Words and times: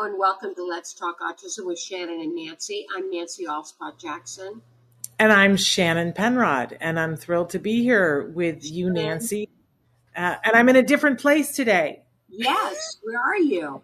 Hello 0.00 0.08
and 0.08 0.18
welcome 0.18 0.54
to 0.54 0.64
Let's 0.64 0.94
Talk 0.94 1.20
Autism 1.20 1.66
with 1.66 1.78
Shannon 1.78 2.22
and 2.22 2.34
Nancy. 2.34 2.86
I'm 2.96 3.10
Nancy 3.10 3.44
Alspaugh 3.44 4.00
Jackson. 4.00 4.62
And 5.18 5.30
I'm 5.30 5.58
Shannon 5.58 6.14
Penrod, 6.14 6.78
and 6.80 6.98
I'm 6.98 7.16
thrilled 7.16 7.50
to 7.50 7.58
be 7.58 7.82
here 7.82 8.30
with 8.34 8.64
you, 8.64 8.88
Nancy. 8.90 9.50
Uh, 10.16 10.36
and 10.42 10.56
I'm 10.56 10.70
in 10.70 10.76
a 10.76 10.82
different 10.82 11.20
place 11.20 11.54
today. 11.54 12.00
Yes, 12.30 12.96
where 13.02 13.20
are 13.20 13.36
you? 13.36 13.82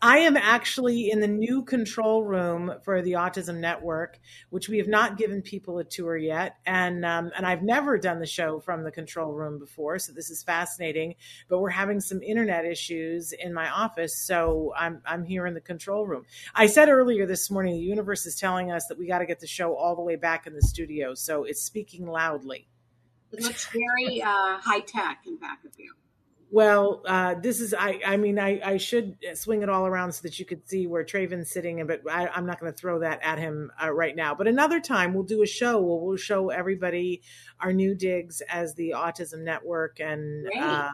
I 0.00 0.18
am 0.18 0.36
actually 0.36 1.10
in 1.10 1.20
the 1.20 1.28
new 1.28 1.62
control 1.64 2.24
room 2.24 2.74
for 2.84 3.02
the 3.02 3.12
Autism 3.12 3.58
Network, 3.58 4.18
which 4.50 4.68
we 4.68 4.78
have 4.78 4.88
not 4.88 5.16
given 5.16 5.42
people 5.42 5.78
a 5.78 5.84
tour 5.84 6.16
yet, 6.16 6.56
and 6.66 7.04
um, 7.04 7.30
and 7.36 7.46
I've 7.46 7.62
never 7.62 7.98
done 7.98 8.18
the 8.18 8.26
show 8.26 8.60
from 8.60 8.84
the 8.84 8.90
control 8.90 9.32
room 9.32 9.58
before, 9.58 9.98
so 9.98 10.12
this 10.12 10.30
is 10.30 10.42
fascinating. 10.42 11.14
But 11.48 11.60
we're 11.60 11.70
having 11.70 12.00
some 12.00 12.22
internet 12.22 12.64
issues 12.64 13.32
in 13.32 13.54
my 13.54 13.68
office, 13.68 14.16
so 14.26 14.72
I'm 14.76 15.02
I'm 15.06 15.24
here 15.24 15.46
in 15.46 15.54
the 15.54 15.60
control 15.60 16.06
room. 16.06 16.26
I 16.54 16.66
said 16.66 16.88
earlier 16.88 17.26
this 17.26 17.50
morning, 17.50 17.74
the 17.74 17.80
universe 17.80 18.26
is 18.26 18.36
telling 18.36 18.70
us 18.70 18.86
that 18.86 18.98
we 18.98 19.06
got 19.06 19.18
to 19.18 19.26
get 19.26 19.40
the 19.40 19.46
show 19.46 19.74
all 19.74 19.96
the 19.96 20.02
way 20.02 20.16
back 20.16 20.46
in 20.46 20.54
the 20.54 20.62
studio, 20.62 21.14
so 21.14 21.44
it's 21.44 21.62
speaking 21.62 22.06
loudly. 22.06 22.68
It 23.32 23.42
looks 23.42 23.66
very 23.66 24.20
uh, 24.20 24.58
high 24.58 24.80
tech 24.80 25.22
in 25.26 25.38
back 25.38 25.64
of 25.64 25.72
you. 25.78 25.94
Well, 26.52 27.02
uh, 27.06 27.36
this 27.36 27.60
is 27.60 27.72
I. 27.72 27.98
I 28.06 28.18
mean, 28.18 28.38
I, 28.38 28.60
I 28.62 28.76
should 28.76 29.16
swing 29.32 29.62
it 29.62 29.70
all 29.70 29.86
around 29.86 30.12
so 30.12 30.20
that 30.24 30.38
you 30.38 30.44
could 30.44 30.68
see 30.68 30.86
where 30.86 31.02
Traven's 31.02 31.50
sitting, 31.50 31.84
but 31.86 32.02
I, 32.08 32.28
am 32.36 32.44
not 32.44 32.60
going 32.60 32.70
to 32.70 32.78
throw 32.78 32.98
that 32.98 33.20
at 33.22 33.38
him 33.38 33.72
uh, 33.82 33.90
right 33.90 34.14
now. 34.14 34.34
But 34.34 34.48
another 34.48 34.78
time, 34.78 35.14
we'll 35.14 35.22
do 35.22 35.42
a 35.42 35.46
show. 35.46 35.80
We'll, 35.80 36.00
we'll 36.00 36.18
show 36.18 36.50
everybody 36.50 37.22
our 37.58 37.72
new 37.72 37.94
digs 37.94 38.42
as 38.50 38.74
the 38.74 38.90
Autism 38.90 39.44
Network 39.44 39.98
and. 39.98 40.46
Uh, 40.54 40.90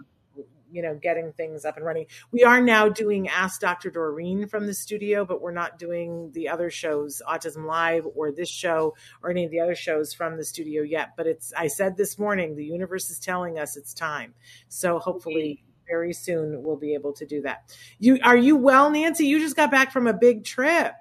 you 0.70 0.82
know, 0.82 0.94
getting 0.94 1.32
things 1.32 1.64
up 1.64 1.76
and 1.76 1.84
running. 1.84 2.06
We 2.30 2.44
are 2.44 2.60
now 2.60 2.88
doing 2.88 3.28
Ask 3.28 3.60
Dr. 3.60 3.90
Doreen 3.90 4.48
from 4.48 4.66
the 4.66 4.74
studio, 4.74 5.24
but 5.24 5.40
we're 5.40 5.52
not 5.52 5.78
doing 5.78 6.30
the 6.32 6.48
other 6.48 6.70
shows, 6.70 7.22
Autism 7.28 7.66
Live 7.66 8.06
or 8.14 8.32
this 8.32 8.50
show 8.50 8.94
or 9.22 9.30
any 9.30 9.44
of 9.44 9.50
the 9.50 9.60
other 9.60 9.74
shows 9.74 10.12
from 10.12 10.36
the 10.36 10.44
studio 10.44 10.82
yet. 10.82 11.10
But 11.16 11.26
it's, 11.26 11.52
I 11.56 11.68
said 11.68 11.96
this 11.96 12.18
morning, 12.18 12.56
the 12.56 12.64
universe 12.64 13.10
is 13.10 13.18
telling 13.18 13.58
us 13.58 13.76
it's 13.76 13.94
time. 13.94 14.34
So 14.68 14.98
hopefully 14.98 15.64
very 15.86 16.12
soon 16.12 16.62
we'll 16.62 16.76
be 16.76 16.94
able 16.94 17.12
to 17.14 17.26
do 17.26 17.42
that. 17.42 17.74
You, 17.98 18.18
are 18.22 18.36
you 18.36 18.56
well, 18.56 18.90
Nancy? 18.90 19.26
You 19.26 19.40
just 19.40 19.56
got 19.56 19.70
back 19.70 19.92
from 19.92 20.06
a 20.06 20.12
big 20.12 20.44
trip. 20.44 20.92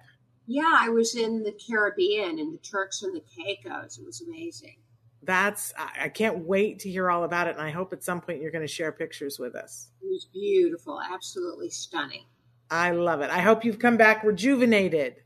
Yeah, 0.45 0.77
I 0.79 0.89
was 0.89 1.13
in 1.13 1.43
the 1.43 1.51
Caribbean 1.51 2.39
in 2.39 2.53
the 2.53 2.57
Turks 2.59 3.03
and 3.03 3.13
the 3.13 3.23
Caicos. 3.35 3.97
It 3.97 4.05
was 4.05 4.21
amazing 4.21 4.77
that's 5.27 5.73
I 5.77 6.09
can't 6.09 6.39
wait 6.39 6.79
to 6.79 6.89
hear 6.89 7.11
all 7.11 7.25
about 7.25 7.47
it, 7.47 7.51
and 7.51 7.61
I 7.61 7.69
hope 7.69 7.93
at 7.93 8.03
some 8.03 8.21
point 8.21 8.41
you're 8.41 8.51
going 8.51 8.65
to 8.65 8.73
share 8.73 8.91
pictures 8.91 9.37
with 9.37 9.55
us. 9.55 9.89
It 10.01 10.07
was 10.07 10.27
beautiful, 10.33 10.99
absolutely 10.99 11.69
stunning. 11.69 12.23
I 12.71 12.91
love 12.91 13.21
it. 13.21 13.29
I 13.29 13.39
hope 13.39 13.63
you've 13.63 13.77
come 13.77 13.97
back 13.97 14.23
rejuvenated. 14.23 15.17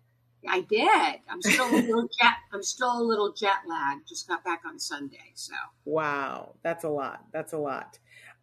I 0.50 0.62
did. 0.62 1.20
I'm 1.30 1.42
still 1.42 1.70
a 1.70 1.78
little 1.78 2.10
jet. 2.20 2.34
I'm 2.52 2.64
still 2.64 3.00
a 3.00 3.04
little 3.04 3.32
jet 3.32 3.60
lagged. 3.70 4.10
Just 4.10 4.28
got 4.28 4.44
back 4.44 4.64
on 4.68 4.80
Sunday, 4.80 5.32
so 5.36 5.54
wow, 5.86 6.56
that's 6.64 6.84
a 6.84 6.90
lot. 6.90 7.24
That's 7.32 7.54
a 7.54 7.58
lot 7.60 8.00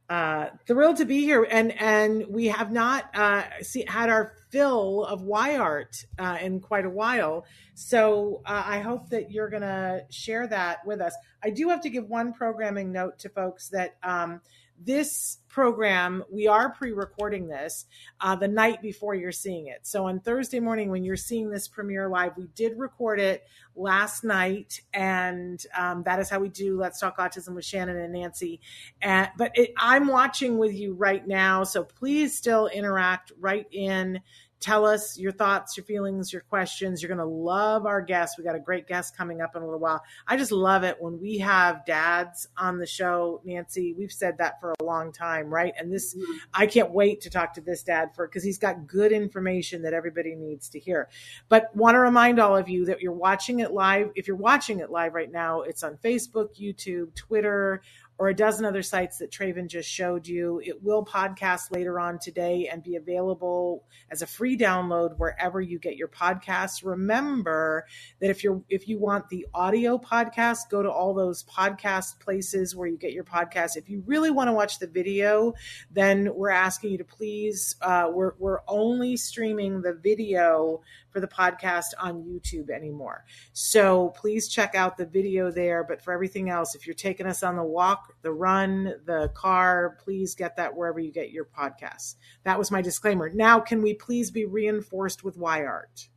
uh, 0.09 0.47
thrilled 0.67 0.97
to 0.97 1.05
be 1.05 1.21
here, 1.21 1.47
and 1.51 1.73
and 1.81 2.27
we 2.29 2.47
have 2.47 2.73
not 2.73 3.15
uh, 3.15 3.43
see, 3.61 3.85
had 3.87 4.09
our 4.09 4.35
fill 4.51 5.05
of 5.05 5.21
Wyart 5.21 6.05
uh, 6.19 6.39
in 6.41 6.61
quite 6.61 6.87
a 6.87 6.91
while. 6.91 7.45
So 7.75 8.41
uh, 8.47 8.63
I 8.65 8.81
hope 8.81 9.11
that 9.11 9.31
you're 9.31 9.51
going 9.51 9.63
to 9.63 10.05
share 10.11 10.47
that 10.47 10.87
with 10.87 11.01
us. 11.01 11.15
I 11.43 11.51
do 11.51 11.69
have 11.69 11.83
to 11.83 11.91
give 11.91 12.09
one 12.09 12.33
programming 12.33 12.91
note 12.91 13.19
to 13.21 13.29
folks 13.29 13.69
that 13.69 13.97
um, 14.03 14.41
this 14.85 15.39
program, 15.49 16.23
we 16.31 16.47
are 16.47 16.71
pre 16.71 16.93
recording 16.93 17.49
this 17.49 17.87
uh, 18.21 18.37
the 18.37 18.47
night 18.47 18.81
before 18.81 19.15
you're 19.15 19.33
seeing 19.33 19.67
it. 19.67 19.81
So 19.83 20.07
on 20.07 20.21
Thursday 20.21 20.61
morning, 20.61 20.91
when 20.91 21.05
you're 21.05 21.17
seeing 21.17 21.51
this 21.51 21.67
premiere 21.67 22.09
live, 22.09 22.37
we 22.37 22.47
did 22.55 22.79
record 22.79 23.19
it 23.19 23.45
last 23.75 24.25
night. 24.25 24.81
And 24.95 25.65
um, 25.77 26.03
that 26.05 26.21
is 26.21 26.31
how 26.31 26.39
we 26.39 26.49
do 26.49 26.79
Let's 26.79 27.01
Talk 27.01 27.19
Autism 27.19 27.55
with 27.55 27.65
Shannon 27.65 27.97
and 27.97 28.13
Nancy. 28.13 28.61
And, 29.03 29.29
but 29.37 29.53
it, 29.55 29.73
I'm 29.77 30.07
watching 30.07 30.59
with 30.59 30.75
you 30.75 30.95
right 30.95 31.27
now. 31.27 31.65
So 31.65 31.83
please 31.83 32.37
still 32.37 32.69
interact 32.69 33.33
right 33.39 33.67
in 33.73 34.21
tell 34.61 34.85
us 34.85 35.19
your 35.19 35.33
thoughts, 35.33 35.77
your 35.77 35.85
feelings, 35.85 36.33
your 36.33 36.43
questions. 36.43 37.03
You're 37.03 37.09
going 37.09 37.19
to 37.19 37.25
love 37.25 37.87
our 37.87 38.01
guests. 38.01 38.37
We 38.39 38.45
got 38.45 38.57
a 38.57 38.61
great 38.61 38.89
guest 38.89 39.17
coming 39.17 39.41
up 39.41 39.55
in 39.55 39.63
a 39.63 39.65
little 39.65 39.81
while. 39.81 40.03
I 40.27 40.37
just 40.37 40.53
love 40.53 40.85
it 40.85 40.97
when 41.01 41.21
we 41.21 41.39
have 41.39 41.85
dads 41.87 42.49
on 42.57 42.79
the 42.79 42.87
show, 42.87 43.41
Nancy. 43.45 43.95
We've 43.97 44.13
said 44.13 44.39
that 44.39 44.61
for 44.61 44.75
a 44.81 44.85
long 44.85 45.13
time, 45.13 45.53
right? 45.53 45.73
And 45.79 45.93
this, 45.93 46.15
mm-hmm. 46.15 46.39
I 46.53 46.67
can't 46.67 46.91
wait 46.91 47.21
to 47.23 47.31
talk 47.31 47.55
to 47.55 47.61
this 47.61 47.83
dad 47.83 48.15
for 48.15 48.27
because 48.27 48.43
he's 48.43 48.59
got 48.59 48.87
good 48.87 49.13
information 49.13 49.83
that 49.83 49.93
everybody 49.93 50.35
needs 50.35 50.69
to 50.71 50.79
hear. 50.79 51.09
But 51.49 51.75
want 51.77 51.95
to 51.95 52.01
remind 52.01 52.39
all 52.39 52.57
of 52.57 52.69
you 52.69 52.87
that 52.87 53.01
you're 53.01 53.13
watching 53.13 53.61
it 53.61 53.73
live. 53.73 54.11
If 54.17 54.27
you're 54.27 54.37
watching 54.37 54.81
it 54.81 54.91
live 54.91 55.15
right 55.15 55.31
now, 55.31 55.63
it's 55.63 55.83
on 55.83 55.99
Facebook, 55.99 56.59
YouTube, 56.61 57.15
Twitter, 57.15 57.83
or 58.19 58.29
a 58.29 58.35
dozen 58.35 58.65
other 58.65 58.83
sites 58.83 59.19
that 59.19 59.31
Traven 59.31 59.69
just 59.69 59.89
showed 59.89 60.27
you. 60.27 60.61
It 60.65 60.83
will 60.83 61.05
podcast 61.05 61.71
later 61.71 62.01
on 62.01 62.19
today 62.19 62.69
and 62.71 62.83
be 62.83 62.97
available 62.97 63.85
as 64.11 64.23
a 64.23 64.27
free 64.27 64.59
download 64.59 65.17
wherever 65.19 65.61
you 65.61 65.79
get 65.79 65.97
your 65.97 66.09
podcasts. 66.09 66.85
Remember 66.85 67.87
that 68.21 68.31
if 68.31 68.43
you're 68.43 68.63
if 68.69 68.89
you 68.89 68.99
want 68.99 69.29
the 69.29 69.47
audio 69.55 69.99
podcast, 69.99 70.69
go 70.69 70.83
to 70.83 70.91
all 70.91 71.15
those 71.15 71.45
podcast 71.45 72.19
places 72.19 72.75
where 72.75 72.89
you 72.89 72.99
get 72.99 73.13
your 73.13 73.25
podcast. 73.25 73.77
If 73.77 73.89
you 73.89 74.03
really 74.05 74.31
want 74.31 74.49
to 74.49 74.53
watch 74.53 74.81
the 74.81 74.89
video, 74.89 75.55
then 75.91 76.35
we're 76.35 76.51
asking 76.51 76.91
you 76.91 76.99
to 76.99 77.05
please. 77.05 77.77
Uh, 77.81 78.11
we're 78.13 78.33
we're 78.39 78.61
only 78.67 79.17
streaming 79.17 79.81
the 79.83 79.95
video 79.95 80.81
for 81.11 81.21
the 81.21 81.29
podcast 81.29 81.95
on 81.99 82.23
YouTube 82.23 82.71
anymore. 82.71 83.25
So 83.53 84.11
please 84.17 84.49
check 84.49 84.75
out 84.75 84.97
the 84.97 85.07
video 85.07 85.51
there. 85.51 85.85
But 85.85 86.03
for 86.03 86.13
everything 86.13 86.51
else, 86.51 86.75
if 86.75 86.87
you're 86.87 86.95
taking 86.95 87.27
us 87.27 87.43
on 87.43 87.57
the 87.57 87.63
walk, 87.63 88.08
the 88.23 88.33
run, 88.33 88.95
the 89.05 89.31
car, 89.35 89.97
please 90.03 90.35
get 90.35 90.57
that 90.57 90.75
wherever 90.75 91.01
you 91.01 91.13
get 91.13 91.31
your 91.31 91.45
podcasts. 91.45 92.17
That 92.45 92.59
was 92.59 92.71
my 92.71 92.83
disclaimer. 92.83 93.31
Now, 93.31 93.61
can 93.61 93.83
we 93.83 93.95
please 93.95 94.31
be 94.31 94.45
reinforced 94.45 95.25
with 95.25 95.39
Wyart? 95.39 96.09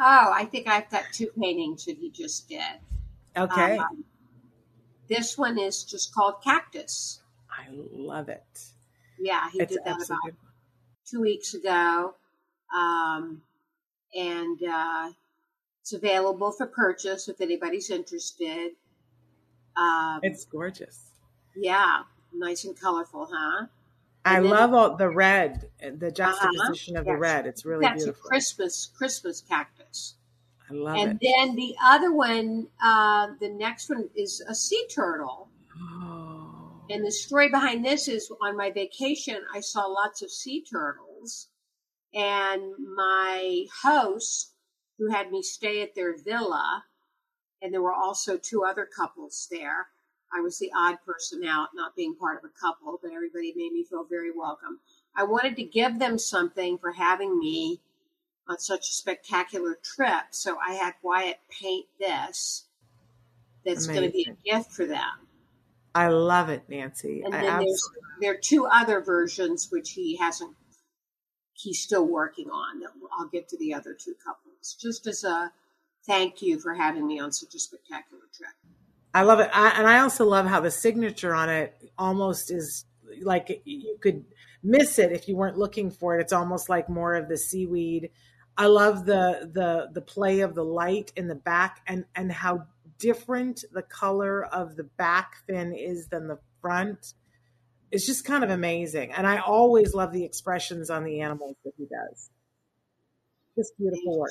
Oh, 0.00 0.32
I 0.32 0.44
think 0.44 0.68
I've 0.68 0.90
got 0.90 1.04
two 1.12 1.28
paintings 1.40 1.84
that 1.86 1.96
he 1.96 2.10
just 2.10 2.48
did. 2.48 2.80
Okay. 3.36 3.78
Um, 3.78 4.04
this 5.08 5.38
one 5.38 5.58
is 5.58 5.84
just 5.84 6.14
called 6.14 6.42
Cactus. 6.42 7.20
I 7.50 7.66
love 7.70 8.28
it. 8.28 8.60
Yeah, 9.18 9.48
he 9.50 9.60
it's 9.60 9.72
did 9.72 9.84
that 9.84 10.02
about 10.04 10.34
two 11.08 11.20
weeks 11.20 11.54
ago. 11.54 12.14
Um, 12.76 13.42
and 14.14 14.58
uh, 14.62 15.10
it's 15.80 15.92
available 15.92 16.52
for 16.52 16.66
purchase 16.66 17.28
if 17.28 17.40
anybody's 17.40 17.90
interested. 17.90 18.72
Um, 19.76 20.20
it's 20.22 20.44
gorgeous. 20.44 21.05
Yeah, 21.56 22.02
nice 22.32 22.64
and 22.64 22.78
colorful, 22.78 23.28
huh? 23.32 23.66
And 24.24 24.36
I 24.36 24.38
love 24.40 24.74
all 24.74 24.96
the 24.96 25.08
red, 25.08 25.68
the 25.80 26.10
juxtaposition 26.10 26.96
uh-huh, 26.96 27.02
of 27.02 27.06
yes. 27.06 27.14
the 27.14 27.16
red. 27.16 27.46
It's 27.46 27.64
really 27.64 27.82
That's 27.82 28.04
beautiful. 28.04 28.26
a 28.26 28.28
Christmas 28.28 28.90
Christmas 28.96 29.40
cactus. 29.40 30.14
I 30.68 30.74
love 30.74 30.96
and 30.96 31.18
it. 31.20 31.32
And 31.38 31.50
then 31.50 31.56
the 31.56 31.76
other 31.82 32.12
one, 32.12 32.66
uh, 32.82 33.28
the 33.40 33.48
next 33.48 33.88
one 33.88 34.08
is 34.16 34.42
a 34.48 34.54
sea 34.54 34.86
turtle. 34.92 35.48
Oh. 35.78 36.82
And 36.90 37.04
the 37.04 37.12
story 37.12 37.48
behind 37.48 37.84
this 37.84 38.08
is 38.08 38.30
on 38.40 38.56
my 38.56 38.70
vacation, 38.70 39.38
I 39.54 39.60
saw 39.60 39.86
lots 39.86 40.22
of 40.22 40.30
sea 40.30 40.64
turtles, 40.64 41.48
and 42.12 42.72
my 42.96 43.66
host, 43.82 44.54
who 44.98 45.10
had 45.10 45.30
me 45.30 45.42
stay 45.42 45.82
at 45.82 45.94
their 45.94 46.16
villa, 46.16 46.84
and 47.62 47.72
there 47.72 47.82
were 47.82 47.92
also 47.92 48.36
two 48.36 48.64
other 48.64 48.86
couples 48.86 49.46
there. 49.50 49.88
I 50.36 50.40
was 50.40 50.58
the 50.58 50.70
odd 50.76 50.98
person 51.06 51.44
out, 51.44 51.68
not 51.74 51.96
being 51.96 52.14
part 52.14 52.38
of 52.38 52.50
a 52.50 52.60
couple, 52.60 52.98
but 53.02 53.12
everybody 53.12 53.52
made 53.56 53.72
me 53.72 53.84
feel 53.84 54.04
very 54.04 54.30
welcome. 54.30 54.80
I 55.16 55.24
wanted 55.24 55.56
to 55.56 55.64
give 55.64 55.98
them 55.98 56.18
something 56.18 56.78
for 56.78 56.92
having 56.92 57.38
me 57.38 57.80
on 58.48 58.58
such 58.58 58.88
a 58.90 58.92
spectacular 58.92 59.78
trip. 59.82 60.26
So 60.30 60.58
I 60.66 60.74
had 60.74 60.94
Wyatt 61.02 61.38
paint 61.48 61.86
this 61.98 62.64
that's 63.64 63.86
going 63.86 64.02
to 64.02 64.10
be 64.10 64.28
a 64.30 64.52
gift 64.52 64.72
for 64.72 64.86
them. 64.86 65.26
I 65.94 66.08
love 66.08 66.50
it, 66.50 66.64
Nancy. 66.68 67.22
And 67.24 67.34
I 67.34 67.40
then 67.40 67.58
there's, 67.60 67.90
there 68.20 68.32
are 68.32 68.40
two 68.40 68.66
other 68.66 69.00
versions 69.00 69.68
which 69.70 69.92
he 69.92 70.16
hasn't, 70.16 70.54
he's 71.54 71.80
still 71.80 72.06
working 72.06 72.50
on. 72.50 72.82
I'll 73.18 73.28
get 73.28 73.48
to 73.48 73.58
the 73.58 73.72
other 73.72 73.94
two 73.94 74.14
couples 74.22 74.76
just 74.78 75.06
as 75.06 75.24
a 75.24 75.50
thank 76.06 76.42
you 76.42 76.60
for 76.60 76.74
having 76.74 77.06
me 77.06 77.18
on 77.18 77.32
such 77.32 77.54
a 77.54 77.58
spectacular 77.58 78.24
trip. 78.36 78.52
I 79.16 79.22
love 79.22 79.40
it. 79.40 79.48
I, 79.50 79.70
and 79.70 79.86
I 79.86 80.00
also 80.00 80.26
love 80.26 80.44
how 80.44 80.60
the 80.60 80.70
signature 80.70 81.34
on 81.34 81.48
it 81.48 81.74
almost 81.96 82.50
is 82.52 82.84
like 83.22 83.62
you 83.64 83.96
could 84.02 84.26
miss 84.62 84.98
it 84.98 85.10
if 85.10 85.26
you 85.26 85.36
weren't 85.36 85.56
looking 85.56 85.90
for 85.90 86.18
it. 86.18 86.20
It's 86.20 86.34
almost 86.34 86.68
like 86.68 86.90
more 86.90 87.14
of 87.14 87.26
the 87.26 87.38
seaweed. 87.38 88.10
I 88.58 88.66
love 88.66 89.06
the 89.06 89.50
the 89.50 89.88
the 89.90 90.02
play 90.02 90.40
of 90.40 90.54
the 90.54 90.64
light 90.64 91.14
in 91.16 91.28
the 91.28 91.34
back 91.34 91.80
and 91.86 92.04
and 92.14 92.30
how 92.30 92.66
different 92.98 93.64
the 93.72 93.80
color 93.80 94.44
of 94.44 94.76
the 94.76 94.84
back 94.84 95.36
fin 95.46 95.72
is 95.72 96.08
than 96.08 96.28
the 96.28 96.38
front. 96.60 97.14
It's 97.90 98.04
just 98.04 98.26
kind 98.26 98.44
of 98.44 98.50
amazing. 98.50 99.12
And 99.12 99.26
I 99.26 99.38
always 99.38 99.94
love 99.94 100.12
the 100.12 100.24
expressions 100.26 100.90
on 100.90 101.04
the 101.04 101.22
animals 101.22 101.56
that 101.64 101.72
he 101.78 101.84
does. 101.84 102.28
Just 103.56 103.78
beautiful 103.78 104.18
work. 104.18 104.30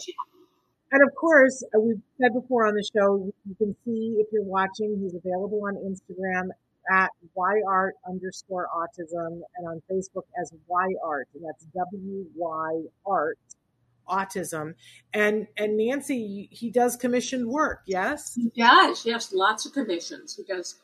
And 0.91 1.01
of 1.03 1.13
course, 1.15 1.63
uh, 1.75 1.79
we've 1.79 2.01
said 2.21 2.33
before 2.33 2.67
on 2.67 2.75
the 2.75 2.87
show, 2.95 3.31
you 3.47 3.55
can 3.55 3.75
see 3.83 4.17
if 4.19 4.27
you're 4.31 4.43
watching, 4.43 4.99
he's 5.01 5.15
available 5.15 5.61
on 5.65 5.75
Instagram 5.75 6.49
at 6.91 7.09
wyart 7.35 7.91
underscore 8.07 8.67
autism 8.75 9.41
and 9.57 9.67
on 9.67 9.81
Facebook 9.91 10.23
as 10.39 10.51
wyart, 10.69 11.23
and 11.33 11.43
that's 11.43 11.65
W 11.73 12.25
Y 12.35 12.83
art 13.05 13.39
autism. 14.07 14.75
And 15.11 15.47
and 15.57 15.77
Nancy, 15.77 16.47
he 16.51 16.69
does 16.69 16.95
commissioned 16.95 17.47
work, 17.47 17.81
yes? 17.87 18.35
He 18.35 18.51
does, 18.55 19.03
yes, 19.05 19.33
lots 19.33 19.65
of 19.65 19.73
commissions. 19.73 20.35
He 20.35 20.43
does 20.43 20.75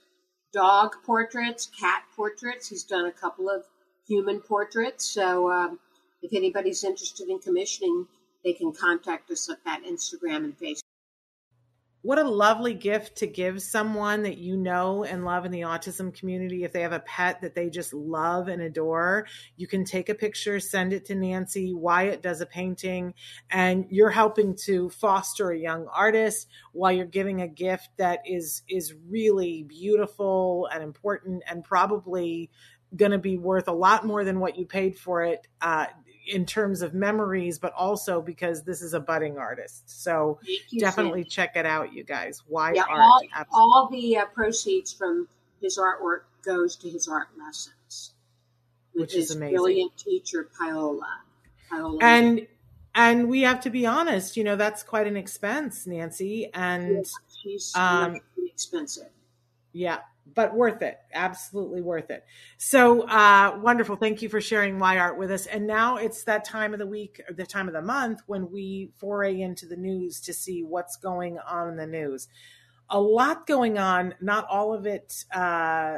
dog 0.51 0.95
portraits, 1.05 1.69
cat 1.79 2.03
portraits. 2.15 2.67
He's 2.67 2.83
done 2.83 3.05
a 3.05 3.11
couple 3.11 3.47
of 3.47 3.63
human 4.07 4.41
portraits. 4.41 5.05
So 5.05 5.51
um, 5.51 5.79
if 6.23 6.33
anybody's 6.33 6.83
interested 6.83 7.29
in 7.29 7.37
commissioning, 7.37 8.07
they 8.43 8.53
can 8.53 8.73
contact 8.73 9.29
us 9.31 9.49
at 9.49 9.63
that 9.65 9.83
Instagram 9.83 10.43
and 10.43 10.57
Facebook 10.57 10.81
what 12.03 12.17
a 12.17 12.27
lovely 12.27 12.73
gift 12.73 13.17
to 13.17 13.27
give 13.27 13.61
someone 13.61 14.23
that 14.23 14.39
you 14.39 14.57
know 14.57 15.03
and 15.03 15.23
love 15.23 15.45
in 15.45 15.51
the 15.51 15.61
autism 15.61 16.11
community. 16.11 16.63
If 16.63 16.73
they 16.73 16.81
have 16.81 16.93
a 16.93 16.99
pet 16.99 17.41
that 17.41 17.53
they 17.53 17.69
just 17.69 17.93
love 17.93 18.47
and 18.47 18.61
adore, 18.61 19.27
you 19.55 19.67
can 19.67 19.85
take 19.85 20.09
a 20.09 20.15
picture, 20.15 20.59
send 20.59 20.93
it 20.93 21.05
to 21.05 21.15
Nancy. 21.15 21.73
Wyatt 21.73 22.23
does 22.23 22.41
a 22.41 22.47
painting, 22.47 23.13
and 23.51 23.85
you're 23.89 24.09
helping 24.09 24.55
to 24.65 24.89
foster 24.89 25.51
a 25.51 25.57
young 25.57 25.87
artist 25.93 26.47
while 26.71 26.91
you're 26.91 27.05
giving 27.05 27.41
a 27.41 27.47
gift 27.47 27.89
that 27.97 28.21
is 28.25 28.63
is 28.67 28.95
really 29.07 29.63
beautiful 29.63 30.67
and 30.73 30.83
important 30.83 31.43
and 31.47 31.63
probably 31.63 32.49
going 32.95 33.11
to 33.11 33.19
be 33.19 33.37
worth 33.37 33.67
a 33.67 33.73
lot 33.73 34.05
more 34.05 34.23
than 34.23 34.39
what 34.39 34.57
you 34.57 34.65
paid 34.65 34.97
for 34.97 35.23
it 35.23 35.47
uh, 35.61 35.85
in 36.27 36.45
terms 36.45 36.81
of 36.81 36.93
memories, 36.93 37.59
but 37.59 37.73
also 37.73 38.21
because 38.21 38.63
this 38.63 38.81
is 38.81 38.93
a 38.93 38.99
budding 38.99 39.37
artist. 39.37 40.03
So 40.03 40.39
definitely 40.79 41.23
check 41.23 41.55
it 41.55 41.65
out, 41.65 41.93
you 41.93 42.03
guys. 42.03 42.43
Why 42.47 42.73
yeah, 42.73 42.83
art? 42.89 42.99
All, 42.99 43.21
all 43.53 43.89
the 43.91 44.17
uh, 44.17 44.25
proceeds 44.25 44.93
from 44.93 45.27
his 45.61 45.77
artwork 45.77 46.21
goes 46.43 46.75
to 46.77 46.89
his 46.89 47.07
art 47.07 47.27
lessons, 47.37 48.13
which 48.93 49.15
is 49.15 49.31
amazing. 49.35 49.55
Brilliant 49.55 49.97
teacher 49.97 50.49
Paola. 50.57 51.19
Paola. 51.69 51.97
And 52.01 52.47
and 52.93 53.29
we 53.29 53.41
have 53.41 53.61
to 53.61 53.69
be 53.69 53.85
honest, 53.85 54.35
you 54.35 54.43
know, 54.43 54.55
that's 54.55 54.83
quite 54.83 55.07
an 55.07 55.15
expense, 55.15 55.87
Nancy. 55.87 56.49
And 56.53 56.97
yeah, 56.97 57.01
she's 57.41 57.75
um, 57.75 58.19
expensive. 58.37 59.09
Yeah, 59.73 59.99
but 60.33 60.53
worth 60.53 60.81
it 60.81 60.97
absolutely 61.13 61.81
worth 61.81 62.09
it 62.09 62.23
so 62.57 63.01
uh, 63.07 63.57
wonderful 63.61 63.95
thank 63.95 64.21
you 64.21 64.29
for 64.29 64.41
sharing 64.41 64.77
my 64.77 64.97
art 64.97 65.17
with 65.17 65.31
us 65.31 65.45
and 65.45 65.67
now 65.67 65.97
it's 65.97 66.23
that 66.23 66.43
time 66.43 66.73
of 66.73 66.79
the 66.79 66.87
week 66.87 67.21
or 67.27 67.33
the 67.33 67.45
time 67.45 67.67
of 67.67 67.73
the 67.73 67.81
month 67.81 68.21
when 68.25 68.51
we 68.51 68.91
foray 68.97 69.39
into 69.39 69.65
the 69.65 69.77
news 69.77 70.19
to 70.19 70.33
see 70.33 70.63
what's 70.63 70.95
going 70.95 71.37
on 71.39 71.69
in 71.69 71.77
the 71.77 71.87
news 71.87 72.27
a 72.89 72.99
lot 72.99 73.47
going 73.47 73.77
on 73.77 74.13
not 74.21 74.47
all 74.49 74.73
of 74.73 74.85
it 74.85 75.25
uh, 75.33 75.97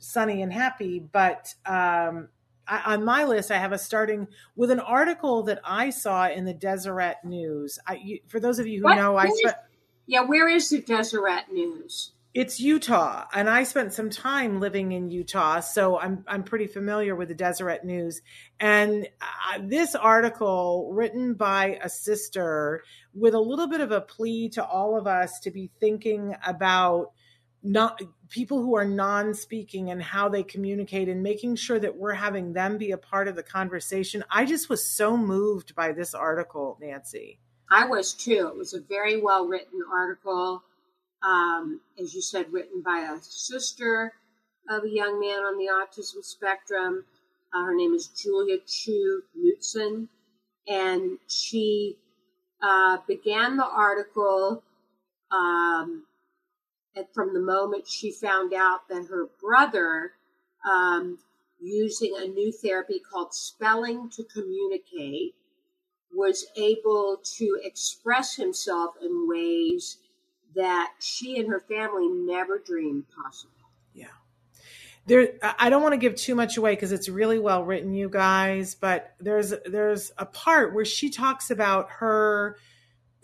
sunny 0.00 0.42
and 0.42 0.52
happy 0.52 0.98
but 0.98 1.54
um, 1.66 2.28
I, 2.66 2.94
on 2.94 3.04
my 3.04 3.24
list, 3.24 3.50
I 3.50 3.58
have 3.58 3.72
a 3.72 3.78
starting 3.78 4.28
with 4.56 4.70
an 4.70 4.80
article 4.80 5.42
that 5.44 5.60
I 5.64 5.90
saw 5.90 6.28
in 6.28 6.44
the 6.44 6.54
Deseret 6.54 7.16
News. 7.24 7.78
I, 7.86 7.94
you, 7.96 8.20
for 8.28 8.40
those 8.40 8.58
of 8.58 8.66
you 8.66 8.80
who 8.80 8.84
what? 8.84 8.96
know, 8.96 9.16
I 9.16 9.28
yeah. 10.06 10.22
Where 10.22 10.48
is 10.48 10.70
the 10.70 10.80
Deseret 10.80 11.52
News? 11.52 12.12
It's 12.34 12.58
Utah, 12.58 13.26
and 13.34 13.50
I 13.50 13.64
spent 13.64 13.92
some 13.92 14.08
time 14.08 14.58
living 14.58 14.92
in 14.92 15.10
Utah, 15.10 15.60
so 15.60 15.98
I'm 15.98 16.24
I'm 16.26 16.44
pretty 16.44 16.66
familiar 16.66 17.14
with 17.14 17.28
the 17.28 17.34
Deseret 17.34 17.84
News. 17.84 18.22
And 18.58 19.06
uh, 19.20 19.58
this 19.60 19.94
article, 19.94 20.90
written 20.94 21.34
by 21.34 21.78
a 21.82 21.90
sister, 21.90 22.84
with 23.12 23.34
a 23.34 23.38
little 23.38 23.66
bit 23.66 23.82
of 23.82 23.92
a 23.92 24.00
plea 24.00 24.48
to 24.50 24.64
all 24.64 24.98
of 24.98 25.06
us 25.06 25.40
to 25.40 25.50
be 25.50 25.70
thinking 25.78 26.34
about 26.46 27.12
not 27.62 28.00
people 28.30 28.62
who 28.62 28.76
are 28.76 28.86
non-speaking 28.86 29.90
and 29.90 30.02
how 30.02 30.30
they 30.30 30.42
communicate, 30.42 31.10
and 31.10 31.22
making 31.22 31.56
sure 31.56 31.78
that 31.78 31.98
we're 31.98 32.14
having 32.14 32.54
them 32.54 32.78
be 32.78 32.92
a 32.92 32.96
part 32.96 33.28
of 33.28 33.36
the 33.36 33.42
conversation. 33.42 34.24
I 34.30 34.46
just 34.46 34.70
was 34.70 34.88
so 34.88 35.18
moved 35.18 35.74
by 35.74 35.92
this 35.92 36.14
article, 36.14 36.78
Nancy. 36.80 37.40
I 37.70 37.84
was 37.84 38.14
too. 38.14 38.48
It 38.48 38.56
was 38.56 38.72
a 38.72 38.80
very 38.80 39.20
well 39.20 39.46
written 39.46 39.80
article 39.92 40.62
um, 41.22 41.80
as 41.98 42.14
you 42.14 42.22
said, 42.22 42.52
written 42.52 42.82
by 42.82 43.00
a 43.00 43.20
sister 43.22 44.12
of 44.68 44.84
a 44.84 44.88
young 44.88 45.20
man 45.20 45.40
on 45.40 45.58
the 45.58 45.70
autism 45.72 46.24
spectrum. 46.24 47.04
Uh, 47.54 47.64
her 47.64 47.74
name 47.74 47.94
is 47.94 48.08
Julia 48.08 48.58
Chu 48.66 49.22
Lutzen, 49.36 50.08
and 50.66 51.18
she 51.28 51.96
uh, 52.62 52.98
began 53.06 53.56
the 53.56 53.66
article 53.66 54.62
um, 55.30 56.04
from 57.14 57.34
the 57.34 57.40
moment 57.40 57.86
she 57.88 58.12
found 58.12 58.52
out 58.52 58.88
that 58.88 59.06
her 59.08 59.28
brother, 59.40 60.12
um, 60.68 61.18
using 61.60 62.14
a 62.18 62.26
new 62.26 62.52
therapy 62.52 63.00
called 63.00 63.34
spelling 63.34 64.10
to 64.10 64.24
communicate, 64.24 65.34
was 66.14 66.46
able 66.56 67.18
to 67.24 67.58
express 67.64 68.36
himself 68.36 68.94
in 69.02 69.28
ways 69.28 69.98
that 70.54 70.92
she 71.00 71.38
and 71.38 71.48
her 71.48 71.60
family 71.60 72.08
never 72.08 72.58
dreamed 72.58 73.04
possible. 73.08 73.52
Yeah. 73.94 74.06
There, 75.06 75.34
I 75.58 75.70
don't 75.70 75.82
want 75.82 75.94
to 75.94 75.98
give 75.98 76.14
too 76.14 76.34
much 76.34 76.56
away 76.56 76.74
because 76.74 76.92
it's 76.92 77.08
really 77.08 77.38
well 77.38 77.64
written, 77.64 77.94
you 77.94 78.08
guys. 78.08 78.74
But 78.74 79.14
there's 79.20 79.52
there's 79.66 80.12
a 80.18 80.26
part 80.26 80.74
where 80.74 80.84
she 80.84 81.10
talks 81.10 81.50
about 81.50 81.90
her 81.90 82.56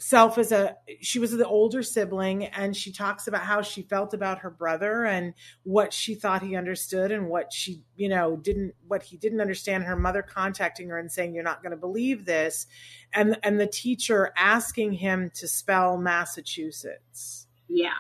self 0.00 0.38
as 0.38 0.52
a 0.52 0.76
she 1.00 1.19
was 1.19 1.33
the 1.33 1.47
older 1.47 1.83
sibling 1.83 2.45
and 2.45 2.76
she 2.76 2.93
talks 2.93 3.26
about 3.26 3.43
how 3.43 3.61
she 3.61 3.83
felt 3.83 4.14
about 4.14 4.38
her 4.38 4.50
brother 4.50 5.05
and 5.05 5.35
what 5.64 5.93
she 5.93 6.14
thought 6.14 6.40
he 6.40 6.55
understood 6.55 7.11
and 7.11 7.28
what 7.28 7.52
she 7.52 7.83
you 7.97 8.09
know 8.09 8.37
didn't 8.37 8.75
what 8.87 9.02
he 9.02 9.17
didn't 9.17 9.40
understand 9.40 9.83
her 9.83 9.97
mother 9.97 10.23
contacting 10.23 10.88
her 10.88 10.99
and 10.99 11.11
saying 11.11 11.35
you're 11.35 11.43
not 11.43 11.62
going 11.62 11.73
to 11.73 11.76
believe 11.76 12.25
this 12.25 12.67
and 13.12 13.37
and 13.43 13.59
the 13.59 13.67
teacher 13.67 14.33
asking 14.37 14.93
him 14.93 15.31
to 15.35 15.49
spell 15.49 15.99
massachusetts. 15.99 17.49
Yeah. 17.69 17.99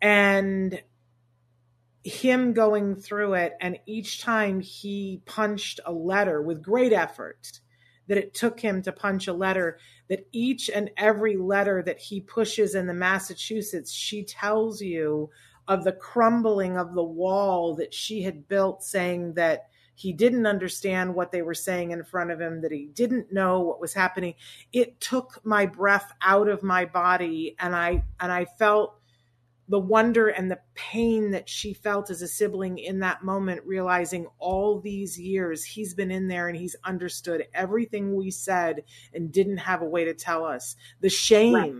And 0.00 0.82
him 2.04 2.52
going 2.52 2.94
through 2.94 3.34
it 3.34 3.54
and 3.60 3.78
each 3.86 4.20
time 4.20 4.60
he 4.60 5.20
punched 5.26 5.80
a 5.84 5.92
letter 5.92 6.40
with 6.40 6.62
great 6.62 6.92
effort 6.92 7.60
that 8.06 8.18
it 8.18 8.34
took 8.34 8.60
him 8.60 8.82
to 8.82 8.92
punch 8.92 9.26
a 9.26 9.32
letter 9.32 9.78
that 10.08 10.26
each 10.32 10.68
and 10.68 10.90
every 10.96 11.36
letter 11.36 11.82
that 11.82 11.98
he 11.98 12.20
pushes 12.20 12.74
in 12.74 12.86
the 12.86 12.94
Massachusetts, 12.94 13.92
she 13.92 14.24
tells 14.24 14.80
you 14.80 15.30
of 15.68 15.84
the 15.84 15.92
crumbling 15.92 16.76
of 16.76 16.94
the 16.94 17.02
wall 17.02 17.74
that 17.74 17.94
she 17.94 18.22
had 18.22 18.46
built, 18.48 18.82
saying 18.82 19.34
that 19.34 19.68
he 19.94 20.12
didn't 20.12 20.46
understand 20.46 21.14
what 21.14 21.30
they 21.30 21.42
were 21.42 21.54
saying 21.54 21.92
in 21.92 22.04
front 22.04 22.30
of 22.30 22.40
him, 22.40 22.60
that 22.60 22.72
he 22.72 22.86
didn't 22.94 23.32
know 23.32 23.60
what 23.60 23.80
was 23.80 23.94
happening. 23.94 24.34
It 24.72 25.00
took 25.00 25.40
my 25.44 25.66
breath 25.66 26.12
out 26.20 26.48
of 26.48 26.62
my 26.62 26.84
body, 26.84 27.54
and 27.60 27.74
I 27.74 28.02
and 28.20 28.32
I 28.32 28.44
felt 28.44 28.98
the 29.68 29.78
wonder 29.78 30.28
and 30.28 30.50
the 30.50 30.60
pain 30.74 31.30
that 31.30 31.48
she 31.48 31.72
felt 31.72 32.10
as 32.10 32.22
a 32.22 32.28
sibling 32.28 32.78
in 32.78 33.00
that 33.00 33.24
moment, 33.24 33.62
realizing 33.64 34.26
all 34.38 34.78
these 34.78 35.18
years 35.18 35.64
he's 35.64 35.94
been 35.94 36.10
in 36.10 36.28
there 36.28 36.48
and 36.48 36.56
he's 36.56 36.76
understood 36.84 37.46
everything 37.54 38.14
we 38.14 38.30
said 38.30 38.82
and 39.14 39.32
didn't 39.32 39.58
have 39.58 39.82
a 39.82 39.86
way 39.86 40.04
to 40.04 40.14
tell 40.14 40.44
us. 40.44 40.76
The 41.00 41.08
shame 41.08 41.54
right. 41.54 41.74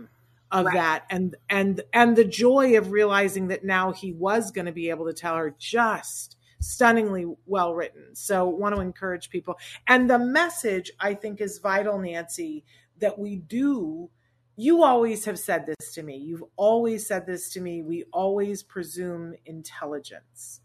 of 0.51 0.65
right. 0.65 0.73
that 0.73 1.05
and 1.09 1.35
and 1.49 1.81
and 1.93 2.15
the 2.15 2.25
joy 2.25 2.77
of 2.77 2.91
realizing 2.91 3.47
that 3.49 3.63
now 3.63 3.91
he 3.91 4.11
was 4.13 4.51
going 4.51 4.65
to 4.65 4.71
be 4.71 4.89
able 4.89 5.05
to 5.05 5.13
tell 5.13 5.35
her 5.35 5.55
just 5.59 6.37
stunningly 6.59 7.25
well 7.45 7.75
written. 7.75 8.15
So 8.15 8.47
want 8.47 8.75
to 8.75 8.81
encourage 8.81 9.29
people. 9.29 9.59
And 9.87 10.09
the 10.09 10.19
message 10.19 10.91
I 10.99 11.13
think 11.13 11.39
is 11.41 11.59
vital, 11.59 11.99
Nancy, 11.99 12.63
that 12.99 13.19
we 13.19 13.35
do 13.35 14.09
you 14.55 14.83
always 14.83 15.25
have 15.25 15.37
said 15.37 15.65
this 15.65 15.93
to 15.93 16.03
me. 16.03 16.17
You've 16.17 16.43
always 16.55 17.05
said 17.07 17.25
this 17.25 17.51
to 17.53 17.61
me. 17.61 17.81
We 17.81 18.05
always 18.13 18.63
presume 18.63 19.35
intelligence. 19.45 20.61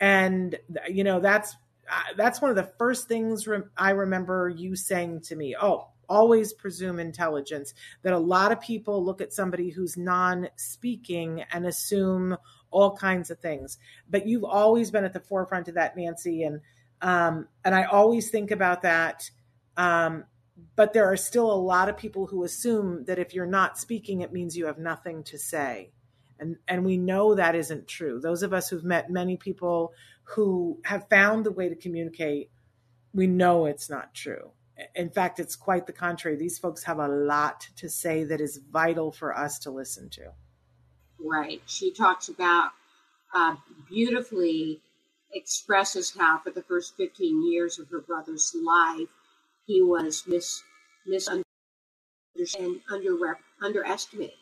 And 0.00 0.58
you 0.88 1.04
know, 1.04 1.20
that's 1.20 1.56
uh, 1.90 2.14
that's 2.16 2.40
one 2.40 2.50
of 2.50 2.56
the 2.56 2.70
first 2.78 3.08
things 3.08 3.46
re- 3.46 3.62
I 3.76 3.90
remember 3.90 4.48
you 4.48 4.76
saying 4.76 5.22
to 5.22 5.36
me. 5.36 5.56
Oh, 5.60 5.88
always 6.08 6.52
presume 6.52 6.98
intelligence. 6.98 7.72
That 8.02 8.12
a 8.12 8.18
lot 8.18 8.52
of 8.52 8.60
people 8.60 9.04
look 9.04 9.20
at 9.20 9.32
somebody 9.32 9.70
who's 9.70 9.96
non-speaking 9.96 11.44
and 11.50 11.66
assume 11.66 12.36
all 12.70 12.96
kinds 12.96 13.30
of 13.30 13.38
things. 13.38 13.78
But 14.10 14.26
you've 14.26 14.44
always 14.44 14.90
been 14.90 15.04
at 15.04 15.12
the 15.12 15.20
forefront 15.20 15.68
of 15.68 15.74
that, 15.74 15.96
Nancy, 15.96 16.42
and 16.42 16.60
um, 17.00 17.48
and 17.64 17.74
I 17.74 17.84
always 17.84 18.30
think 18.30 18.50
about 18.50 18.82
that. 18.82 19.30
Um, 19.76 20.24
but 20.76 20.92
there 20.92 21.10
are 21.10 21.16
still 21.16 21.50
a 21.50 21.54
lot 21.54 21.88
of 21.88 21.96
people 21.96 22.26
who 22.26 22.44
assume 22.44 23.04
that 23.06 23.18
if 23.18 23.34
you're 23.34 23.46
not 23.46 23.78
speaking, 23.78 24.20
it 24.20 24.32
means 24.32 24.56
you 24.56 24.66
have 24.66 24.78
nothing 24.78 25.22
to 25.24 25.38
say. 25.38 25.90
And, 26.38 26.56
and 26.66 26.84
we 26.84 26.96
know 26.96 27.34
that 27.34 27.54
isn't 27.54 27.86
true. 27.86 28.20
Those 28.20 28.42
of 28.42 28.52
us 28.52 28.68
who've 28.68 28.84
met 28.84 29.10
many 29.10 29.36
people 29.36 29.92
who 30.24 30.80
have 30.84 31.08
found 31.08 31.44
the 31.44 31.52
way 31.52 31.68
to 31.68 31.76
communicate, 31.76 32.50
we 33.12 33.26
know 33.26 33.66
it's 33.66 33.88
not 33.88 34.14
true. 34.14 34.50
In 34.94 35.10
fact, 35.10 35.38
it's 35.38 35.54
quite 35.54 35.86
the 35.86 35.92
contrary. 35.92 36.36
These 36.36 36.58
folks 36.58 36.82
have 36.84 36.98
a 36.98 37.08
lot 37.08 37.68
to 37.76 37.88
say 37.88 38.24
that 38.24 38.40
is 38.40 38.58
vital 38.70 39.12
for 39.12 39.36
us 39.36 39.58
to 39.60 39.70
listen 39.70 40.10
to. 40.10 40.32
Right. 41.20 41.62
She 41.66 41.92
talks 41.92 42.28
about 42.28 42.70
uh, 43.32 43.56
beautifully 43.88 44.80
expresses 45.32 46.14
how 46.16 46.38
for 46.38 46.50
the 46.50 46.62
first 46.62 46.96
15 46.96 47.50
years 47.50 47.78
of 47.78 47.88
her 47.90 48.00
brother's 48.00 48.54
life, 48.54 49.08
he 49.66 49.82
was 49.82 50.24
mis 50.26 50.62
misunderstood 51.06 51.44
and 52.58 52.80
under, 52.90 53.38
underestimated. 53.62 54.34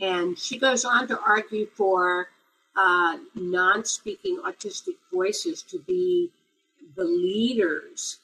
And 0.00 0.38
she 0.38 0.58
goes 0.58 0.84
on 0.84 1.08
to 1.08 1.18
argue 1.20 1.66
for 1.66 2.28
uh, 2.76 3.18
non 3.34 3.84
speaking 3.84 4.38
autistic 4.46 4.96
voices 5.12 5.62
to 5.62 5.78
be 5.80 6.30
the 6.96 7.04
leaders 7.04 8.20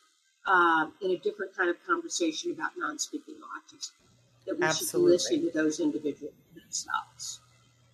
uh, 0.46 0.86
in 1.02 1.10
a 1.12 1.16
different 1.18 1.56
kind 1.56 1.70
of 1.70 1.76
conversation 1.86 2.52
about 2.52 2.72
non 2.76 2.98
speaking 2.98 3.34
autism. 3.34 3.92
That 4.46 4.58
we 4.58 4.64
Absolutely. 4.64 5.18
should 5.18 5.42
listen 5.42 5.46
to 5.46 5.58
those 5.58 5.80
individuals 5.80 6.34
themselves. 6.54 7.40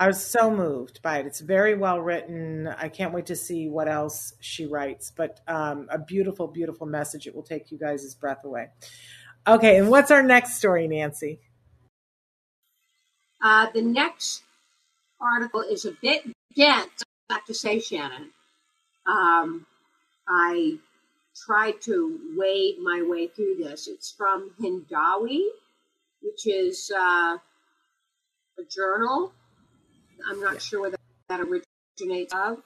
I 0.00 0.06
was 0.06 0.24
so 0.24 0.50
moved 0.50 1.02
by 1.02 1.18
it. 1.18 1.26
It's 1.26 1.40
very 1.40 1.74
well 1.74 2.00
written. 2.00 2.66
I 2.66 2.88
can't 2.88 3.12
wait 3.12 3.26
to 3.26 3.36
see 3.36 3.68
what 3.68 3.86
else 3.86 4.32
she 4.40 4.64
writes, 4.64 5.12
but 5.14 5.40
um, 5.46 5.88
a 5.90 5.98
beautiful, 5.98 6.48
beautiful 6.48 6.86
message. 6.86 7.26
It 7.26 7.34
will 7.34 7.42
take 7.42 7.70
you 7.70 7.78
guys' 7.78 8.14
breath 8.14 8.42
away. 8.42 8.68
Okay, 9.46 9.76
and 9.76 9.90
what's 9.90 10.10
our 10.10 10.22
next 10.22 10.56
story, 10.56 10.88
Nancy? 10.88 11.40
Uh, 13.44 13.66
the 13.74 13.82
next 13.82 14.42
article 15.20 15.60
is 15.60 15.84
a 15.84 15.92
bit 16.00 16.24
dense, 16.56 17.04
I 17.28 17.34
have 17.34 17.44
to 17.44 17.54
say, 17.54 17.78
Shannon. 17.78 18.30
Um, 19.06 19.66
I 20.26 20.78
tried 21.36 21.82
to 21.82 22.18
wade 22.38 22.76
my 22.80 23.04
way 23.06 23.26
through 23.26 23.56
this. 23.56 23.86
It's 23.86 24.10
from 24.10 24.52
Hindawi, 24.58 25.44
which 26.22 26.46
is 26.46 26.90
uh, 26.90 27.36
a 27.36 28.64
journal 28.66 29.34
I'm 30.28 30.40
not 30.40 30.54
yeah. 30.54 30.58
sure 30.58 30.80
where 30.82 30.92
that 31.28 31.40
originates 31.40 32.34
of. 32.34 32.58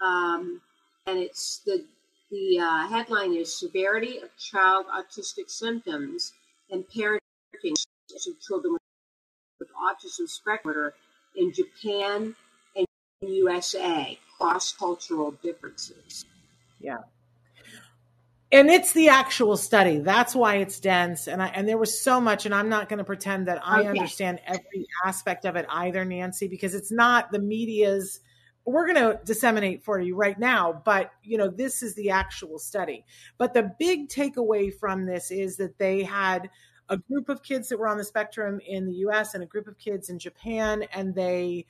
Um, 0.00 0.60
and 1.06 1.18
it's 1.18 1.60
the 1.64 1.84
the 2.30 2.58
uh, 2.60 2.88
headline 2.88 3.34
is 3.34 3.54
severity 3.54 4.18
of 4.18 4.34
child 4.38 4.86
autistic 4.86 5.50
symptoms 5.50 6.32
and 6.70 6.84
parenting 6.88 7.18
of 8.10 8.40
children 8.40 8.76
with 9.60 9.68
autism 9.74 10.28
spectrum 10.28 10.92
in 11.36 11.52
Japan 11.52 12.34
and 12.74 12.86
USA, 13.20 14.18
cross 14.38 14.72
cultural 14.72 15.32
differences. 15.42 16.24
Yeah 16.80 16.98
and 18.52 18.68
it's 18.68 18.92
the 18.92 19.08
actual 19.08 19.56
study. 19.56 19.98
That's 19.98 20.34
why 20.34 20.56
it's 20.56 20.78
dense. 20.78 21.26
And 21.26 21.42
I, 21.42 21.46
and 21.48 21.66
there 21.66 21.78
was 21.78 22.02
so 22.02 22.20
much 22.20 22.44
and 22.44 22.54
i'm 22.54 22.68
not 22.68 22.88
going 22.88 22.98
to 22.98 23.04
pretend 23.04 23.48
that 23.48 23.60
i 23.64 23.78
oh, 23.78 23.80
okay. 23.80 23.88
understand 23.88 24.40
every 24.46 24.86
aspect 25.04 25.44
of 25.44 25.56
it 25.56 25.66
either 25.68 26.04
nancy 26.04 26.48
because 26.48 26.74
it's 26.74 26.92
not 26.92 27.30
the 27.32 27.38
media's 27.38 28.20
we're 28.64 28.86
going 28.86 28.96
to 28.96 29.18
disseminate 29.24 29.82
for 29.82 29.98
you 29.98 30.14
right 30.14 30.38
now 30.38 30.82
but 30.84 31.12
you 31.22 31.38
know 31.38 31.48
this 31.48 31.82
is 31.82 31.94
the 31.94 32.10
actual 32.10 32.58
study. 32.58 33.04
But 33.38 33.54
the 33.54 33.72
big 33.78 34.08
takeaway 34.08 34.72
from 34.72 35.06
this 35.06 35.30
is 35.30 35.56
that 35.56 35.78
they 35.78 36.02
had 36.02 36.50
a 36.88 36.96
group 36.96 37.28
of 37.28 37.42
kids 37.42 37.68
that 37.68 37.78
were 37.78 37.88
on 37.88 37.96
the 37.96 38.04
spectrum 38.04 38.60
in 38.66 38.86
the 38.86 38.94
us 38.94 39.34
and 39.34 39.42
a 39.42 39.46
group 39.46 39.66
of 39.66 39.78
kids 39.78 40.10
in 40.10 40.18
japan 40.18 40.82
and 40.92 41.14
they 41.14 41.66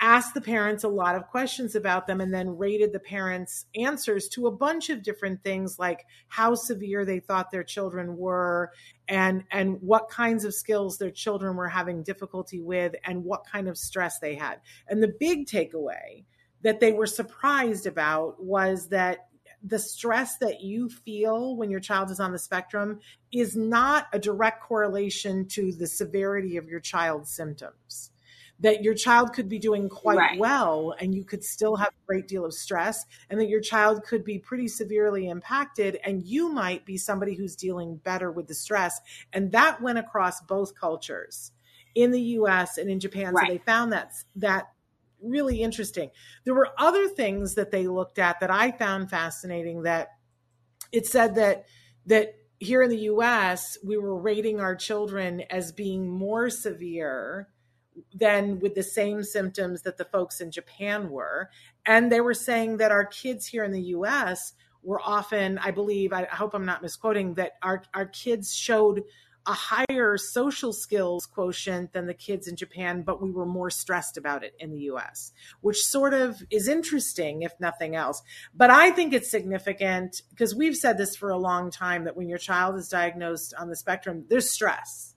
asked 0.00 0.34
the 0.34 0.40
parents 0.40 0.84
a 0.84 0.88
lot 0.88 1.16
of 1.16 1.26
questions 1.26 1.74
about 1.74 2.06
them 2.06 2.20
and 2.20 2.32
then 2.32 2.56
rated 2.56 2.92
the 2.92 3.00
parents' 3.00 3.66
answers 3.74 4.28
to 4.28 4.46
a 4.46 4.52
bunch 4.52 4.90
of 4.90 5.02
different 5.02 5.42
things 5.42 5.78
like 5.78 6.06
how 6.28 6.54
severe 6.54 7.04
they 7.04 7.18
thought 7.18 7.50
their 7.50 7.64
children 7.64 8.16
were 8.16 8.70
and 9.08 9.44
and 9.50 9.80
what 9.80 10.08
kinds 10.08 10.44
of 10.44 10.54
skills 10.54 10.98
their 10.98 11.10
children 11.10 11.56
were 11.56 11.68
having 11.68 12.02
difficulty 12.02 12.60
with 12.60 12.94
and 13.04 13.24
what 13.24 13.44
kind 13.44 13.68
of 13.68 13.76
stress 13.76 14.18
they 14.20 14.36
had. 14.36 14.60
And 14.88 15.02
the 15.02 15.14
big 15.18 15.46
takeaway 15.46 16.24
that 16.62 16.80
they 16.80 16.92
were 16.92 17.06
surprised 17.06 17.86
about 17.86 18.42
was 18.42 18.88
that 18.88 19.28
the 19.62 19.78
stress 19.80 20.36
that 20.38 20.60
you 20.60 20.88
feel 20.88 21.56
when 21.56 21.70
your 21.70 21.80
child 21.80 22.10
is 22.12 22.20
on 22.20 22.30
the 22.30 22.38
spectrum 22.38 23.00
is 23.32 23.56
not 23.56 24.06
a 24.12 24.18
direct 24.18 24.62
correlation 24.62 25.46
to 25.48 25.72
the 25.72 25.88
severity 25.88 26.56
of 26.56 26.68
your 26.68 26.78
child's 26.78 27.30
symptoms 27.30 28.12
that 28.60 28.82
your 28.82 28.94
child 28.94 29.32
could 29.32 29.48
be 29.48 29.58
doing 29.58 29.88
quite 29.88 30.18
right. 30.18 30.38
well 30.38 30.94
and 30.98 31.14
you 31.14 31.24
could 31.24 31.44
still 31.44 31.76
have 31.76 31.88
a 31.88 32.06
great 32.06 32.26
deal 32.26 32.44
of 32.44 32.52
stress 32.52 33.04
and 33.30 33.40
that 33.40 33.48
your 33.48 33.60
child 33.60 34.02
could 34.04 34.24
be 34.24 34.38
pretty 34.38 34.68
severely 34.68 35.28
impacted 35.28 35.98
and 36.04 36.24
you 36.24 36.48
might 36.48 36.84
be 36.84 36.96
somebody 36.96 37.34
who's 37.34 37.56
dealing 37.56 37.96
better 37.96 38.30
with 38.30 38.46
the 38.46 38.54
stress 38.54 39.00
and 39.32 39.52
that 39.52 39.80
went 39.80 39.98
across 39.98 40.40
both 40.42 40.74
cultures 40.74 41.52
in 41.94 42.10
the 42.10 42.20
US 42.20 42.78
and 42.78 42.90
in 42.90 43.00
Japan 43.00 43.34
right. 43.34 43.46
so 43.46 43.52
they 43.52 43.58
found 43.58 43.92
that 43.92 44.12
that 44.36 44.68
really 45.20 45.62
interesting 45.62 46.10
there 46.44 46.54
were 46.54 46.70
other 46.78 47.08
things 47.08 47.54
that 47.54 47.70
they 47.70 47.86
looked 47.86 48.18
at 48.18 48.40
that 48.40 48.50
I 48.50 48.70
found 48.72 49.10
fascinating 49.10 49.82
that 49.82 50.08
it 50.92 51.06
said 51.06 51.34
that 51.36 51.66
that 52.06 52.34
here 52.60 52.82
in 52.82 52.90
the 52.90 52.98
US 52.98 53.78
we 53.84 53.96
were 53.96 54.16
rating 54.16 54.60
our 54.60 54.74
children 54.74 55.42
as 55.50 55.72
being 55.72 56.08
more 56.08 56.50
severe 56.50 57.48
than 58.14 58.60
with 58.60 58.74
the 58.74 58.82
same 58.82 59.22
symptoms 59.22 59.82
that 59.82 59.96
the 59.96 60.04
folks 60.04 60.40
in 60.40 60.50
Japan 60.50 61.10
were. 61.10 61.50
And 61.86 62.10
they 62.10 62.20
were 62.20 62.34
saying 62.34 62.78
that 62.78 62.92
our 62.92 63.04
kids 63.04 63.46
here 63.46 63.64
in 63.64 63.72
the 63.72 63.82
US 63.82 64.52
were 64.82 65.00
often, 65.00 65.58
I 65.58 65.70
believe, 65.70 66.12
I 66.12 66.24
hope 66.24 66.54
I'm 66.54 66.64
not 66.64 66.82
misquoting, 66.82 67.34
that 67.34 67.52
our, 67.62 67.82
our 67.94 68.06
kids 68.06 68.54
showed 68.54 69.04
a 69.46 69.52
higher 69.52 70.18
social 70.18 70.74
skills 70.74 71.24
quotient 71.24 71.94
than 71.94 72.06
the 72.06 72.12
kids 72.12 72.46
in 72.46 72.54
Japan, 72.54 73.02
but 73.02 73.22
we 73.22 73.30
were 73.30 73.46
more 73.46 73.70
stressed 73.70 74.18
about 74.18 74.44
it 74.44 74.54
in 74.58 74.70
the 74.70 74.80
US, 74.92 75.32
which 75.62 75.82
sort 75.82 76.12
of 76.12 76.42
is 76.50 76.68
interesting, 76.68 77.42
if 77.42 77.52
nothing 77.58 77.96
else. 77.96 78.22
But 78.54 78.68
I 78.70 78.90
think 78.90 79.14
it's 79.14 79.30
significant 79.30 80.20
because 80.30 80.54
we've 80.54 80.76
said 80.76 80.98
this 80.98 81.16
for 81.16 81.30
a 81.30 81.38
long 81.38 81.70
time 81.70 82.04
that 82.04 82.16
when 82.16 82.28
your 82.28 82.38
child 82.38 82.76
is 82.76 82.88
diagnosed 82.88 83.54
on 83.58 83.70
the 83.70 83.76
spectrum, 83.76 84.26
there's 84.28 84.50
stress 84.50 85.14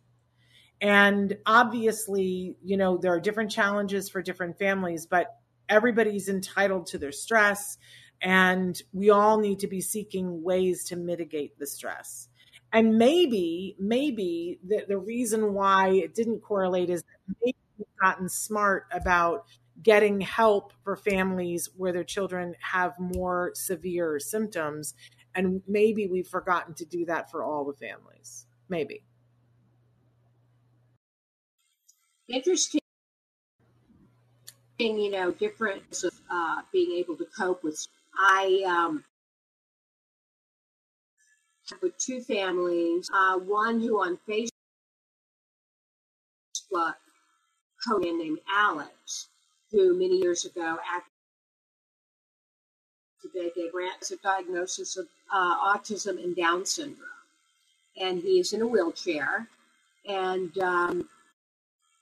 and 0.81 1.37
obviously, 1.45 2.55
you 2.63 2.75
know, 2.75 2.97
there 2.97 3.13
are 3.13 3.19
different 3.19 3.51
challenges 3.51 4.09
for 4.09 4.21
different 4.23 4.57
families, 4.57 5.05
but 5.05 5.27
everybody's 5.69 6.27
entitled 6.27 6.87
to 6.87 6.97
their 6.97 7.11
stress. 7.11 7.77
And 8.21 8.79
we 8.91 9.11
all 9.11 9.39
need 9.39 9.59
to 9.59 9.67
be 9.67 9.79
seeking 9.81 10.43
ways 10.43 10.85
to 10.85 10.95
mitigate 10.95 11.57
the 11.59 11.67
stress. 11.67 12.29
And 12.73 12.97
maybe, 12.97 13.75
maybe 13.79 14.59
the, 14.65 14.85
the 14.87 14.97
reason 14.97 15.53
why 15.53 15.89
it 15.89 16.15
didn't 16.15 16.41
correlate 16.41 16.89
is 16.89 17.01
that 17.01 17.35
maybe 17.43 17.57
we've 17.77 17.87
gotten 18.01 18.27
smart 18.27 18.85
about 18.91 19.45
getting 19.83 20.21
help 20.21 20.73
for 20.83 20.95
families 20.95 21.69
where 21.75 21.91
their 21.91 22.03
children 22.03 22.55
have 22.59 22.93
more 22.99 23.51
severe 23.53 24.19
symptoms. 24.19 24.93
And 25.35 25.61
maybe 25.67 26.07
we've 26.07 26.27
forgotten 26.27 26.73
to 26.75 26.85
do 26.85 27.05
that 27.05 27.29
for 27.29 27.43
all 27.43 27.65
the 27.65 27.73
families. 27.73 28.47
Maybe. 28.69 29.03
Interesting 32.31 32.79
you 34.79 35.11
know, 35.11 35.31
different 35.31 35.83
of 36.03 36.13
uh, 36.31 36.61
being 36.71 36.97
able 36.97 37.15
to 37.17 37.25
cope 37.37 37.63
with. 37.63 37.85
I 38.17 38.63
um, 38.65 39.03
with 41.81 41.97
two 41.97 42.21
families, 42.21 43.09
uh, 43.13 43.37
one 43.37 43.79
who 43.79 44.01
on 44.01 44.17
Facebook, 44.27 44.55
Conan 47.85 48.17
named 48.17 48.39
Alex, 48.51 49.27
who 49.71 49.93
many 49.93 50.17
years 50.17 50.45
ago, 50.45 50.77
after 50.95 51.09
today, 53.21 53.51
gave 53.55 53.71
a 53.73 54.15
diagnosis 54.23 54.97
of 54.97 55.07
uh, 55.33 55.75
autism 55.75 56.23
and 56.23 56.35
Down 56.35 56.65
syndrome, 56.65 57.07
and 57.99 58.21
he 58.21 58.39
is 58.39 58.53
in 58.53 58.61
a 58.61 58.67
wheelchair, 58.67 59.47
and 60.07 60.57
um, 60.59 61.09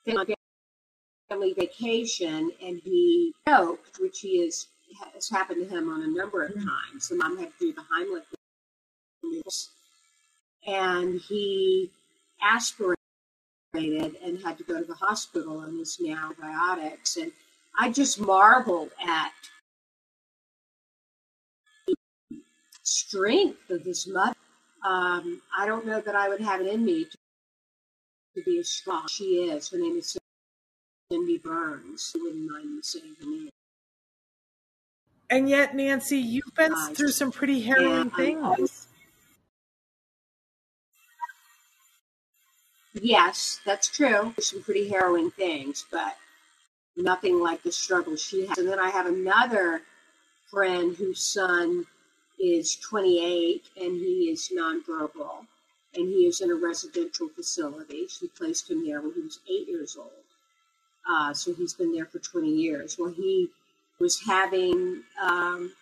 family 0.05 1.53
vacation, 1.53 2.51
and 2.63 2.81
he 2.83 3.33
choked, 3.47 3.99
which 3.99 4.19
he 4.19 4.39
is 4.39 4.67
has 5.13 5.29
happened 5.29 5.69
to 5.69 5.75
him 5.75 5.87
on 5.89 6.01
a 6.01 6.07
number 6.07 6.43
of 6.43 6.51
mm. 6.51 6.65
times. 6.65 7.09
The 7.09 7.15
mom 7.15 7.37
had 7.37 7.51
to 7.59 7.59
do 7.59 7.73
the 7.73 7.81
Heimlich 7.81 8.23
and 10.67 11.19
he 11.21 11.89
aspirated 12.41 12.95
and 13.73 14.39
had 14.43 14.57
to 14.57 14.63
go 14.63 14.79
to 14.79 14.85
the 14.85 14.95
hospital 14.95 15.61
and 15.61 15.79
is 15.79 15.97
now 15.99 16.29
antibiotics. 16.29 17.17
And 17.17 17.31
I 17.79 17.91
just 17.91 18.19
marveled 18.19 18.91
at 19.07 19.31
the 21.87 21.95
strength 22.83 23.69
of 23.69 23.83
this 23.83 24.07
mother. 24.07 24.35
Um, 24.85 25.41
I 25.57 25.65
don't 25.65 25.85
know 25.85 26.01
that 26.01 26.15
I 26.15 26.29
would 26.29 26.41
have 26.41 26.61
it 26.61 26.67
in 26.67 26.85
me 26.85 27.05
to, 27.05 27.17
to 28.39 28.49
be 28.49 28.59
as 28.59 28.69
strong 28.69 29.03
as 29.05 29.11
she 29.11 29.23
is. 29.49 29.69
Her 29.69 29.77
name 29.77 29.97
is 29.97 30.17
Cindy 31.11 31.37
Burns. 31.37 32.11
You 32.15 32.23
wouldn't 32.23 32.51
mind 32.51 32.75
me 32.75 32.81
saying 32.81 33.15
her 33.19 33.25
name. 33.29 33.49
And 35.29 35.49
yet, 35.49 35.75
Nancy, 35.75 36.17
you've 36.17 36.55
been 36.55 36.73
uh, 36.73 36.93
through 36.93 37.11
some 37.11 37.31
pretty 37.31 37.61
harrowing 37.61 38.09
things. 38.09 38.87
Yes, 42.93 43.59
that's 43.65 43.87
true. 43.87 44.33
Some 44.39 44.63
pretty 44.63 44.89
harrowing 44.89 45.29
things, 45.31 45.85
but 45.91 46.17
nothing 46.97 47.39
like 47.39 47.61
the 47.61 47.71
struggle 47.71 48.15
she 48.15 48.47
has. 48.47 48.57
And 48.57 48.67
then 48.67 48.79
I 48.79 48.89
have 48.89 49.05
another 49.05 49.83
friend 50.49 50.95
whose 50.95 51.19
son 51.21 51.85
is 52.39 52.75
28 52.77 53.65
and 53.79 53.99
he 53.99 54.31
is 54.31 54.51
nonverbal 54.55 55.45
and 55.95 56.07
he 56.07 56.25
is 56.25 56.41
in 56.41 56.51
a 56.51 56.55
residential 56.55 57.29
facility. 57.29 58.07
She 58.07 58.27
placed 58.27 58.69
him 58.69 58.85
there 58.85 59.01
when 59.01 59.13
he 59.13 59.21
was 59.21 59.39
eight 59.49 59.67
years 59.67 59.95
old. 59.97 60.11
Uh, 61.09 61.33
so 61.33 61.53
he's 61.53 61.73
been 61.73 61.91
there 61.91 62.05
for 62.05 62.19
20 62.19 62.47
years. 62.47 62.97
Well, 62.99 63.11
he 63.11 63.49
was 63.99 64.21
having 64.21 65.03
um, 65.21 65.73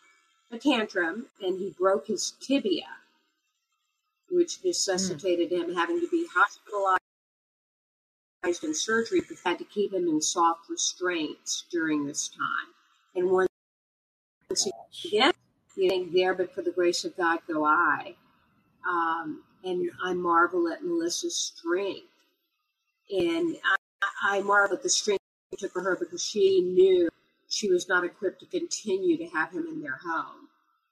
a 0.51 0.57
tantrum 0.57 1.25
and 1.41 1.59
he 1.59 1.75
broke 1.77 2.07
his 2.07 2.33
tibia 2.39 2.85
which 4.29 4.63
necessitated 4.63 5.51
mm. 5.51 5.63
him 5.63 5.75
having 5.75 5.99
to 5.99 6.07
be 6.09 6.25
hospitalized 6.33 6.99
and 8.63 8.75
surgery, 8.75 9.21
but 9.27 9.37
had 9.43 9.57
to 9.57 9.65
keep 9.65 9.93
him 9.93 10.07
in 10.07 10.21
soft 10.21 10.69
restraints 10.69 11.65
during 11.69 12.05
this 12.05 12.29
time. 12.29 12.73
And 13.13 13.29
once 13.29 13.49
he 14.61 14.71
again, 15.09 15.33
you 15.75 15.89
think 15.89 16.13
there, 16.13 16.33
but 16.33 16.53
for 16.53 16.61
the 16.61 16.71
grace 16.71 17.03
of 17.03 17.17
God 17.17 17.39
go 17.45 17.65
I. 17.65 18.15
Um, 18.87 19.43
and 19.63 19.89
I 20.03 20.13
marvel 20.13 20.67
at 20.71 20.83
Melissa's 20.83 21.35
strength. 21.35 22.07
And 23.09 23.55
I, 23.63 24.37
I 24.37 24.41
marvel 24.41 24.77
at 24.77 24.83
the 24.83 24.89
strength 24.89 25.21
it 25.51 25.59
took 25.59 25.71
for 25.71 25.81
her 25.81 25.95
because 25.95 26.23
she 26.23 26.61
knew 26.61 27.09
she 27.47 27.69
was 27.69 27.87
not 27.87 28.03
equipped 28.03 28.41
to 28.41 28.45
continue 28.45 29.17
to 29.17 29.25
have 29.27 29.51
him 29.51 29.65
in 29.67 29.81
their 29.81 29.99
home 30.03 30.49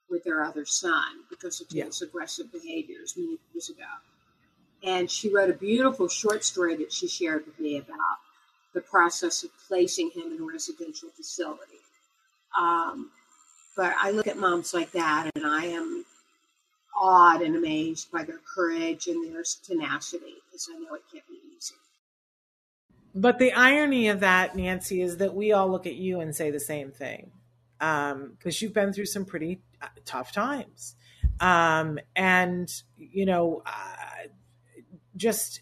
with 0.08 0.24
their 0.24 0.42
other 0.42 0.64
son 0.64 1.24
because 1.28 1.60
of 1.60 1.68
his 1.68 2.00
aggressive 2.00 2.50
behaviors 2.52 3.14
many 3.16 3.38
years 3.52 3.68
ago. 3.68 3.82
And 4.82 5.10
she 5.10 5.32
wrote 5.34 5.50
a 5.50 5.54
beautiful 5.54 6.08
short 6.08 6.44
story 6.44 6.76
that 6.76 6.92
she 6.92 7.08
shared 7.08 7.44
with 7.44 7.58
me 7.58 7.78
about 7.78 8.18
the 8.72 8.80
process 8.80 9.42
of 9.42 9.50
placing 9.68 10.10
him 10.10 10.32
in 10.32 10.40
a 10.40 10.44
residential 10.44 11.08
facility. 11.10 11.80
Um, 12.58 13.10
but 13.76 13.94
I 14.00 14.10
look 14.10 14.26
at 14.26 14.38
moms 14.38 14.72
like 14.72 14.92
that 14.92 15.30
and 15.34 15.46
I 15.46 15.66
am 15.66 16.04
awed 17.00 17.42
and 17.42 17.56
amazed 17.56 18.10
by 18.10 18.24
their 18.24 18.40
courage 18.54 19.06
and 19.06 19.32
their 19.32 19.42
tenacity 19.64 20.34
because 20.46 20.68
I 20.74 20.78
know 20.78 20.94
it 20.94 21.02
can't 21.12 21.26
be 21.28 21.38
easy. 21.56 21.74
But 23.14 23.38
the 23.38 23.52
irony 23.52 24.08
of 24.08 24.20
that, 24.20 24.56
Nancy, 24.56 25.00
is 25.00 25.18
that 25.18 25.34
we 25.34 25.52
all 25.52 25.70
look 25.70 25.86
at 25.86 25.94
you 25.94 26.20
and 26.20 26.34
say 26.34 26.50
the 26.50 26.60
same 26.60 26.90
thing 26.90 27.30
because 27.78 28.12
um, 28.12 28.36
you've 28.44 28.74
been 28.74 28.92
through 28.92 29.06
some 29.06 29.24
pretty 29.24 29.60
uh, 29.80 29.88
tough 30.04 30.32
times. 30.32 30.96
Um, 31.40 31.98
and, 32.14 32.70
you 32.96 33.26
know, 33.26 33.62
uh, 33.66 34.28
just 35.16 35.60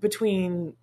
between 0.00 0.74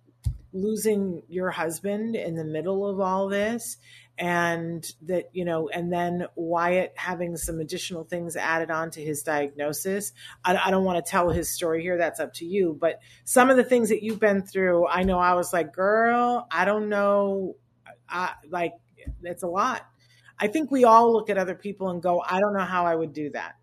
losing 0.52 1.22
your 1.28 1.50
husband 1.50 2.14
in 2.14 2.34
the 2.34 2.44
middle 2.44 2.86
of 2.86 3.00
all 3.00 3.28
this 3.28 3.78
and 4.18 4.92
that 5.02 5.30
you 5.32 5.44
know 5.44 5.68
and 5.70 5.92
then 5.92 6.26
wyatt 6.34 6.92
having 6.96 7.36
some 7.36 7.60
additional 7.60 8.04
things 8.04 8.36
added 8.36 8.70
on 8.70 8.90
to 8.90 9.02
his 9.02 9.22
diagnosis 9.22 10.12
I, 10.44 10.54
I, 10.66 10.70
don't 10.70 10.84
want 10.84 11.02
to 11.04 11.10
tell 11.10 11.30
his 11.30 11.48
story 11.48 11.82
here 11.82 11.96
that's 11.96 12.20
up 12.20 12.34
to 12.34 12.44
you 12.44 12.76
but 12.78 13.00
some 13.24 13.48
of 13.48 13.56
the 13.56 13.64
things 13.64 13.88
that 13.88 14.02
you've 14.02 14.20
been 14.20 14.42
through 14.42 14.86
i 14.86 15.02
know 15.02 15.18
i 15.18 15.32
was 15.32 15.52
like 15.52 15.72
girl 15.72 16.46
i 16.50 16.66
don't 16.66 16.90
know 16.90 17.56
I, 18.06 18.34
like 18.50 18.74
it's 19.22 19.42
a 19.42 19.48
lot 19.48 19.86
I 20.42 20.48
think 20.48 20.72
we 20.72 20.82
all 20.84 21.12
look 21.12 21.30
at 21.30 21.38
other 21.38 21.54
people 21.54 21.90
and 21.90 22.02
go, 22.02 22.20
I 22.20 22.40
don't 22.40 22.52
know 22.52 22.64
how 22.64 22.84
I 22.84 22.96
would 22.96 23.12
do 23.12 23.30
that. 23.30 23.54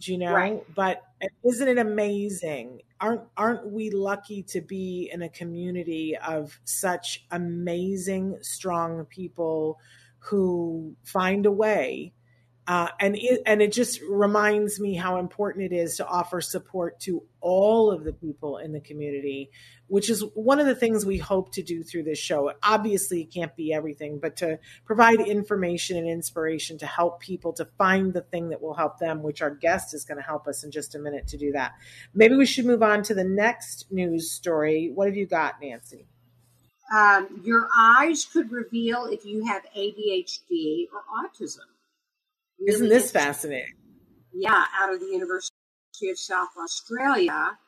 Do 0.00 0.12
you 0.12 0.18
know? 0.18 0.32
Right. 0.32 0.62
But 0.74 1.02
isn't 1.44 1.68
it 1.68 1.78
amazing? 1.78 2.82
Aren't 3.00 3.22
aren't 3.36 3.70
we 3.70 3.90
lucky 3.90 4.42
to 4.44 4.60
be 4.60 5.10
in 5.12 5.22
a 5.22 5.28
community 5.28 6.16
of 6.16 6.58
such 6.64 7.24
amazing, 7.30 8.38
strong 8.42 9.04
people 9.06 9.78
who 10.18 10.94
find 11.04 11.46
a 11.46 11.52
way 11.52 12.12
uh, 12.70 12.86
and 13.00 13.16
it, 13.16 13.42
and 13.46 13.60
it 13.60 13.72
just 13.72 14.00
reminds 14.08 14.78
me 14.78 14.94
how 14.94 15.16
important 15.18 15.72
it 15.72 15.74
is 15.74 15.96
to 15.96 16.06
offer 16.06 16.40
support 16.40 17.00
to 17.00 17.20
all 17.40 17.90
of 17.90 18.04
the 18.04 18.12
people 18.12 18.58
in 18.58 18.70
the 18.70 18.78
community, 18.78 19.50
which 19.88 20.08
is 20.08 20.22
one 20.34 20.60
of 20.60 20.66
the 20.66 20.74
things 20.76 21.04
we 21.04 21.18
hope 21.18 21.50
to 21.52 21.64
do 21.64 21.82
through 21.82 22.04
this 22.04 22.20
show. 22.20 22.52
Obviously, 22.62 23.22
it 23.22 23.34
can't 23.34 23.56
be 23.56 23.72
everything, 23.72 24.20
but 24.20 24.36
to 24.36 24.56
provide 24.84 25.18
information 25.18 25.96
and 25.96 26.08
inspiration 26.08 26.78
to 26.78 26.86
help 26.86 27.18
people 27.18 27.52
to 27.54 27.64
find 27.76 28.12
the 28.12 28.20
thing 28.20 28.50
that 28.50 28.62
will 28.62 28.74
help 28.74 29.00
them, 29.00 29.24
which 29.24 29.42
our 29.42 29.50
guest 29.52 29.92
is 29.92 30.04
going 30.04 30.18
to 30.18 30.22
help 30.22 30.46
us 30.46 30.62
in 30.62 30.70
just 30.70 30.94
a 30.94 31.00
minute 31.00 31.26
to 31.26 31.36
do 31.36 31.50
that. 31.50 31.72
Maybe 32.14 32.36
we 32.36 32.46
should 32.46 32.66
move 32.66 32.84
on 32.84 33.02
to 33.02 33.14
the 33.14 33.24
next 33.24 33.90
news 33.90 34.30
story. 34.30 34.92
What 34.94 35.08
have 35.08 35.16
you 35.16 35.26
got, 35.26 35.54
Nancy? 35.60 36.06
Um, 36.96 37.40
your 37.42 37.68
eyes 37.76 38.24
could 38.32 38.52
reveal 38.52 39.06
if 39.06 39.24
you 39.24 39.44
have 39.46 39.62
ADHD 39.76 40.86
or 40.94 41.02
autism. 41.18 41.69
Really 42.60 42.74
Isn't 42.74 42.88
this 42.88 43.10
fascinating? 43.10 43.74
Yeah, 44.32 44.64
out 44.78 44.92
of 44.92 45.00
the 45.00 45.06
University 45.06 45.54
of 46.10 46.18
South 46.18 46.50
Australia. 46.62 47.58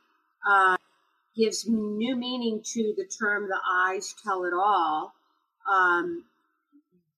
Uh, 0.48 0.76
gives 1.36 1.66
new 1.66 2.14
meaning 2.16 2.60
to 2.62 2.94
the 2.96 3.06
term 3.06 3.48
the 3.48 3.58
eyes 3.70 4.14
tell 4.22 4.44
it 4.44 4.52
all. 4.52 5.14
Um, 5.70 6.24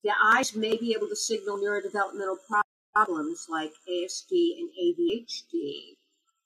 the 0.04 0.12
eyes 0.22 0.54
may 0.54 0.76
be 0.76 0.94
able 0.96 1.08
to 1.08 1.16
signal 1.16 1.58
neurodevelopmental 1.58 2.37
problems 2.94 3.46
like 3.50 3.72
ASD 3.90 4.58
and 4.58 4.68
ADHD. 4.80 5.96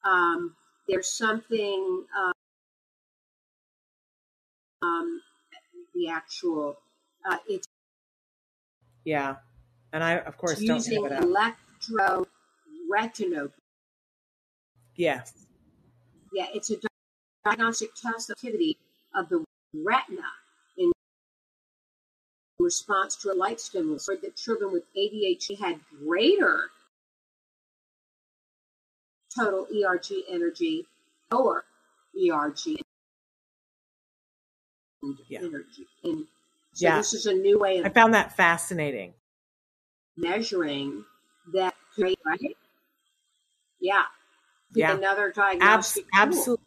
Um, 0.04 0.54
there's 0.88 1.10
something, 1.10 2.04
uh, 2.16 2.32
um, 4.86 5.20
the 5.94 6.08
actual, 6.08 6.76
uh, 7.28 7.38
it's. 7.48 7.66
Yeah. 9.04 9.36
And 9.92 10.04
I, 10.04 10.18
of 10.18 10.36
course, 10.36 10.58
don't 10.58 10.76
using 10.76 11.02
don't 11.02 11.34
electroretinography. 12.90 13.52
Yes. 14.96 15.32
Yeah, 16.32 16.46
it's 16.52 16.70
a 16.70 16.76
diagnostic 17.44 17.90
test 17.94 18.30
activity 18.30 18.76
of 19.14 19.28
the 19.28 19.44
retina 19.72 20.22
in 20.76 20.92
response 22.58 23.16
to 23.16 23.32
a 23.32 23.34
light 23.34 23.60
stimulus. 23.60 24.06
That 24.06 24.36
children 24.36 24.72
with 24.72 24.84
ADHD 24.96 25.58
had 25.58 25.80
greater 26.04 26.70
total 29.34 29.66
ERG 29.72 30.12
energy, 30.30 30.86
lower 31.30 31.64
ERG 32.16 32.80
yeah. 35.28 35.40
energy. 35.40 35.86
And 36.04 36.26
so 36.74 36.86
yeah. 36.86 36.96
this 36.96 37.14
is 37.14 37.26
a 37.26 37.34
new 37.34 37.58
way 37.58 37.78
of 37.78 37.86
I 37.86 37.88
found 37.88 38.14
that 38.14 38.36
fascinating 38.36 39.14
measuring 40.18 41.04
that 41.54 41.74
right? 41.98 42.56
Yeah. 43.80 44.02
Yeah. 44.74 44.96
Another 44.96 45.32
diagnostic. 45.34 46.04
Abs- 46.14 46.30
absolutely. 46.30 46.64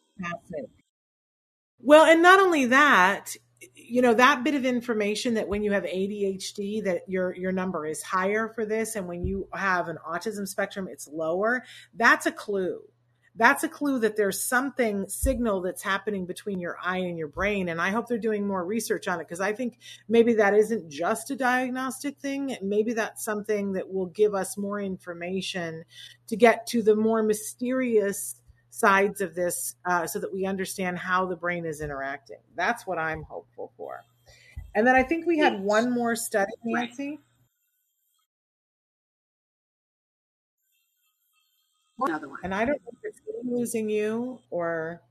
Well, 1.79 2.05
and 2.05 2.21
not 2.21 2.39
only 2.39 2.67
that, 2.67 3.35
you 3.75 4.01
know 4.01 4.13
that 4.13 4.43
bit 4.43 4.55
of 4.55 4.65
information 4.65 5.33
that 5.35 5.47
when 5.47 5.63
you 5.63 5.71
have 5.73 5.83
ADHD 5.83 6.83
that 6.85 7.01
your 7.07 7.35
your 7.35 7.51
number 7.51 7.85
is 7.85 8.01
higher 8.01 8.47
for 8.47 8.65
this 8.65 8.95
and 8.95 9.07
when 9.07 9.25
you 9.25 9.47
have 9.53 9.87
an 9.87 9.97
autism 10.07 10.47
spectrum 10.47 10.87
it's 10.89 11.07
lower 11.07 11.63
that's 11.95 12.25
a 12.25 12.31
clue 12.31 12.81
that's 13.35 13.63
a 13.63 13.69
clue 13.69 13.99
that 13.99 14.17
there's 14.17 14.43
something 14.43 15.07
signal 15.07 15.61
that's 15.61 15.81
happening 15.81 16.25
between 16.25 16.59
your 16.59 16.77
eye 16.83 16.97
and 16.97 17.17
your 17.17 17.27
brain 17.27 17.69
and 17.69 17.81
i 17.81 17.89
hope 17.89 18.07
they're 18.07 18.17
doing 18.17 18.45
more 18.45 18.65
research 18.65 19.07
on 19.07 19.19
it 19.19 19.27
because 19.27 19.39
i 19.41 19.53
think 19.53 19.77
maybe 20.07 20.33
that 20.33 20.53
isn't 20.53 20.89
just 20.89 21.31
a 21.31 21.35
diagnostic 21.35 22.17
thing. 22.19 22.57
Maybe 22.61 22.93
that's 22.93 23.23
something 23.23 23.73
that 23.73 23.91
will 23.91 24.07
give 24.07 24.35
us 24.35 24.57
more 24.57 24.79
information 24.79 25.83
to 26.27 26.35
get 26.35 26.67
to 26.67 26.81
the 26.81 26.95
more 26.95 27.23
mysterious 27.23 28.35
sides 28.69 29.21
of 29.21 29.35
this 29.35 29.75
uh, 29.85 30.07
so 30.07 30.19
that 30.19 30.33
we 30.33 30.45
understand 30.45 30.97
how 30.97 31.25
the 31.25 31.35
brain 31.35 31.65
is 31.65 31.81
interacting. 31.81 32.39
That's 32.55 32.85
what 32.85 32.97
i'm 32.97 33.23
hopeful 33.23 33.71
for. 33.77 34.03
And 34.75 34.85
then 34.85 34.95
i 34.95 35.03
think 35.03 35.25
we 35.25 35.37
had 35.37 35.61
one 35.61 35.91
more 35.91 36.15
study 36.15 36.51
nancy 36.63 37.19
Another 42.07 42.27
one. 42.29 42.39
and 42.43 42.53
i 42.55 42.65
don't 42.65 42.81
know 42.81 42.91
if 42.93 42.99
it's 43.03 43.21
losing 43.43 43.89
you 43.89 44.39
or 44.49 45.01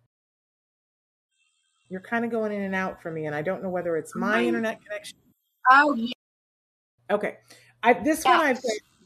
you're 1.89 2.01
kind 2.01 2.25
of 2.25 2.31
going 2.31 2.53
in 2.53 2.63
and 2.63 2.75
out 2.75 3.01
for 3.03 3.11
me 3.11 3.27
and 3.27 3.35
i 3.35 3.43
don't 3.43 3.63
know 3.63 3.69
whether 3.71 3.97
it's 3.97 4.15
my 4.15 4.37
Mine- 4.37 4.47
internet 4.49 4.81
connection 4.85 5.19
Oh, 5.71 5.95
yeah. 5.95 6.13
okay 7.11 7.37
I, 7.83 7.93
this 7.95 8.25
one 8.25 8.41
i've 8.41 8.61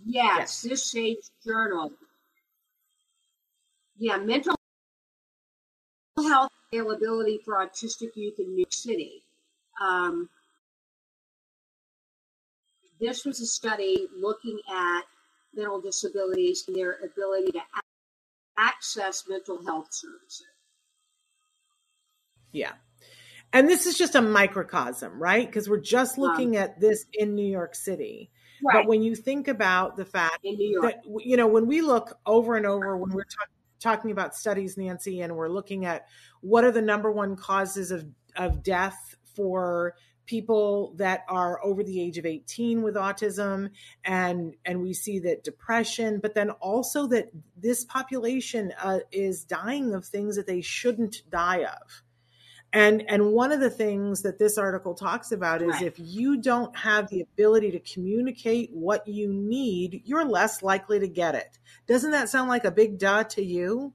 Yes, 0.06 0.60
this 0.60 0.90
Sage 0.90 1.16
Journal. 1.46 1.90
Yeah, 3.96 4.18
mental 4.18 4.54
health 6.18 6.50
availability 6.70 7.40
for 7.42 7.54
autistic 7.54 8.10
youth 8.14 8.38
in 8.38 8.50
New 8.50 8.58
York 8.58 8.72
City. 8.74 9.22
Um, 9.80 10.28
this 13.00 13.24
was 13.24 13.40
a 13.40 13.46
study 13.46 14.06
looking 14.14 14.58
at 14.70 15.02
mental 15.56 15.80
disabilities 15.80 16.64
and 16.66 16.76
their 16.76 16.98
ability 17.04 17.52
to 17.52 17.60
access 18.58 19.24
mental 19.28 19.64
health 19.64 19.88
services. 19.90 20.46
Yeah. 22.52 22.72
And 23.52 23.68
this 23.68 23.86
is 23.86 23.96
just 23.96 24.14
a 24.14 24.22
microcosm, 24.22 25.20
right? 25.20 25.46
Because 25.46 25.68
we're 25.68 25.80
just 25.80 26.18
uh-huh. 26.18 26.22
looking 26.22 26.56
at 26.56 26.80
this 26.80 27.06
in 27.12 27.34
New 27.34 27.46
York 27.46 27.74
City. 27.74 28.30
But 28.72 28.86
when 28.86 29.02
you 29.02 29.14
think 29.14 29.48
about 29.48 29.96
the 29.96 30.04
fact 30.04 30.38
in 30.42 30.56
New 30.56 30.70
York. 30.70 30.94
that, 30.94 31.20
you 31.24 31.36
know, 31.36 31.46
when 31.46 31.66
we 31.66 31.82
look 31.82 32.18
over 32.24 32.56
and 32.56 32.64
over, 32.64 32.96
when 32.96 33.10
we're 33.10 33.24
talk- 33.24 33.50
talking 33.78 34.10
about 34.10 34.34
studies, 34.34 34.76
Nancy, 34.78 35.20
and 35.20 35.36
we're 35.36 35.48
looking 35.48 35.84
at 35.84 36.06
what 36.40 36.64
are 36.64 36.70
the 36.70 36.80
number 36.80 37.10
one 37.10 37.36
causes 37.36 37.90
of, 37.90 38.06
of 38.36 38.62
death 38.62 39.16
for 39.34 39.94
people 40.26 40.94
that 40.96 41.24
are 41.28 41.62
over 41.64 41.82
the 41.82 42.00
age 42.00 42.18
of 42.18 42.26
18 42.26 42.82
with 42.82 42.94
autism 42.94 43.70
and 44.04 44.54
and 44.64 44.80
we 44.80 44.92
see 44.92 45.18
that 45.18 45.44
depression 45.44 46.18
but 46.20 46.34
then 46.34 46.50
also 46.50 47.06
that 47.06 47.28
this 47.56 47.84
population 47.84 48.72
uh, 48.82 49.00
is 49.12 49.44
dying 49.44 49.94
of 49.94 50.04
things 50.04 50.36
that 50.36 50.46
they 50.46 50.60
shouldn't 50.60 51.22
die 51.30 51.64
of. 51.64 52.02
And 52.72 53.04
and 53.08 53.32
one 53.32 53.52
of 53.52 53.60
the 53.60 53.70
things 53.70 54.22
that 54.22 54.38
this 54.38 54.58
article 54.58 54.94
talks 54.94 55.30
about 55.30 55.62
is 55.62 55.68
Right. 55.74 55.82
if 55.82 55.94
you 55.98 56.36
don't 56.38 56.76
have 56.76 57.08
the 57.08 57.20
ability 57.20 57.70
to 57.72 57.80
communicate 57.80 58.70
what 58.72 59.06
you 59.06 59.32
need 59.32 60.02
you're 60.04 60.24
less 60.24 60.62
likely 60.62 60.98
to 61.00 61.08
get 61.08 61.34
it. 61.34 61.58
Doesn't 61.86 62.10
that 62.10 62.28
sound 62.28 62.48
like 62.48 62.64
a 62.64 62.70
big 62.70 62.98
duh 62.98 63.24
to 63.24 63.44
you 63.44 63.92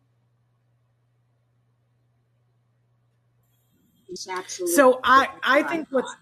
It's 4.09 4.27
absolutely 4.27 4.75
so 4.75 4.99
i 5.03 5.27
i 5.43 5.63
think 5.63 5.87
what's 5.91 6.15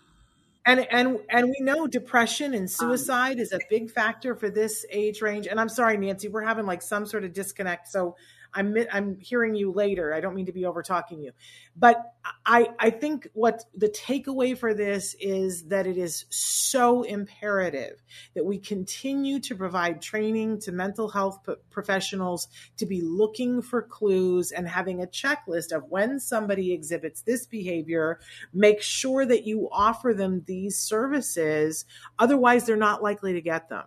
and 0.65 0.85
and 0.91 1.19
and 1.29 1.47
we 1.47 1.55
know 1.61 1.87
depression 1.87 2.53
and 2.53 2.69
suicide 2.69 3.39
is 3.39 3.53
a 3.53 3.59
big 3.69 3.89
factor 3.89 4.35
for 4.35 4.49
this 4.49 4.85
age 4.91 5.21
range. 5.21 5.47
And 5.47 5.59
i'm 5.59 5.69
sorry 5.69 5.97
nancy 5.97 6.27
we're 6.27 6.43
having 6.43 6.65
like 6.65 6.81
some 6.81 7.05
sort 7.05 7.23
of 7.23 7.33
disconnect. 7.33 7.87
So 7.87 8.15
i'm 8.53 8.75
i'm 8.91 9.19
hearing 9.19 9.55
you 9.55 9.71
later. 9.71 10.13
I 10.13 10.19
don't 10.19 10.35
mean 10.35 10.45
to 10.47 10.51
be 10.51 10.65
over 10.65 10.81
talking 10.83 11.21
you. 11.21 11.31
But 11.75 12.13
i 12.45 12.69
i 12.79 12.89
think 12.89 13.27
what 13.33 13.63
the 13.75 13.89
takeaway 13.89 14.57
for 14.57 14.73
this 14.73 15.15
is 15.19 15.63
that 15.65 15.87
it 15.87 15.97
is 15.97 16.25
so 16.29 17.03
imperative 17.03 18.01
that 18.35 18.45
we 18.45 18.57
continue 18.57 19.39
to 19.39 19.55
provide 19.55 20.01
training 20.01 20.59
to 20.61 20.71
mental 20.71 21.09
health 21.09 21.39
professionals 21.69 22.47
to 22.77 22.85
be 22.85 23.01
looking 23.01 23.61
for 23.61 23.81
clues 23.81 24.51
and 24.51 24.67
having 24.67 25.01
a 25.01 25.07
checklist 25.07 25.71
of 25.71 25.83
when 25.89 26.19
somebody 26.19 26.73
exhibits 26.73 27.21
this 27.21 27.45
behavior 27.45 28.19
make 28.53 28.81
sure 28.81 29.25
that 29.25 29.45
you 29.45 29.69
offer 29.71 30.13
them 30.13 30.43
these 30.45 30.77
services. 30.77 31.85
Otherwise 32.19 32.65
they're 32.65 32.75
not 32.75 33.03
likely 33.03 33.33
to 33.33 33.41
get 33.41 33.69
them. 33.69 33.85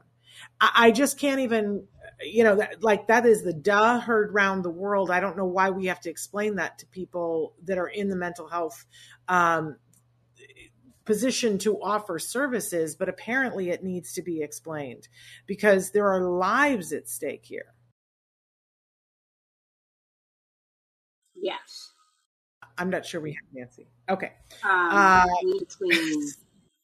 I, 0.60 0.70
I 0.74 0.90
just 0.90 1.18
can't 1.18 1.40
even 1.40 1.86
you 2.22 2.44
know 2.44 2.56
that, 2.56 2.82
like 2.82 3.06
that 3.08 3.26
is 3.26 3.42
the 3.42 3.52
duh 3.52 4.00
heard 4.00 4.32
round 4.34 4.64
the 4.64 4.70
world 4.70 5.10
i 5.10 5.20
don't 5.20 5.36
know 5.36 5.46
why 5.46 5.70
we 5.70 5.86
have 5.86 6.00
to 6.00 6.10
explain 6.10 6.56
that 6.56 6.78
to 6.78 6.86
people 6.86 7.54
that 7.64 7.78
are 7.78 7.88
in 7.88 8.08
the 8.08 8.16
mental 8.16 8.48
health 8.48 8.84
um, 9.28 9.76
position 11.04 11.58
to 11.58 11.80
offer 11.82 12.18
services 12.18 12.94
but 12.94 13.08
apparently 13.08 13.70
it 13.70 13.82
needs 13.82 14.12
to 14.12 14.22
be 14.22 14.42
explained 14.42 15.08
because 15.46 15.90
there 15.90 16.08
are 16.08 16.22
lives 16.22 16.92
at 16.92 17.08
stake 17.08 17.44
here 17.44 17.74
Yes. 21.34 21.92
i'm 22.76 22.90
not 22.90 23.06
sure 23.06 23.20
we 23.20 23.32
have 23.32 23.44
nancy 23.52 23.88
okay 24.08 24.32
Um, 24.62 24.70
Uh, 24.92 25.24
we 25.42 25.52
need 25.52 25.58
between, 25.60 26.28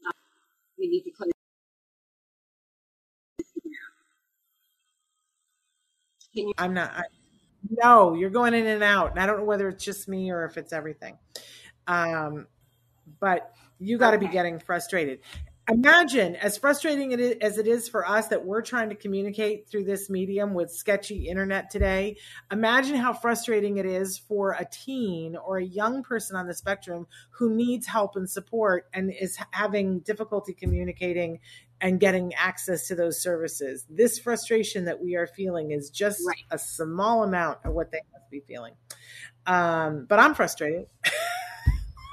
uh, 0.06 0.10
we 0.78 0.88
need 0.88 1.02
to 1.02 1.10
close. 1.10 1.35
Can 6.36 6.48
you? 6.48 6.54
I'm 6.58 6.74
not. 6.74 6.92
I, 6.94 7.02
no, 7.70 8.14
you're 8.14 8.30
going 8.30 8.54
in 8.54 8.66
and 8.66 8.82
out, 8.82 9.12
and 9.12 9.20
I 9.20 9.26
don't 9.26 9.38
know 9.38 9.44
whether 9.44 9.68
it's 9.68 9.84
just 9.84 10.08
me 10.08 10.30
or 10.30 10.44
if 10.44 10.56
it's 10.56 10.72
everything. 10.72 11.16
Um, 11.86 12.46
but 13.20 13.54
you 13.78 13.98
got 13.98 14.12
to 14.12 14.18
be 14.18 14.28
getting 14.28 14.58
frustrated. 14.58 15.20
Imagine 15.68 16.36
as 16.36 16.56
frustrating 16.56 17.10
it 17.10 17.18
is, 17.18 17.36
as 17.40 17.58
it 17.58 17.66
is 17.66 17.88
for 17.88 18.06
us 18.06 18.28
that 18.28 18.44
we're 18.44 18.62
trying 18.62 18.88
to 18.90 18.94
communicate 18.94 19.68
through 19.68 19.82
this 19.82 20.08
medium 20.08 20.54
with 20.54 20.70
sketchy 20.70 21.26
internet 21.26 21.70
today. 21.70 22.16
Imagine 22.52 22.94
how 22.94 23.12
frustrating 23.12 23.76
it 23.78 23.86
is 23.86 24.16
for 24.16 24.52
a 24.52 24.64
teen 24.70 25.36
or 25.36 25.58
a 25.58 25.64
young 25.64 26.04
person 26.04 26.36
on 26.36 26.46
the 26.46 26.54
spectrum 26.54 27.08
who 27.30 27.52
needs 27.52 27.88
help 27.88 28.14
and 28.14 28.30
support 28.30 28.86
and 28.94 29.12
is 29.12 29.38
having 29.50 29.98
difficulty 30.00 30.54
communicating 30.54 31.40
and 31.80 31.98
getting 31.98 32.32
access 32.34 32.86
to 32.86 32.94
those 32.94 33.20
services. 33.20 33.84
This 33.90 34.20
frustration 34.20 34.84
that 34.84 35.02
we 35.02 35.16
are 35.16 35.26
feeling 35.26 35.72
is 35.72 35.90
just 35.90 36.20
Right. 36.24 36.44
a 36.52 36.58
small 36.58 37.24
amount 37.24 37.58
of 37.64 37.74
what 37.74 37.90
they 37.90 38.02
must 38.12 38.30
be 38.30 38.40
feeling. 38.46 38.74
Um, 39.46 40.06
but 40.08 40.20
I'm 40.20 40.34
frustrated. 40.34 40.86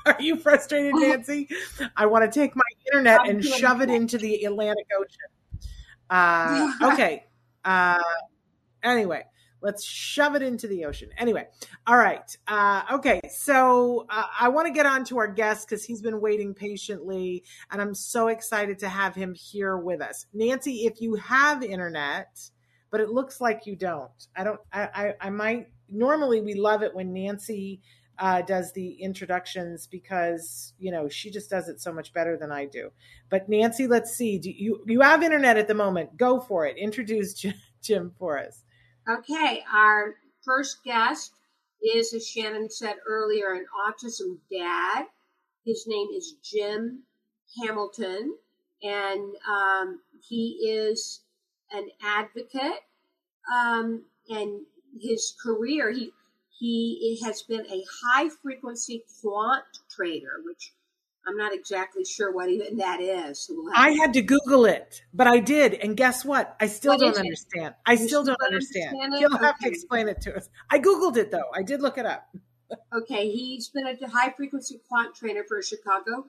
Are 0.06 0.18
you 0.20 0.38
frustrated, 0.38 0.96
Nancy? 0.96 1.48
I 1.96 2.06
want 2.06 2.30
to 2.30 2.40
take 2.40 2.56
my 2.56 2.64
internet 2.88 3.22
I'm 3.22 3.30
and 3.30 3.46
shove 3.46 3.82
it 3.82 3.90
into 3.90 4.18
the 4.18 4.44
Atlantic 4.44 4.88
Ocean. 4.98 5.70
Uh, 6.10 6.72
okay. 6.94 7.24
Uh, 7.64 7.98
anyway, 8.84 9.24
let's 9.62 9.84
shove 9.84 10.36
it 10.36 10.42
into 10.42 10.68
the 10.68 10.86
ocean. 10.86 11.10
Anyway, 11.18 11.48
all 11.88 11.98
right. 11.98 12.38
Uh, 12.48 12.84
okay, 12.92 13.22
so 13.30 14.06
uh, 14.10 14.26
I 14.40 14.50
want 14.50 14.68
to 14.68 14.74
get 14.74 14.86
on 14.86 15.06
to 15.06 15.18
our 15.18 15.28
guest 15.28 15.68
because 15.68 15.84
he's 15.84 16.02
been 16.02 16.20
waiting 16.20 16.54
patiently, 16.54 17.44
and 17.72 17.82
I'm 17.82 17.96
so 17.96 18.28
excited 18.28 18.78
to 18.80 18.90
have 18.90 19.16
him 19.16 19.34
here 19.34 19.78
with 19.78 20.02
us. 20.02 20.26
Nancy, 20.34 20.86
if 20.86 21.02
you 21.02 21.16
have 21.16 21.64
internet, 21.64 22.40
but 22.92 23.00
it 23.00 23.10
looks 23.10 23.42
like 23.42 23.66
you 23.66 23.76
don't. 23.76 24.12
I 24.36 24.44
don't. 24.44 24.60
I. 24.72 24.82
I, 24.94 25.14
I 25.22 25.30
might. 25.30 25.70
Normally, 25.90 26.42
we 26.42 26.54
love 26.54 26.84
it 26.84 26.94
when 26.94 27.14
Nancy 27.14 27.82
uh, 28.20 28.42
does 28.42 28.72
the 28.74 28.92
introductions 29.02 29.88
because 29.88 30.74
you 30.78 30.92
know 30.92 31.10
she 31.10 31.32
just 31.32 31.50
does 31.50 31.68
it 31.68 31.82
so 31.82 31.92
much 31.92 32.14
better 32.14 32.38
than 32.38 32.52
I 32.52 32.66
do. 32.66 32.92
But 33.30 33.50
Nancy, 33.50 33.88
let's 33.88 34.16
see. 34.16 34.38
Do 34.38 34.52
you 34.52 34.84
you 34.88 35.02
have 35.02 35.24
internet 35.24 35.58
at 35.58 35.68
the 35.68 35.74
moment? 35.74 36.18
Go 36.18 36.40
for 36.40 36.66
it. 36.66 36.78
Introduce 36.78 37.34
Jim, 37.82 38.12
for 38.18 38.40
us. 38.40 38.64
Okay, 39.10 39.64
our 39.72 40.16
first 40.46 40.84
guest 40.86 41.34
is, 41.82 42.14
as 42.14 42.28
Shannon 42.28 42.70
said 42.70 42.96
earlier, 43.08 43.54
an 43.54 43.66
autism 43.88 44.38
dad. 44.52 45.06
His 45.66 45.86
name 45.88 46.08
is 46.16 46.36
Jim 46.44 47.04
Hamilton, 47.62 48.36
and 48.82 49.36
um, 49.50 50.00
he 50.22 50.60
is 50.70 51.22
an 51.72 51.90
advocate. 52.02 52.82
Um, 53.54 54.06
and 54.30 54.62
his 55.02 55.36
career, 55.42 55.92
he 55.92 56.12
he 56.70 57.20
has 57.24 57.42
been 57.44 57.66
a 57.66 57.84
high 58.04 58.30
frequency 58.30 59.04
quant 59.22 59.64
trader, 59.90 60.42
which 60.46 60.74
I'm 61.26 61.38
not 61.38 61.54
exactly 61.54 62.04
sure 62.06 62.32
what 62.34 62.50
even 62.50 62.78
that 62.78 63.00
is. 63.02 63.46
So 63.46 63.54
we'll 63.56 63.72
I 63.74 63.92
had 63.92 64.14
to 64.14 64.22
Google 64.22 64.66
it, 64.66 65.02
but 65.14 65.28
I 65.28 65.40
did, 65.40 65.74
and 65.76 65.96
guess 65.96 66.26
what? 66.26 66.56
I 66.60 66.68
still 66.68 66.94
What 66.94 67.00
don't 67.02 67.18
understand. 67.18 67.76
I 67.86 67.96
still 67.96 68.08
still 68.08 68.24
don't 68.26 68.42
understand. 68.42 68.96
understand? 68.96 69.22
You'll 69.22 69.40
have 69.40 69.58
to 69.60 69.68
explain 69.68 70.08
it 70.08 70.22
to 70.22 70.36
us. 70.36 70.50
I 70.70 70.80
Googled 70.80 71.18
it 71.18 71.32
though. 71.32 71.50
I 71.54 71.64
did 71.64 71.82
look 71.82 71.98
it 71.98 72.06
up. 72.06 72.30
Okay, 72.92 73.30
he's 73.30 73.70
been 73.70 73.86
a 73.86 74.08
high 74.08 74.32
frequency 74.32 74.82
quant 74.88 75.14
trainer 75.14 75.44
for 75.48 75.60
a 75.60 75.64
Chicago 75.64 76.26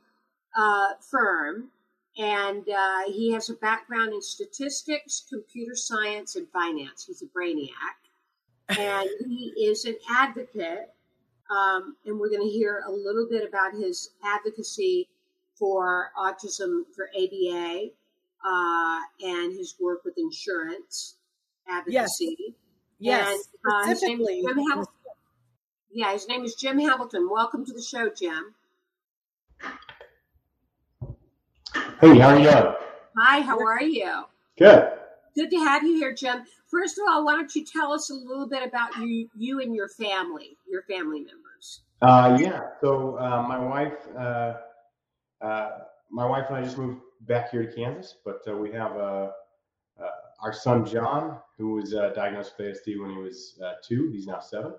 uh, 0.55 0.89
firm, 1.01 1.71
and 2.19 2.69
uh, 2.69 3.05
he 3.07 3.33
has 3.33 3.49
a 3.49 3.55
background 3.55 4.13
in 4.13 4.21
statistics, 4.21 5.25
computer 5.27 5.75
science, 5.75 6.37
and 6.37 6.47
finance. 6.51 7.07
He's 7.07 7.23
a 7.23 7.27
brainiac, 7.27 7.97
and 8.69 9.09
he 9.27 9.53
is 9.57 9.85
an 9.85 9.97
advocate. 10.11 10.91
Um, 11.51 11.97
and 12.07 12.19
we're 12.19 12.31
going 12.31 12.43
to 12.43 12.49
hear 12.49 12.83
a 12.87 12.91
little 12.91 13.27
bit 13.29 13.47
about 13.47 13.75
his 13.75 14.11
advocacy 14.25 15.09
for 15.55 16.11
autism 16.19 16.83
for 16.95 17.11
ABA 17.17 17.89
uh, 18.45 19.01
and 19.23 19.53
his 19.57 19.77
work 19.81 20.05
with 20.05 20.15
insurance 20.17 21.17
advocacy. 21.69 22.55
Yes, 22.99 23.49
And, 23.65 23.73
uh, 23.73 23.87
his 23.89 24.03
name 24.03 24.21
is. 24.21 24.29
Jim 24.29 24.57
Hamilton. 24.57 24.95
Yeah, 25.93 26.13
his 26.13 26.27
name 26.27 26.45
is 26.45 26.55
Jim 26.55 26.79
Hamilton. 26.79 27.29
Welcome 27.31 27.65
to 27.67 27.73
the 27.73 27.83
show, 27.83 28.09
Jim. 28.09 28.55
Hey, 32.01 32.19
how 32.19 32.31
are 32.31 32.39
you? 32.39 32.75
Hi, 33.17 33.41
how 33.41 33.59
are 33.61 33.83
you? 33.83 34.25
Good. 34.59 34.93
Good 35.35 35.51
to 35.51 35.57
have 35.57 35.83
you 35.83 35.97
here, 35.97 36.15
Jim. 36.15 36.45
First 36.71 36.99
of 36.99 37.05
all, 37.09 37.25
why 37.25 37.35
don't 37.35 37.53
you 37.55 37.65
tell 37.65 37.93
us 37.93 38.11
a 38.11 38.15
little 38.15 38.49
bit 38.49 38.67
about 38.67 38.97
you, 38.99 39.29
you 39.37 39.61
and 39.61 39.75
your 39.75 39.89
family, 39.89 40.57
your 40.69 40.83
family 40.83 41.21
members? 41.21 41.83
Uh, 42.03 42.37
yeah. 42.41 42.69
So 42.81 43.19
uh, 43.19 43.43
my 43.43 43.59
wife, 43.59 43.99
uh, 44.17 44.55
uh, 45.41 45.71
my 46.11 46.25
wife 46.25 46.47
and 46.49 46.59
I 46.59 46.63
just 46.63 46.79
moved 46.79 47.01
back 47.23 47.51
here 47.51 47.67
to 47.67 47.73
Kansas, 47.73 48.17
but 48.25 48.43
uh, 48.47 48.57
we 48.57 48.71
have 48.73 48.97
uh, 48.97 49.31
our 50.43 50.53
son 50.53 50.85
John, 50.85 51.39
who 51.59 51.75
was 51.75 51.91
diagnosed 52.15 52.55
with 52.59 52.77
ASD 52.85 53.01
when 53.01 53.11
he 53.11 53.17
was 53.17 53.59
two. 53.87 54.11
He's 54.13 54.27
now 54.27 54.41
seven. 54.41 54.75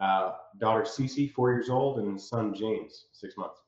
Daughter 0.00 0.82
Cece, 0.82 1.32
four 1.32 1.52
years 1.52 1.68
old, 1.68 1.98
and 1.98 2.18
son 2.18 2.54
James, 2.54 3.06
six 3.12 3.36
months. 3.36 3.60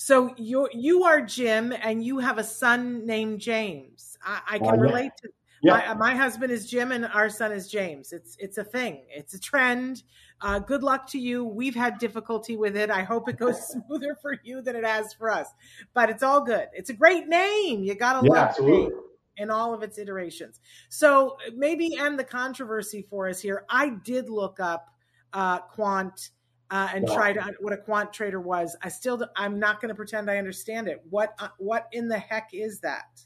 So 0.00 0.34
you 0.38 0.66
you 0.72 1.04
are 1.04 1.20
Jim, 1.20 1.74
and 1.78 2.02
you 2.02 2.18
have 2.20 2.38
a 2.38 2.42
son 2.44 3.04
named 3.04 3.38
James. 3.38 4.16
I, 4.24 4.40
I 4.52 4.58
can 4.58 4.68
Uh, 4.68 4.74
yeah. 4.76 4.80
relate 4.80 5.12
to. 5.20 5.28
Yeah. 5.62 5.72
My, 5.88 6.12
my 6.12 6.14
husband 6.14 6.50
is 6.50 6.70
Jim, 6.70 6.90
and 6.90 7.04
our 7.04 7.28
son 7.28 7.52
is 7.52 7.68
James. 7.68 8.14
It's 8.14 8.34
it's 8.38 8.56
a 8.56 8.64
thing. 8.64 9.04
It's 9.10 9.34
a 9.34 9.38
trend. 9.38 10.04
Uh, 10.40 10.58
good 10.58 10.82
luck 10.82 11.06
to 11.08 11.18
you. 11.18 11.44
We've 11.44 11.74
had 11.74 11.98
difficulty 11.98 12.56
with 12.56 12.78
it. 12.78 12.88
I 12.90 13.02
hope 13.02 13.28
it 13.28 13.36
goes 13.36 13.60
smoother 13.72 14.16
for 14.22 14.36
you 14.42 14.62
than 14.62 14.74
it 14.74 14.86
has 14.86 15.12
for 15.12 15.30
us. 15.30 15.48
But 15.92 16.08
it's 16.08 16.22
all 16.22 16.40
good. 16.40 16.68
It's 16.72 16.88
a 16.88 16.94
great 16.94 17.28
name. 17.28 17.84
You 17.84 17.94
gotta 17.94 18.26
Yeah, 18.26 18.32
love 18.32 18.48
absolutely. 18.48 18.94
in 19.36 19.50
all 19.50 19.74
of 19.74 19.82
its 19.82 19.98
iterations. 19.98 20.60
So 20.88 21.36
maybe 21.54 21.94
end 21.98 22.18
the 22.18 22.24
controversy 22.24 23.02
for 23.02 23.28
us 23.28 23.38
here. 23.38 23.66
I 23.68 23.90
did 24.02 24.30
look 24.30 24.60
up 24.60 24.86
uh, 25.34 25.58
quant 25.58 26.30
uh, 26.70 26.88
and 26.94 27.06
Yeah. 27.08 27.14
try 27.14 27.32
to 27.32 27.54
what 27.60 27.72
a 27.72 27.76
quant 27.76 28.12
trader 28.12 28.40
was. 28.40 28.76
I 28.82 28.88
still 28.88 29.24
I'm 29.36 29.58
not 29.58 29.80
going 29.80 29.88
to 29.88 29.94
pretend 29.94 30.30
I 30.30 30.38
understand 30.38 30.88
it. 30.88 31.02
What 31.10 31.34
uh, 31.38 31.48
what 31.58 31.88
in 31.92 32.08
the 32.08 32.18
heck 32.18 32.50
is 32.52 32.80
that? 32.80 33.20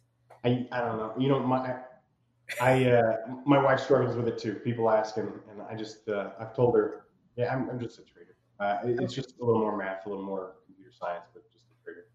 I, 0.44 0.66
I 0.72 0.80
don't 0.80 0.98
know. 0.98 1.14
You 1.18 1.28
know, 1.28 1.40
my 1.40 1.76
I 2.61 2.85
uh, 2.90 3.16
my 3.46 3.62
wife 3.62 3.80
struggles 3.80 4.16
with 4.16 4.28
it 4.28 4.38
too. 4.38 4.54
People 4.54 4.90
ask, 4.90 5.16
and, 5.16 5.28
and 5.50 5.62
I 5.62 5.74
just 5.74 6.09
uh, 6.09 6.30
I've 6.38 6.54
told 6.54 6.76
her, 6.76 7.07
yeah, 7.37 7.54
I'm, 7.54 7.68
I'm 7.70 7.80
just 7.80 7.98
a 7.98 8.02
trader. 8.02 8.37
Uh, 8.61 8.78
it- 8.85 9.00
it's 9.00 9.14
just 9.14 9.38
a 9.40 9.44
little 9.44 9.61
more 9.61 9.76
math, 9.76 10.07
a 10.07 10.09
little 10.09 10.24
more 10.24 10.57
computer 10.66 10.90
science, 10.92 11.24
but 11.33 11.50
just 11.50 11.64
a 11.64 11.85
trader. 11.85 12.07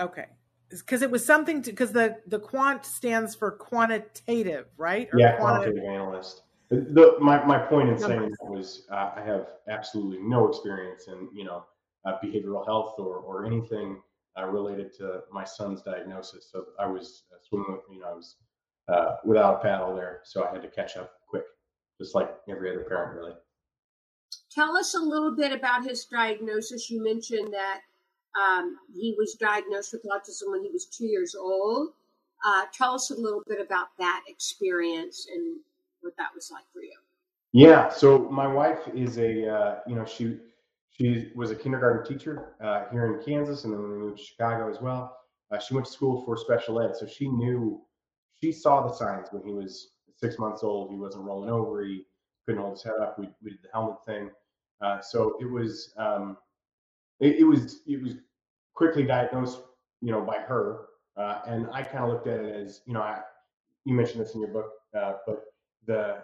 Okay. 0.00 0.26
Because 0.68 1.02
it 1.02 1.10
was 1.10 1.24
something 1.24 1.60
to 1.62 1.70
because 1.70 1.92
the 1.92 2.18
the 2.26 2.38
quant 2.38 2.84
stands 2.86 3.34
for 3.34 3.50
quantitative, 3.52 4.66
right? 4.78 5.08
Or 5.12 5.18
yeah, 5.18 5.36
quanti- 5.36 5.64
quantitative 5.70 5.84
analyst. 5.84 6.41
The, 6.72 7.16
my 7.20 7.44
my 7.44 7.58
point 7.58 7.90
in 7.90 7.98
saying 7.98 8.30
that 8.30 8.50
was 8.50 8.86
uh, 8.90 9.10
I 9.14 9.22
have 9.22 9.46
absolutely 9.68 10.18
no 10.22 10.48
experience 10.48 11.06
in 11.06 11.28
you 11.34 11.44
know 11.44 11.64
uh, 12.06 12.14
behavioral 12.24 12.64
health 12.64 12.94
or 12.98 13.16
or 13.16 13.44
anything 13.44 14.00
uh, 14.38 14.46
related 14.46 14.90
to 14.94 15.20
my 15.30 15.44
son's 15.44 15.82
diagnosis. 15.82 16.48
So 16.50 16.64
I 16.80 16.86
was 16.86 17.24
uh, 17.30 17.36
swimming 17.46 17.72
with 17.72 17.82
you 17.92 18.00
know 18.00 18.06
I 18.06 18.14
was 18.14 18.36
uh, 18.88 19.16
without 19.22 19.56
a 19.56 19.58
paddle 19.58 19.94
there, 19.94 20.20
so 20.24 20.44
I 20.44 20.50
had 20.50 20.62
to 20.62 20.68
catch 20.68 20.96
up 20.96 21.12
quick, 21.28 21.44
just 22.00 22.14
like 22.14 22.34
every 22.48 22.70
other 22.70 22.84
parent 22.84 23.18
really. 23.18 23.34
Tell 24.50 24.74
us 24.74 24.94
a 24.94 25.00
little 25.00 25.36
bit 25.36 25.52
about 25.52 25.84
his 25.84 26.06
diagnosis. 26.06 26.90
You 26.90 27.04
mentioned 27.04 27.52
that 27.52 27.80
um, 28.40 28.78
he 28.94 29.14
was 29.18 29.34
diagnosed 29.34 29.92
with 29.92 30.04
autism 30.04 30.50
when 30.50 30.64
he 30.64 30.70
was 30.70 30.86
two 30.86 31.06
years 31.06 31.34
old. 31.34 31.90
Uh, 32.46 32.64
tell 32.72 32.94
us 32.94 33.10
a 33.10 33.14
little 33.14 33.42
bit 33.46 33.60
about 33.60 33.88
that 33.98 34.22
experience 34.26 35.28
and 35.32 35.58
what 36.02 36.16
that 36.16 36.28
was 36.34 36.50
like 36.50 36.64
for 36.72 36.82
you. 36.82 36.92
Yeah. 37.52 37.88
So 37.88 38.18
my 38.30 38.46
wife 38.46 38.80
is 38.94 39.18
a, 39.18 39.48
uh, 39.48 39.78
you 39.86 39.94
know, 39.94 40.04
she 40.04 40.38
she 40.90 41.30
was 41.34 41.50
a 41.50 41.56
kindergarten 41.56 42.04
teacher 42.04 42.54
uh, 42.62 42.84
here 42.90 43.06
in 43.06 43.24
Kansas, 43.24 43.64
and 43.64 43.72
then 43.72 43.82
we 43.82 43.88
moved 43.88 44.18
to 44.18 44.24
Chicago 44.24 44.70
as 44.70 44.80
well. 44.80 45.16
Uh, 45.50 45.58
she 45.58 45.74
went 45.74 45.86
to 45.86 45.92
school 45.92 46.22
for 46.24 46.36
special 46.36 46.80
ed, 46.80 46.94
so 46.94 47.06
she 47.06 47.28
knew, 47.28 47.80
she 48.40 48.52
saw 48.52 48.86
the 48.86 48.94
signs 48.94 49.28
when 49.30 49.42
he 49.42 49.52
was 49.52 49.92
six 50.16 50.38
months 50.38 50.62
old. 50.62 50.90
He 50.90 50.96
wasn't 50.96 51.24
rolling 51.24 51.50
over. 51.50 51.82
He 51.82 52.06
couldn't 52.44 52.60
hold 52.60 52.74
his 52.74 52.82
head 52.82 52.94
up. 53.00 53.18
We, 53.18 53.28
we 53.42 53.50
did 53.50 53.62
the 53.62 53.68
helmet 53.72 54.04
thing. 54.04 54.30
Uh, 54.80 55.00
so 55.00 55.36
it 55.40 55.50
was, 55.50 55.94
um, 55.96 56.36
it, 57.20 57.36
it 57.36 57.44
was, 57.44 57.80
it 57.86 58.02
was 58.02 58.14
quickly 58.74 59.04
diagnosed, 59.04 59.60
you 60.00 60.10
know, 60.10 60.20
by 60.22 60.38
her. 60.38 60.86
Uh, 61.16 61.40
and 61.46 61.68
I 61.72 61.82
kind 61.82 62.04
of 62.04 62.10
looked 62.10 62.26
at 62.26 62.40
it 62.40 62.54
as, 62.54 62.80
you 62.86 62.94
know, 62.94 63.02
I, 63.02 63.20
you 63.84 63.94
mentioned 63.94 64.20
this 64.24 64.34
in 64.34 64.40
your 64.40 64.50
book, 64.50 64.72
uh, 64.98 65.14
but 65.26 65.44
the 65.86 66.22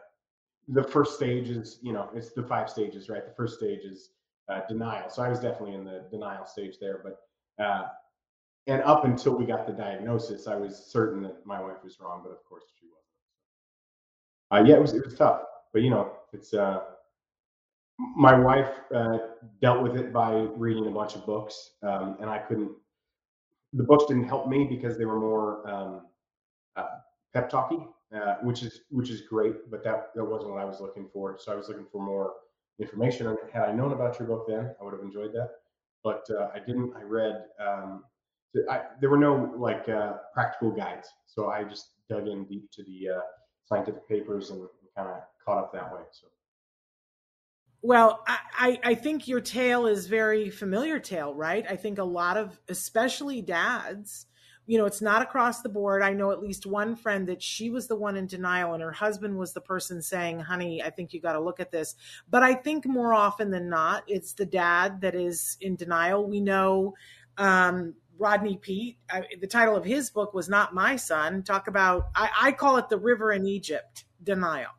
the 0.69 0.85
first 0.85 1.15
stage 1.15 1.49
is, 1.49 1.79
you 1.83 1.93
know, 1.93 2.11
it's 2.15 2.33
the 2.33 2.43
five 2.43 2.69
stages, 2.69 3.09
right? 3.09 3.25
The 3.25 3.33
first 3.33 3.57
stage 3.57 3.85
is 3.85 4.11
uh, 4.51 4.61
denial. 4.69 5.09
So 5.09 5.23
I 5.23 5.29
was 5.29 5.41
definitely 5.41 5.75
in 5.75 5.85
the 5.85 6.05
denial 6.11 6.45
stage 6.45 6.77
there, 6.79 7.03
but 7.03 7.65
uh, 7.65 7.89
and 8.67 8.83
up 8.83 9.05
until 9.05 9.35
we 9.35 9.47
got 9.47 9.67
the 9.67 9.73
diagnosis, 9.73 10.47
I 10.47 10.57
was 10.57 10.77
certain 10.77 11.23
that 11.23 11.45
my 11.47 11.61
wife 11.61 11.83
was 11.83 11.99
wrong, 12.01 12.21
but 12.23 12.33
of 12.33 12.45
course 12.45 12.65
she 12.79 12.87
wasn't. 14.51 14.69
Uh, 14.69 14.71
yeah, 14.71 14.77
it 14.77 14.83
was 14.83 14.93
it 14.93 15.05
was 15.05 15.15
tough, 15.15 15.43
but 15.73 15.83
you 15.83 15.91
know, 15.91 16.13
it's 16.33 16.53
uh, 16.53 16.81
my 17.99 18.39
wife 18.39 18.71
uh, 18.95 19.19
dealt 19.63 19.83
with 19.83 19.97
it 19.97 20.13
by 20.13 20.33
reading 20.57 20.87
a 20.87 20.91
bunch 20.91 21.15
of 21.15 21.25
books, 21.25 21.73
um, 21.83 22.17
and 22.21 22.29
I 22.29 22.39
couldn't. 22.39 22.71
The 23.73 23.85
books 23.85 24.05
didn't 24.07 24.25
help 24.25 24.49
me 24.49 24.65
because 24.65 24.97
they 24.97 25.05
were 25.05 25.19
more 25.19 25.69
um, 25.69 26.03
uh, 26.77 26.87
pep 27.35 27.51
talky, 27.51 27.87
uh, 28.15 28.37
which 28.43 28.63
is 28.63 28.81
which 28.91 29.11
is 29.11 29.23
great, 29.23 29.71
but 29.71 29.85
that 29.85 30.11
that 30.15 30.25
wasn't 30.25 30.53
what 30.53 30.61
I 30.61 30.65
was 30.65 30.81
looking 30.81 31.09
for. 31.13 31.37
So 31.39 31.53
I 31.53 31.57
was 31.57 31.69
looking 31.69 31.87
for 31.93 32.03
more 32.03 32.35
information. 32.79 33.37
Had 33.53 33.65
I 33.65 33.73
known 33.73 33.93
about 33.93 34.19
your 34.19 34.29
book 34.29 34.47
then, 34.49 34.75
I 34.81 34.85
would 34.85 34.95
have 34.95 35.03
enjoyed 35.03 35.33
that. 35.35 35.51
But 36.03 36.27
uh, 36.31 36.49
I 36.55 36.59
didn't. 36.59 36.95
I 36.97 37.03
read. 37.03 37.45
Um, 37.61 38.05
I, 38.71 38.83
there 39.01 39.11
were 39.11 39.19
no 39.19 39.53
like 39.59 39.89
uh, 39.89 40.15
practical 40.33 40.71
guides, 40.71 41.09
so 41.27 41.51
I 41.51 41.65
just 41.65 41.91
dug 42.09 42.29
in 42.29 42.45
deep 42.45 42.71
to 42.73 42.83
the 42.83 43.17
uh, 43.17 43.21
scientific 43.67 44.09
papers 44.09 44.51
and, 44.51 44.67
kind 44.97 45.11
of 45.11 45.21
caught 45.45 45.59
up 45.59 45.73
that 45.73 45.93
way. 45.93 46.01
So 46.11 46.27
Well, 47.83 48.25
I 48.27 48.81
I 48.83 48.95
think 48.95 49.29
your 49.29 49.41
tale 49.41 49.87
is 49.87 50.07
very 50.07 50.51
familiar 50.51 50.99
tale, 50.99 51.35
right? 51.35 51.65
I 51.69 51.77
think 51.77 51.99
a 51.99 52.05
lot 52.05 52.37
of, 52.37 52.59
especially 52.69 53.43
dads, 53.43 54.27
you 54.69 54.77
know, 54.77 54.85
it's 54.85 55.01
not 55.01 55.23
across 55.23 55.63
the 55.63 55.69
board. 55.69 56.03
I 56.03 56.13
know 56.13 56.31
at 56.31 56.43
least 56.43 56.67
one 56.67 56.95
friend 56.95 57.27
that 57.27 57.43
she 57.43 57.71
was 57.71 57.89
the 57.89 57.97
one 57.97 58.19
in 58.19 58.27
denial 58.27 58.75
and 58.75 58.83
her 58.83 58.93
husband 58.93 59.39
was 59.39 59.55
the 59.55 59.63
person 59.63 60.03
saying, 60.03 60.41
honey, 60.41 60.83
I 60.83 60.91
think 60.91 61.15
you 61.15 61.23
got 61.23 61.33
to 61.33 61.41
look 61.41 61.59
at 61.59 61.73
this. 61.73 61.95
But 62.29 62.43
I 62.43 62.53
think 62.53 62.85
more 62.85 63.15
often 63.15 63.51
than 63.51 63.71
not, 63.71 64.05
it's 64.07 64.35
the 64.35 64.45
dad 64.45 65.01
that 65.01 65.15
is 65.15 65.57
in 65.63 65.75
denial. 65.75 66.29
We 66.29 66.39
know 66.41 66.95
um, 67.39 67.95
Rodney 68.19 68.59
Peete, 68.59 68.99
I, 69.11 69.25
the 69.41 69.47
title 69.47 69.75
of 69.75 69.87
his 69.87 70.11
book 70.11 70.35
was 70.35 70.51
Not 70.51 70.75
My 70.75 70.97
Son. 70.97 71.43
Talk 71.43 71.69
about, 71.69 72.09
I, 72.15 72.29
I 72.39 72.53
call 72.53 72.77
it 72.77 72.91
the 72.91 72.99
river 72.99 73.33
in 73.33 73.47
Egypt 73.47 74.05
denial. 74.23 74.73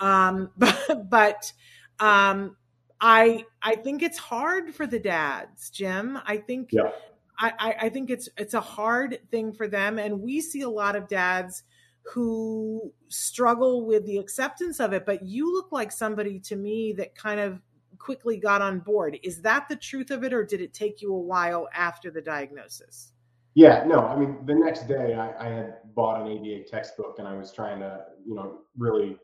Um, 0.00 0.50
but, 0.56 1.10
but 1.10 1.52
um, 2.00 2.56
I 3.02 3.44
I 3.60 3.76
think 3.76 4.02
it's 4.02 4.16
hard 4.16 4.74
for 4.74 4.86
the 4.86 4.98
dads, 4.98 5.68
Jim. 5.68 6.18
I 6.24 6.38
think 6.38 6.70
Yeah. 6.72 6.92
I, 7.38 7.76
I, 7.82 7.88
think 7.90 8.10
it's 8.10 8.28
it's 8.38 8.54
a 8.54 8.60
hard 8.60 9.18
thing 9.30 9.52
for 9.52 9.68
them, 9.68 9.98
and 9.98 10.22
we 10.22 10.40
see 10.40 10.62
a 10.62 10.68
lot 10.68 10.96
of 10.96 11.06
dads 11.08 11.64
who 12.02 12.92
struggle 13.08 13.84
with 13.84 14.06
the 14.06 14.18
acceptance 14.18 14.80
of 14.80 14.92
it. 14.92 15.04
But 15.04 15.22
you 15.24 15.52
look 15.52 15.70
like 15.70 15.92
somebody 15.92 16.40
to 16.40 16.56
me 16.56 16.94
that 16.94 17.14
kind 17.14 17.40
of 17.40 17.60
quickly 17.98 18.38
got 18.38 18.62
on 18.62 18.80
board. 18.80 19.18
Is 19.22 19.42
that 19.42 19.68
the 19.68 19.76
truth 19.76 20.10
of 20.10 20.24
it, 20.24 20.32
or 20.32 20.44
did 20.44 20.60
it 20.60 20.72
take 20.72 21.02
you 21.02 21.14
a 21.14 21.20
while 21.20 21.68
after 21.74 22.10
the 22.10 22.22
diagnosis? 22.22 23.12
Yeah, 23.54 23.84
no, 23.86 24.00
I 24.00 24.16
mean, 24.16 24.36
the 24.44 24.54
next 24.54 24.86
day 24.86 25.14
I, 25.14 25.46
I 25.46 25.48
had 25.48 25.76
bought 25.94 26.20
an 26.20 26.30
ABA 26.30 26.64
textbook 26.70 27.16
and 27.18 27.26
I 27.26 27.34
was 27.34 27.52
trying 27.52 27.80
to, 27.80 28.04
you 28.26 28.34
know, 28.34 28.58
really 28.76 29.16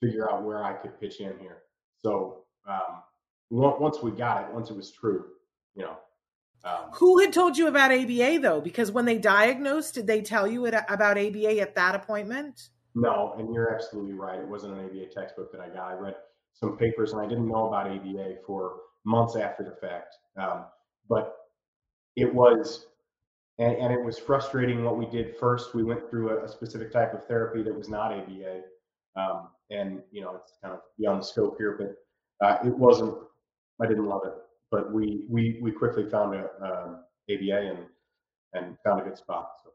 figure 0.00 0.30
out 0.30 0.44
where 0.44 0.64
I 0.64 0.74
could 0.74 0.98
pitch 1.00 1.18
in 1.18 1.36
here. 1.40 1.62
So 1.98 2.44
um, 2.68 3.02
once 3.50 4.00
we 4.00 4.12
got 4.12 4.44
it, 4.44 4.54
once 4.54 4.70
it 4.70 4.76
was 4.76 4.92
true, 4.92 5.24
you 5.74 5.82
know, 5.82 5.96
um, 6.64 6.90
Who 6.94 7.18
had 7.20 7.32
told 7.32 7.56
you 7.56 7.68
about 7.68 7.92
ABA 7.92 8.38
though? 8.40 8.60
Because 8.60 8.90
when 8.90 9.04
they 9.04 9.18
diagnosed, 9.18 9.94
did 9.94 10.06
they 10.06 10.20
tell 10.20 10.46
you 10.46 10.66
it, 10.66 10.74
about 10.88 11.18
ABA 11.18 11.60
at 11.60 11.74
that 11.74 11.94
appointment? 11.94 12.70
no, 12.94 13.34
and 13.38 13.54
you're 13.54 13.72
absolutely 13.74 14.14
right. 14.14 14.40
It 14.40 14.48
wasn't 14.48 14.74
an 14.74 14.84
ABA 14.86 15.06
textbook 15.14 15.52
that 15.52 15.60
I 15.60 15.68
got. 15.68 15.90
I 15.90 15.94
read 15.94 16.16
some 16.52 16.76
papers 16.76 17.12
and 17.12 17.20
I 17.20 17.26
didn't 17.26 17.48
know 17.48 17.68
about 17.68 17.86
ABA 17.86 18.38
for 18.46 18.76
months 19.04 19.36
after 19.36 19.62
the 19.62 19.76
fact. 19.86 20.16
Um, 20.36 20.64
but 21.08 21.36
it 22.16 22.32
was 22.34 22.86
and, 23.58 23.76
and 23.76 23.92
it 23.92 24.02
was 24.02 24.18
frustrating 24.18 24.82
what 24.84 24.96
we 24.96 25.06
did 25.06 25.36
first. 25.38 25.74
We 25.74 25.84
went 25.84 26.08
through 26.08 26.30
a, 26.30 26.44
a 26.44 26.48
specific 26.48 26.90
type 26.90 27.12
of 27.14 27.26
therapy 27.26 27.62
that 27.62 27.76
was 27.76 27.88
not 27.88 28.12
ABA, 28.12 28.62
um, 29.16 29.48
and 29.70 30.00
you 30.10 30.22
know 30.22 30.36
it's 30.36 30.54
kind 30.62 30.74
of 30.74 30.80
beyond 30.98 31.20
the 31.20 31.26
scope 31.26 31.56
here, 31.58 31.76
but 31.78 32.46
uh, 32.46 32.58
it 32.66 32.76
wasn't. 32.76 33.14
I 33.80 33.86
didn't 33.86 34.06
love 34.06 34.22
it, 34.24 34.34
but 34.70 34.92
we 34.92 35.24
we 35.28 35.58
we 35.62 35.72
quickly 35.72 36.08
found 36.08 36.34
a 36.34 36.48
um, 36.62 37.04
ABA 37.30 37.70
and 37.70 37.78
and 38.54 38.76
found 38.84 39.00
a 39.00 39.04
good 39.04 39.16
spot. 39.16 39.52
So. 39.62 39.70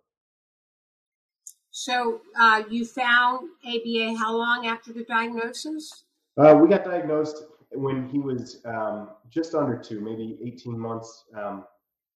So 1.78 2.22
uh, 2.40 2.64
you 2.70 2.86
found 2.86 3.50
ABA 3.66 4.16
how 4.18 4.34
long 4.34 4.66
after 4.66 4.94
the 4.94 5.04
diagnosis? 5.04 6.06
Uh, 6.38 6.58
we 6.62 6.70
got 6.70 6.86
diagnosed 6.86 7.44
when 7.74 8.08
he 8.08 8.20
was 8.20 8.62
um, 8.66 9.10
just 9.30 9.54
under 9.54 9.78
two, 9.78 10.00
maybe 10.00 10.38
18 10.42 10.80
months. 10.80 11.26
Um, 11.38 11.66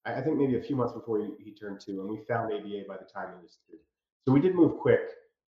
I 0.06 0.22
think 0.22 0.38
maybe 0.38 0.58
a 0.58 0.62
few 0.62 0.78
months 0.78 0.94
before 0.94 1.20
he, 1.20 1.44
he, 1.44 1.52
turned 1.52 1.82
two, 1.82 2.00
and 2.00 2.10
we 2.10 2.20
found 2.26 2.54
ABA 2.54 2.84
by 2.88 2.96
the 2.96 3.06
time 3.14 3.34
he 3.38 3.44
was 3.44 3.58
three. 3.68 3.80
So 4.26 4.32
we 4.32 4.40
did 4.40 4.56
move 4.56 4.78
quick, 4.80 5.02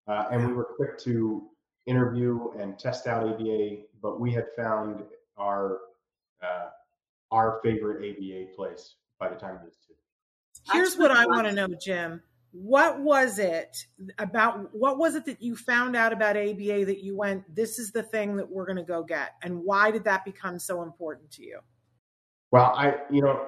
uh, 0.07 0.25
and 0.29 0.45
we 0.45 0.53
were 0.53 0.65
quick 0.75 0.97
to 0.99 1.43
interview 1.85 2.51
and 2.59 2.77
test 2.77 3.07
out 3.07 3.25
ABA, 3.25 3.77
but 4.01 4.19
we 4.19 4.31
had 4.31 4.45
found 4.57 5.03
our 5.37 5.79
uh, 6.43 6.67
our 7.31 7.59
favorite 7.63 7.97
ABA 7.97 8.55
place 8.55 8.95
by 9.19 9.29
the 9.29 9.35
time 9.35 9.57
he 9.61 9.65
was 9.65 9.77
two. 9.87 9.93
Here's 10.71 10.97
what 10.97 11.11
I 11.11 11.25
want 11.25 11.47
to 11.47 11.53
know, 11.53 11.69
Jim. 11.81 12.21
What 12.51 12.99
was 12.99 13.39
it 13.39 13.77
about 14.17 14.75
what 14.75 14.97
was 14.97 15.15
it 15.15 15.25
that 15.25 15.41
you 15.41 15.55
found 15.55 15.95
out 15.95 16.11
about 16.11 16.35
ABA 16.35 16.85
that 16.85 17.01
you 17.01 17.15
went 17.15 17.43
this 17.55 17.79
is 17.79 17.91
the 17.91 18.03
thing 18.03 18.35
that 18.35 18.49
we're 18.49 18.65
going 18.65 18.77
to 18.77 18.83
go 18.83 19.03
get 19.03 19.35
and 19.41 19.63
why 19.63 19.89
did 19.89 20.03
that 20.03 20.25
become 20.25 20.59
so 20.59 20.83
important 20.83 21.31
to 21.31 21.43
you? 21.43 21.59
Well 22.51 22.73
I 22.75 22.95
you 23.09 23.21
know 23.21 23.47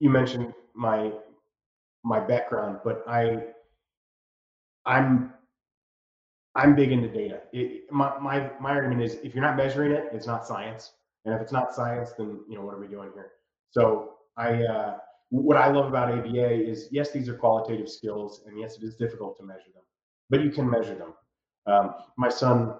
you 0.00 0.10
mentioned 0.10 0.52
my 0.74 1.12
my 2.02 2.18
background 2.18 2.80
but 2.82 3.04
I 3.06 3.44
I'm 4.84 5.32
I'm 6.56 6.74
big 6.74 6.90
into 6.90 7.08
data. 7.08 7.42
It, 7.52 7.92
my, 7.92 8.18
my 8.18 8.50
my 8.60 8.70
argument 8.70 9.02
is 9.02 9.14
if 9.22 9.36
you're 9.36 9.44
not 9.44 9.56
measuring 9.56 9.92
it 9.92 10.08
it's 10.12 10.26
not 10.26 10.44
science 10.44 10.94
and 11.26 11.34
if 11.34 11.40
it's 11.42 11.52
not 11.52 11.74
science 11.74 12.12
then 12.16 12.40
you 12.48 12.56
know 12.56 12.62
what 12.62 12.74
are 12.74 12.80
we 12.80 12.88
doing 12.88 13.10
here 13.14 13.32
so 13.70 14.14
I 14.38 14.64
uh 14.64 14.96
what 15.30 15.56
I 15.56 15.70
love 15.70 15.86
about 15.86 16.12
ABA 16.12 16.68
is 16.68 16.88
yes, 16.90 17.10
these 17.10 17.28
are 17.28 17.34
qualitative 17.34 17.88
skills, 17.88 18.42
and 18.46 18.58
yes, 18.58 18.76
it 18.76 18.84
is 18.84 18.94
difficult 18.94 19.36
to 19.38 19.42
measure 19.44 19.70
them, 19.74 19.82
but 20.30 20.42
you 20.42 20.50
can 20.50 20.68
measure 20.70 20.94
them. 20.94 21.14
Um, 21.66 21.94
my 22.16 22.28
son 22.28 22.74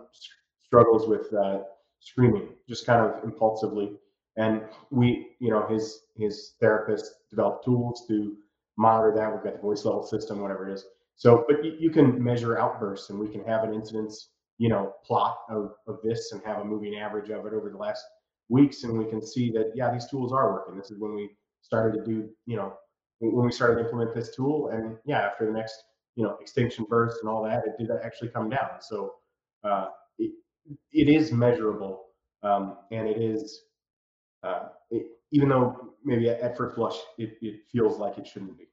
struggles 0.62 1.08
with 1.08 1.32
uh, 1.34 1.60
screaming, 2.00 2.50
just 2.68 2.86
kind 2.86 3.04
of 3.04 3.24
impulsively, 3.24 3.96
and 4.36 4.62
we, 4.90 5.30
you 5.40 5.50
know, 5.50 5.66
his 5.66 6.02
his 6.14 6.54
therapist 6.60 7.10
developed 7.30 7.64
tools 7.64 8.04
to 8.08 8.36
monitor 8.78 9.12
that. 9.16 9.32
We've 9.32 9.42
got 9.42 9.54
the 9.54 9.62
voice 9.62 9.84
level 9.84 10.06
system, 10.06 10.40
whatever 10.40 10.70
it 10.70 10.74
is. 10.74 10.84
So, 11.16 11.44
but 11.48 11.64
you, 11.64 11.74
you 11.78 11.90
can 11.90 12.22
measure 12.22 12.58
outbursts, 12.58 13.10
and 13.10 13.18
we 13.18 13.28
can 13.28 13.42
have 13.44 13.64
an 13.64 13.74
incidence, 13.74 14.28
you 14.58 14.68
know, 14.68 14.92
plot 15.04 15.38
of, 15.50 15.72
of 15.88 15.98
this, 16.04 16.30
and 16.30 16.40
have 16.44 16.58
a 16.58 16.64
moving 16.64 16.96
average 16.96 17.30
of 17.30 17.44
it 17.46 17.54
over 17.54 17.70
the 17.70 17.78
last 17.78 18.04
weeks, 18.48 18.84
and 18.84 18.98
we 18.98 19.06
can 19.06 19.24
see 19.24 19.50
that 19.52 19.72
yeah, 19.74 19.92
these 19.92 20.08
tools 20.08 20.32
are 20.32 20.52
working. 20.52 20.76
This 20.76 20.90
is 20.90 20.98
when 20.98 21.14
we 21.14 21.30
started 21.62 21.98
to 21.98 22.04
do, 22.04 22.28
you 22.46 22.56
know, 22.56 22.74
when 23.20 23.46
we 23.46 23.52
started 23.52 23.76
to 23.76 23.84
implement 23.84 24.14
this 24.14 24.34
tool. 24.34 24.68
And 24.68 24.96
yeah, 25.04 25.20
after 25.20 25.46
the 25.46 25.52
next, 25.52 25.74
you 26.14 26.24
know, 26.24 26.36
extinction 26.40 26.86
burst 26.88 27.18
and 27.20 27.28
all 27.28 27.42
that, 27.44 27.64
it 27.66 27.76
did 27.78 27.90
actually 28.04 28.28
come 28.28 28.48
down. 28.48 28.80
So 28.80 29.14
uh, 29.64 29.88
it, 30.18 30.32
it 30.92 31.08
is 31.08 31.32
measurable 31.32 32.04
um, 32.42 32.76
and 32.90 33.08
it 33.08 33.20
is, 33.20 33.62
uh, 34.42 34.68
it, 34.90 35.06
even 35.32 35.48
though 35.48 35.94
maybe 36.04 36.28
at 36.28 36.56
first 36.56 36.76
blush 36.76 36.96
it, 37.18 37.36
it 37.42 37.60
feels 37.72 37.98
like 37.98 38.18
it 38.18 38.26
shouldn't 38.26 38.56
be. 38.56 38.68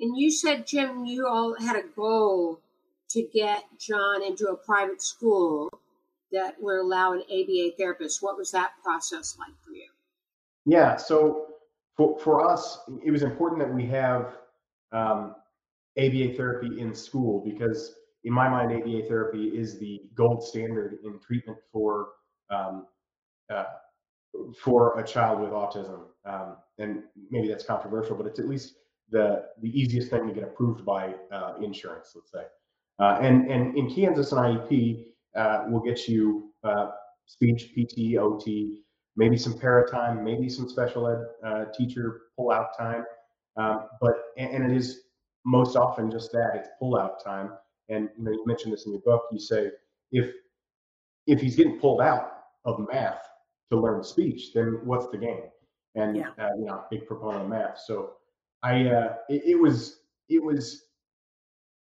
And 0.00 0.16
you 0.16 0.30
said, 0.30 0.66
Jim, 0.66 1.04
you 1.04 1.26
all 1.26 1.54
had 1.54 1.76
a 1.76 1.82
goal 1.94 2.60
to 3.10 3.22
get 3.22 3.64
John 3.78 4.22
into 4.24 4.46
a 4.48 4.56
private 4.56 5.02
school 5.02 5.70
that 6.32 6.54
would 6.60 6.78
allow 6.78 7.12
an 7.12 7.22
ABA 7.22 7.72
therapist. 7.76 8.22
What 8.22 8.36
was 8.36 8.50
that 8.52 8.70
process 8.82 9.36
like 9.38 9.54
for 9.64 9.72
you? 9.72 9.88
Yeah. 10.66 10.96
So 10.96 11.46
for, 11.96 12.18
for 12.18 12.48
us, 12.48 12.78
it 13.04 13.10
was 13.10 13.22
important 13.22 13.60
that 13.60 13.74
we 13.74 13.86
have 13.86 14.36
um, 14.92 15.34
ABA 15.98 16.34
therapy 16.36 16.80
in 16.80 16.94
school 16.94 17.42
because, 17.44 17.94
in 18.24 18.32
my 18.32 18.48
mind, 18.48 18.72
ABA 18.72 19.08
therapy 19.08 19.48
is 19.48 19.78
the 19.78 20.02
gold 20.14 20.42
standard 20.42 20.98
in 21.04 21.18
treatment 21.18 21.58
for 21.72 22.08
um, 22.50 22.86
uh, 23.52 23.64
for 24.62 24.98
a 24.98 25.04
child 25.04 25.40
with 25.40 25.50
autism. 25.50 26.02
Um, 26.24 26.56
and 26.78 27.02
maybe 27.30 27.48
that's 27.48 27.64
controversial, 27.64 28.16
but 28.16 28.26
it's 28.26 28.38
at 28.38 28.48
least 28.48 28.74
the 29.10 29.46
the 29.60 29.68
easiest 29.68 30.10
thing 30.10 30.26
to 30.26 30.32
get 30.32 30.44
approved 30.44 30.84
by 30.84 31.14
uh, 31.32 31.54
insurance, 31.62 32.12
let's 32.14 32.30
say. 32.30 32.44
Uh, 32.98 33.18
and 33.20 33.50
and 33.50 33.76
in 33.76 33.92
Kansas, 33.92 34.32
an 34.32 34.38
IEP 34.38 35.06
uh, 35.36 35.64
will 35.68 35.80
get 35.80 36.08
you 36.08 36.50
uh, 36.64 36.90
speech, 37.26 37.72
PT, 37.74 38.16
OT, 38.16 38.82
maybe 39.16 39.36
some 39.36 39.58
para 39.58 39.88
time, 39.90 40.24
maybe 40.24 40.48
some 40.48 40.68
special 40.68 41.08
ed 41.08 41.46
uh, 41.46 41.64
teacher 41.76 42.22
pull 42.36 42.50
out 42.50 42.76
time. 42.76 43.04
Um, 43.56 43.88
but 44.00 44.14
and 44.36 44.64
it 44.64 44.76
is 44.76 45.02
most 45.44 45.76
often 45.76 46.10
just 46.10 46.32
that 46.32 46.52
it's 46.54 46.68
pull 46.78 46.98
out 46.98 47.22
time. 47.22 47.50
And 47.88 48.08
you 48.16 48.24
know, 48.24 48.30
you 48.30 48.44
mentioned 48.46 48.72
this 48.72 48.86
in 48.86 48.92
your 48.92 49.02
book. 49.02 49.24
You 49.32 49.38
say 49.38 49.70
if 50.12 50.32
if 51.26 51.40
he's 51.40 51.56
getting 51.56 51.78
pulled 51.78 52.00
out 52.00 52.32
of 52.64 52.86
math 52.90 53.26
to 53.70 53.78
learn 53.78 54.02
speech, 54.02 54.52
then 54.54 54.80
what's 54.84 55.08
the 55.08 55.18
game? 55.18 55.44
And 55.94 56.16
yeah. 56.16 56.30
uh, 56.38 56.50
you 56.58 56.66
know, 56.66 56.84
big 56.90 57.06
proponent 57.06 57.44
of 57.44 57.48
math. 57.48 57.80
So 57.84 58.14
I 58.62 58.86
uh, 58.86 59.14
it, 59.28 59.42
it 59.44 59.60
was 59.60 60.00
it 60.28 60.42
was 60.42 60.84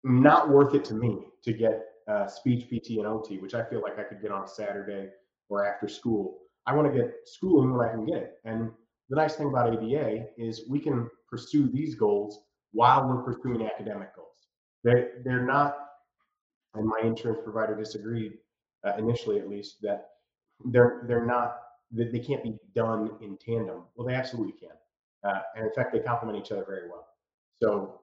not 0.04 0.48
worth 0.48 0.74
it 0.74 0.84
to 0.86 0.94
me 0.94 1.18
to 1.44 1.52
get 1.52 1.87
uh, 2.08 2.26
speech 2.26 2.68
PT 2.68 2.98
and 2.98 3.06
OT, 3.06 3.38
which 3.38 3.54
I 3.54 3.64
feel 3.64 3.82
like 3.82 3.98
I 3.98 4.02
could 4.02 4.22
get 4.22 4.30
on 4.30 4.44
a 4.44 4.48
Saturday 4.48 5.08
or 5.48 5.66
after 5.66 5.88
school 5.88 6.38
I 6.68 6.74
want 6.74 6.92
to 6.92 6.96
get 6.96 7.14
schooling 7.24 7.72
when 7.72 7.88
I 7.88 7.90
can 7.90 8.04
get 8.04 8.18
it. 8.18 8.34
And 8.44 8.70
the 9.08 9.16
nice 9.16 9.36
thing 9.36 9.48
about 9.48 9.72
ABA 9.72 10.26
is 10.36 10.68
we 10.68 10.78
can 10.78 11.08
pursue 11.30 11.66
these 11.66 11.94
goals 11.94 12.40
while 12.72 13.08
we're 13.08 13.22
pursuing 13.22 13.66
academic 13.66 14.14
goals. 14.14 14.28
They 14.84 15.06
they're 15.24 15.46
not, 15.46 15.76
and 16.74 16.86
my 16.86 17.00
insurance 17.02 17.40
provider 17.42 17.74
disagreed 17.74 18.34
uh, 18.86 18.92
initially, 18.98 19.38
at 19.38 19.48
least, 19.48 19.76
that 19.80 20.08
they're 20.66 21.04
they're 21.08 21.24
not 21.24 21.56
that 21.92 22.12
they 22.12 22.18
can't 22.18 22.44
be 22.44 22.58
done 22.74 23.12
in 23.22 23.38
tandem. 23.38 23.84
Well, 23.96 24.06
they 24.06 24.14
absolutely 24.14 24.52
can, 24.52 24.76
uh, 25.24 25.40
and 25.56 25.64
in 25.64 25.72
fact, 25.72 25.94
they 25.94 26.00
complement 26.00 26.38
each 26.44 26.52
other 26.52 26.66
very 26.68 26.86
well. 26.90 27.06
So 27.62 28.02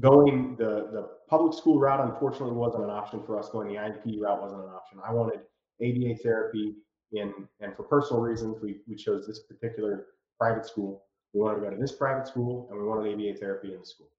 going 0.00 0.56
the 0.56 0.88
the 0.92 1.08
public 1.28 1.54
school 1.54 1.78
route 1.78 2.00
unfortunately 2.00 2.54
wasn't 2.54 2.84
an 2.84 2.90
option 2.90 3.22
for 3.24 3.38
us. 3.38 3.48
Going 3.48 3.68
the 3.68 3.74
IEP 3.74 4.20
route 4.20 4.42
wasn't 4.42 4.62
an 4.62 4.70
option. 4.70 4.98
I 5.06 5.12
wanted 5.12 5.40
ABA 5.80 6.22
therapy 6.22 6.74
in 7.12 7.32
and 7.60 7.74
for 7.76 7.84
personal 7.84 8.22
reasons, 8.22 8.58
we, 8.62 8.80
we 8.86 8.94
chose 8.94 9.26
this 9.26 9.40
particular 9.40 10.06
private 10.38 10.66
school. 10.66 11.04
We 11.32 11.40
wanted 11.40 11.60
to 11.60 11.62
go 11.62 11.70
to 11.70 11.80
this 11.80 11.92
private 11.92 12.26
school, 12.26 12.68
and 12.70 12.78
we 12.78 12.86
wanted 12.86 13.12
ABA 13.12 13.38
therapy 13.38 13.72
in 13.72 13.80
the 13.80 13.86
school. 13.86 14.10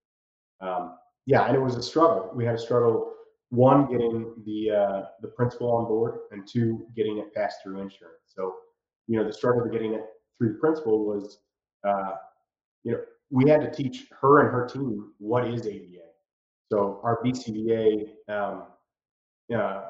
Um, 0.61 0.97
yeah, 1.25 1.45
and 1.45 1.55
it 1.55 1.59
was 1.59 1.75
a 1.75 1.83
struggle. 1.83 2.31
We 2.33 2.45
had 2.45 2.55
a 2.55 2.59
struggle. 2.59 3.13
One, 3.49 3.89
getting 3.89 4.33
the 4.45 4.71
uh, 4.71 5.01
the 5.21 5.29
principal 5.29 5.71
on 5.71 5.85
board, 5.85 6.19
and 6.31 6.47
two, 6.47 6.85
getting 6.95 7.17
it 7.17 7.33
passed 7.33 7.63
through 7.63 7.81
insurance. 7.81 8.21
So, 8.27 8.55
you 9.07 9.17
know, 9.17 9.25
the 9.25 9.33
struggle 9.33 9.63
of 9.63 9.71
getting 9.71 9.93
it 9.93 10.05
through 10.37 10.53
the 10.53 10.59
principal 10.59 11.05
was, 11.05 11.39
uh, 11.87 12.13
you 12.83 12.91
know, 12.91 13.01
we 13.29 13.49
had 13.49 13.61
to 13.61 13.71
teach 13.71 14.07
her 14.21 14.39
and 14.39 14.51
her 14.51 14.67
team 14.67 15.13
what 15.19 15.47
is 15.47 15.61
ABA. 15.61 15.99
So 16.71 16.99
our 17.03 17.21
BCBA 17.23 18.09
um, 18.27 18.63
uh, 19.55 19.81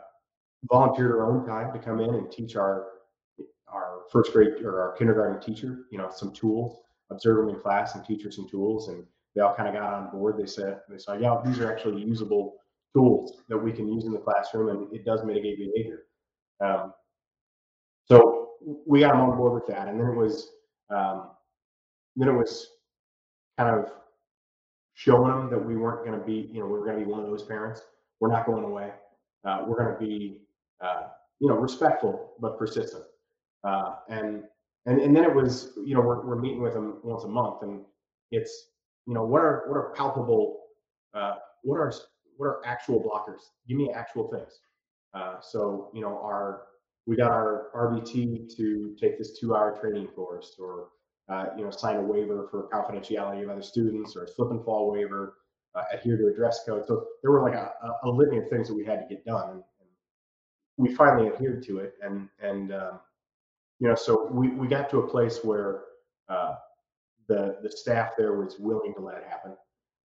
volunteered 0.69 1.12
her 1.12 1.25
own 1.25 1.45
time 1.45 1.73
to 1.73 1.80
come 1.80 1.99
in 1.99 2.13
and 2.15 2.32
teach 2.32 2.56
our 2.56 2.88
our 3.71 4.02
first 4.12 4.34
grade 4.34 4.63
or 4.63 4.82
our 4.82 4.93
kindergarten 4.93 5.39
teacher, 5.39 5.86
you 5.91 5.97
know, 5.97 6.10
some 6.10 6.32
tools, 6.34 6.82
observe 7.12 7.37
them 7.37 7.56
in 7.56 7.62
class 7.62 7.96
and 7.96 8.04
teach 8.04 8.23
her 8.23 8.31
some 8.31 8.48
tools. 8.50 8.90
And 8.90 9.06
they 9.35 9.42
all 9.42 9.54
kind 9.54 9.69
of 9.69 9.75
got 9.75 9.94
on 9.94 10.10
board. 10.10 10.37
They 10.37 10.48
said, 10.48 10.79
they 10.90 10.98
saw, 10.98 11.13
yeah, 11.13 11.40
these 11.46 11.60
are 11.60 11.71
actually 11.71 12.02
usable 12.02 12.56
tools 12.96 13.44
that 13.48 13.58
we 13.58 13.71
can 13.71 13.87
use 13.87 14.06
in 14.06 14.12
the 14.12 14.17
classroom 14.17 14.69
and 14.69 14.94
it 14.94 15.06
does 15.06 15.23
mitigate 15.23 15.60
behavior. 15.60 16.06
Um, 16.62 16.94
so 18.06 18.50
we 18.87 19.02
got 19.02 19.12
them 19.12 19.21
on 19.21 19.37
board 19.37 19.54
with 19.54 19.67
that. 19.67 19.87
And 19.87 20.00
then 20.00 20.08
it 20.08 20.15
was, 20.15 20.50
um, 20.90 21.29
then 22.15 22.29
it 22.29 22.33
was 22.33 22.67
kind 23.60 23.76
of 23.76 23.92
showing 24.94 25.32
them 25.32 25.50
that 25.50 25.60
we 25.60 25.76
weren't 25.76 26.06
going 26.06 26.18
to 26.18 26.26
be, 26.26 26.50
you 26.54 26.60
know, 26.62 26.66
we 26.66 26.72
were 26.72 26.86
going 26.86 26.98
to 26.98 27.06
be 27.06 27.12
one 27.12 27.20
of 27.20 27.28
those 27.28 27.44
parents. 27.44 27.82
We're 28.22 28.32
not 28.32 28.46
going 28.46 28.64
away. 28.64 28.92
Uh, 29.46 29.64
we're 29.68 29.78
going 29.84 29.94
to 29.94 30.00
be 30.00 30.42
uh, 30.82 31.08
you 31.40 31.50
know, 31.50 31.56
respectful 31.56 32.34
but 32.40 32.58
persistent. 32.58 33.04
Uh, 33.64 33.96
and 34.10 34.44
and 34.86 35.02
and 35.02 35.16
then 35.16 35.24
it 35.26 35.34
was, 35.34 35.74
you 35.86 35.94
know, 35.94 36.02
we're 36.02 36.26
we're 36.26 36.40
meeting 36.40 36.62
with 36.62 36.74
them 36.74 37.00
once 37.04 37.26
a 37.26 37.28
month, 37.28 37.64
and 37.64 37.82
it's, 38.32 38.70
you 39.06 39.14
know, 39.14 39.24
what 39.24 39.42
are 39.42 39.66
what 39.68 39.76
are 39.76 39.94
palpable, 39.94 40.62
uh, 41.14 41.36
what 41.64 41.78
are 41.78 41.92
what 42.38 42.46
are 42.46 42.62
actual 42.66 43.02
blockers? 43.02 43.42
Give 43.68 43.78
me 43.78 43.92
actual 43.94 44.30
things. 44.30 44.60
Uh, 45.14 45.36
so 45.42 45.92
you 45.94 46.02
know, 46.02 46.18
our 46.24 46.64
we 47.06 47.18
got 47.18 47.32
our 47.32 47.72
RBT 47.76 48.56
to 48.56 48.96
take 49.00 49.18
this 49.18 49.38
two-hour 49.38 49.78
training 49.82 50.08
course, 50.08 50.56
or 50.60 50.90
uh, 51.30 51.48
you 51.56 51.63
know, 51.63 51.71
sign 51.71 51.98
a 51.98 52.02
waiver 52.02 52.48
for 52.50 52.67
confidentiality 52.69 53.44
of 53.44 53.50
other 53.50 53.62
students 53.62 54.15
or 54.15 54.23
a 54.23 54.27
slip 54.27 54.50
and 54.52 54.63
fall 54.65 54.92
waiver, 54.92 55.36
uh, 55.75 55.84
adhere 55.94 56.17
to 56.17 56.27
a 56.27 56.34
dress 56.34 56.62
code. 56.65 56.86
So 56.88 57.06
there 57.21 57.32
were 57.32 57.44
like 57.44 57.54
a, 57.54 57.71
a, 58.04 58.10
litany 58.10 58.40
of 58.40 58.50
things 58.50 58.67
that 58.67 58.73
we 58.73 58.84
had 58.84 59.00
to 59.00 59.08
get 59.08 59.23
done. 59.25 59.50
And, 59.52 59.63
we 60.77 60.96
finally 60.96 61.27
adhered 61.27 61.62
to 61.62 61.80
it. 61.80 61.96
And, 62.02 62.30
and 62.42 62.73
um, 62.73 63.02
you 63.80 63.90
know, 63.90 63.96
so 63.96 64.30
we, 64.32 64.48
we 64.48 64.65
got 64.65 64.90
to 64.92 65.00
a 65.00 65.08
place 65.10 65.40
where 65.44 65.82
uh, 66.30 66.56
the, 67.27 67.58
the 67.62 67.69
staff 67.69 68.13
there 68.17 68.40
was 68.42 68.56
willing 68.60 68.94
to 68.94 69.02
let 69.02 69.17
it 69.17 69.25
happen. 69.30 69.58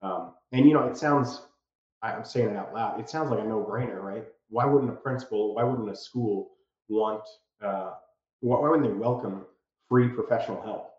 Um, 0.01 0.33
and, 0.51 0.66
you 0.66 0.73
know, 0.73 0.87
it 0.87 0.97
sounds, 0.97 1.43
I'm 2.01 2.25
saying 2.25 2.49
it 2.49 2.57
out 2.57 2.73
loud, 2.73 2.99
it 2.99 3.11
sounds 3.11 3.31
like 3.31 3.41
a 3.41 3.45
no 3.45 3.62
brainer, 3.62 4.01
right? 4.03 4.25
Why 4.49 4.64
wouldn't 4.64 4.91
a 4.91 4.95
principal, 4.95 5.55
why 5.55 5.62
wouldn't 5.62 5.91
a 5.91 5.95
school 5.95 6.53
want, 6.89 7.23
uh, 7.62 7.91
why 8.41 8.66
wouldn't 8.66 8.89
they 8.89 8.95
welcome 8.95 9.45
free 9.91 10.09
professional 10.09 10.62
help? 10.62 10.91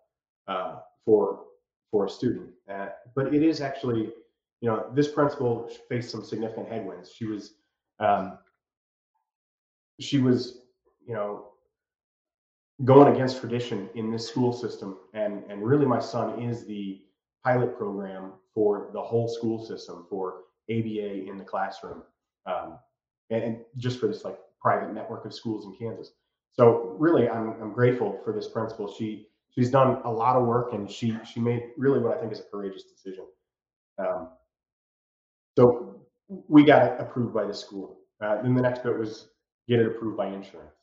Uh, 0.48 0.76
for 1.04 1.44
for 1.90 2.06
a 2.06 2.08
student. 2.08 2.48
Uh, 2.68 2.88
but 3.14 3.32
it 3.32 3.42
is 3.42 3.60
actually, 3.60 4.10
you 4.60 4.68
know, 4.68 4.86
this 4.94 5.06
principal 5.08 5.70
faced 5.88 6.10
some 6.10 6.24
significant 6.24 6.68
headwinds. 6.68 7.12
She 7.12 7.24
was, 7.24 7.54
um, 8.00 8.38
she 10.00 10.18
was, 10.18 10.62
you 11.06 11.14
know, 11.14 11.50
going 12.84 13.14
against 13.14 13.38
tradition 13.38 13.88
in 13.94 14.10
this 14.10 14.26
school 14.26 14.52
system, 14.52 14.98
and 15.12 15.44
and 15.48 15.62
really, 15.62 15.86
my 15.86 16.00
son 16.00 16.42
is 16.42 16.66
the 16.66 17.02
pilot 17.44 17.76
program 17.78 18.32
for 18.54 18.90
the 18.92 19.00
whole 19.00 19.28
school 19.28 19.64
system 19.64 20.06
for 20.10 20.42
ABA 20.70 21.28
in 21.28 21.36
the 21.36 21.44
classroom, 21.44 22.02
um, 22.46 22.78
and, 23.30 23.44
and 23.44 23.58
just 23.76 24.00
for 24.00 24.08
this 24.08 24.24
like 24.24 24.38
private 24.60 24.92
network 24.92 25.24
of 25.26 25.34
schools 25.34 25.66
in 25.66 25.76
Kansas. 25.76 26.12
So 26.52 26.96
really, 26.98 27.28
I'm 27.28 27.50
I'm 27.62 27.72
grateful 27.72 28.20
for 28.24 28.32
this 28.32 28.48
principal. 28.48 28.92
She 28.92 29.28
she's 29.54 29.70
done 29.70 30.00
a 30.04 30.10
lot 30.10 30.36
of 30.36 30.46
work 30.46 30.72
and 30.72 30.90
she 30.90 31.16
she 31.30 31.40
made 31.40 31.62
really 31.76 31.98
what 31.98 32.16
I 32.16 32.20
think 32.20 32.32
is 32.32 32.40
a 32.40 32.44
courageous 32.44 32.84
decision. 32.84 33.24
Um, 33.98 34.30
so 35.56 36.00
we 36.48 36.64
got 36.64 36.86
it 36.86 37.00
approved 37.00 37.34
by 37.34 37.44
the 37.44 37.54
school. 37.54 37.98
Uh, 38.20 38.42
then 38.42 38.54
the 38.54 38.62
next 38.62 38.82
bit 38.82 38.98
was 38.98 39.28
get 39.68 39.80
it 39.80 39.86
approved 39.86 40.16
by 40.16 40.26
insurance, 40.26 40.74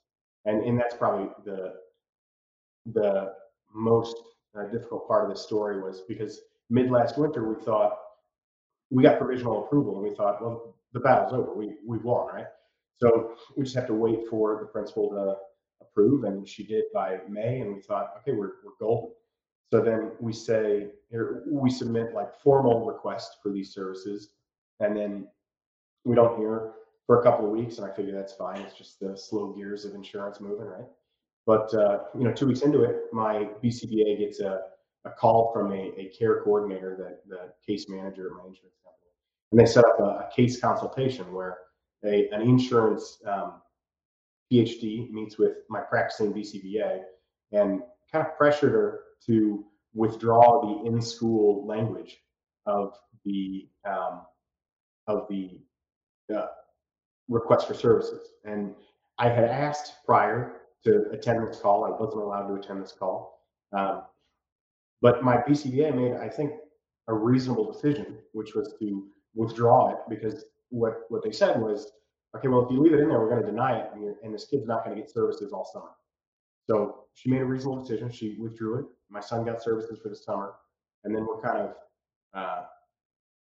and 0.45 0.63
and 0.63 0.79
that's 0.79 0.95
probably 0.95 1.29
the 1.45 1.73
the 2.93 3.33
most 3.73 4.15
uh, 4.57 4.63
difficult 4.71 5.07
part 5.07 5.23
of 5.23 5.29
the 5.29 5.39
story 5.39 5.81
was 5.81 6.01
because 6.07 6.41
mid 6.69 6.89
last 6.89 7.17
winter 7.17 7.47
we 7.47 7.63
thought 7.63 7.97
we 8.89 9.03
got 9.03 9.17
provisional 9.17 9.65
approval 9.65 9.95
and 9.95 10.09
we 10.09 10.15
thought 10.15 10.41
well 10.41 10.75
the 10.93 10.99
battle's 10.99 11.31
over 11.33 11.53
we 11.53 11.75
we've 11.85 12.03
won 12.03 12.27
right 12.33 12.47
so 12.97 13.35
we 13.55 13.63
just 13.63 13.75
have 13.75 13.87
to 13.87 13.93
wait 13.93 14.27
for 14.29 14.57
the 14.59 14.65
principal 14.65 15.09
to 15.09 15.35
approve, 15.81 16.23
and 16.23 16.47
she 16.47 16.63
did 16.63 16.85
by 16.93 17.19
May, 17.29 17.61
and 17.61 17.75
we 17.75 17.81
thought, 17.81 18.13
okay, 18.19 18.31
we're, 18.31 18.53
we're 18.63 18.77
golden. 18.79 19.11
So 19.71 19.81
then 19.81 20.11
we 20.19 20.33
say, 20.33 20.87
we 21.49 21.69
submit 21.69 22.13
like 22.13 22.33
formal 22.41 22.85
requests 22.85 23.37
for 23.41 23.51
these 23.51 23.73
services, 23.73 24.29
and 24.79 24.95
then 24.95 25.27
we 26.03 26.15
don't 26.15 26.37
hear 26.37 26.73
for 27.05 27.19
a 27.19 27.23
couple 27.23 27.45
of 27.45 27.51
weeks, 27.51 27.77
and 27.77 27.89
I 27.89 27.93
figure 27.93 28.13
that's 28.13 28.33
fine. 28.33 28.59
It's 28.61 28.77
just 28.77 28.99
the 28.99 29.17
slow 29.17 29.53
gears 29.53 29.85
of 29.85 29.95
insurance 29.95 30.39
moving, 30.41 30.65
right? 30.65 30.87
But 31.45 31.73
uh, 31.73 31.99
you 32.17 32.23
know, 32.23 32.33
two 32.33 32.47
weeks 32.47 32.61
into 32.61 32.83
it, 32.83 33.03
my 33.11 33.49
BCBA 33.63 34.19
gets 34.19 34.41
a, 34.41 34.61
a 35.05 35.09
call 35.09 35.51
from 35.53 35.71
a, 35.71 35.91
a 35.97 36.11
care 36.17 36.41
coordinator, 36.43 36.95
that 36.97 37.27
the 37.27 37.51
case 37.65 37.87
manager 37.89 38.27
at 38.27 38.33
my 38.33 38.47
insurance 38.47 38.77
company, 38.83 39.11
and 39.51 39.59
they 39.59 39.65
set 39.65 39.85
up 39.85 39.99
a, 39.99 40.03
a 40.03 40.29
case 40.35 40.59
consultation 40.59 41.33
where 41.33 41.57
a, 42.05 42.29
an 42.29 42.41
insurance 42.41 43.19
um, 43.25 43.53
PhD 44.51 45.09
meets 45.11 45.37
with 45.37 45.57
my 45.69 45.79
practicing 45.79 46.33
BCBA 46.33 47.01
and 47.51 47.81
kind 48.11 48.25
of 48.25 48.37
pressured 48.37 48.73
her 48.73 49.01
to 49.27 49.65
withdraw 49.93 50.61
the 50.61 50.87
in-school 50.87 51.65
language 51.65 52.17
of 52.65 52.93
the 53.25 53.67
um, 53.85 54.21
of 55.07 55.27
the 55.29 55.59
uh, 56.35 56.47
request 57.27 57.67
for 57.67 57.73
services. 57.73 58.29
And 58.45 58.75
I 59.17 59.29
had 59.29 59.45
asked 59.45 59.93
prior 60.05 60.61
to 60.83 61.09
attend 61.11 61.47
this 61.47 61.59
call. 61.59 61.85
I 61.85 61.89
wasn't 61.89 62.23
allowed 62.23 62.47
to 62.47 62.55
attend 62.55 62.83
this 62.83 62.93
call, 62.97 63.39
um, 63.73 64.03
but 65.01 65.23
my 65.23 65.37
BCBA 65.37 65.95
made, 65.95 66.13
I 66.17 66.29
think, 66.29 66.53
a 67.07 67.13
reasonable 67.13 67.71
decision, 67.71 68.17
which 68.33 68.53
was 68.53 68.73
to 68.79 69.07
withdraw 69.35 69.91
it 69.91 69.97
because 70.09 70.45
what 70.69 71.01
what 71.09 71.23
they 71.23 71.31
said 71.31 71.59
was 71.61 71.91
okay, 72.35 72.47
well, 72.47 72.65
if 72.65 72.71
you 72.71 72.81
leave 72.81 72.93
it 72.93 72.99
in 72.99 73.09
there, 73.09 73.19
we're 73.19 73.29
going 73.29 73.41
to 73.41 73.49
deny 73.49 73.79
it, 73.79 73.89
and, 73.93 74.15
and 74.23 74.33
this 74.33 74.45
kid's 74.45 74.67
not 74.67 74.83
going 74.83 74.95
to 74.95 75.01
get 75.01 75.11
services 75.11 75.51
all 75.51 75.65
summer. 75.65 75.91
So 76.69 77.05
she 77.13 77.29
made 77.29 77.41
a 77.41 77.45
reasonable 77.45 77.81
decision. 77.81 78.11
She 78.11 78.37
withdrew 78.39 78.79
it. 78.79 78.85
My 79.09 79.19
son 79.19 79.45
got 79.45 79.61
services 79.61 79.99
for 80.01 80.09
the 80.09 80.15
summer, 80.15 80.53
and 81.03 81.13
then 81.13 81.25
we're 81.25 81.41
kind 81.41 81.57
of 81.57 81.73
uh, 82.33 82.63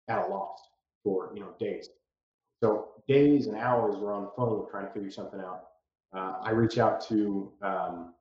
at 0.07 0.19
a 0.19 0.27
loss 0.27 0.59
for 1.03 1.31
you 1.33 1.41
know 1.41 1.49
days. 1.59 1.89
So 2.61 2.89
days 3.07 3.47
and 3.47 3.57
hours 3.57 3.95
we're 3.95 4.13
on 4.13 4.23
the 4.23 4.31
phone 4.35 4.69
trying 4.69 4.87
to 4.87 4.93
figure 4.93 5.11
something 5.11 5.39
out. 5.39 5.63
Uh, 6.13 6.39
I 6.41 6.51
reach 6.51 6.77
out 6.77 7.01
to 7.07 7.51
um, 7.61 8.13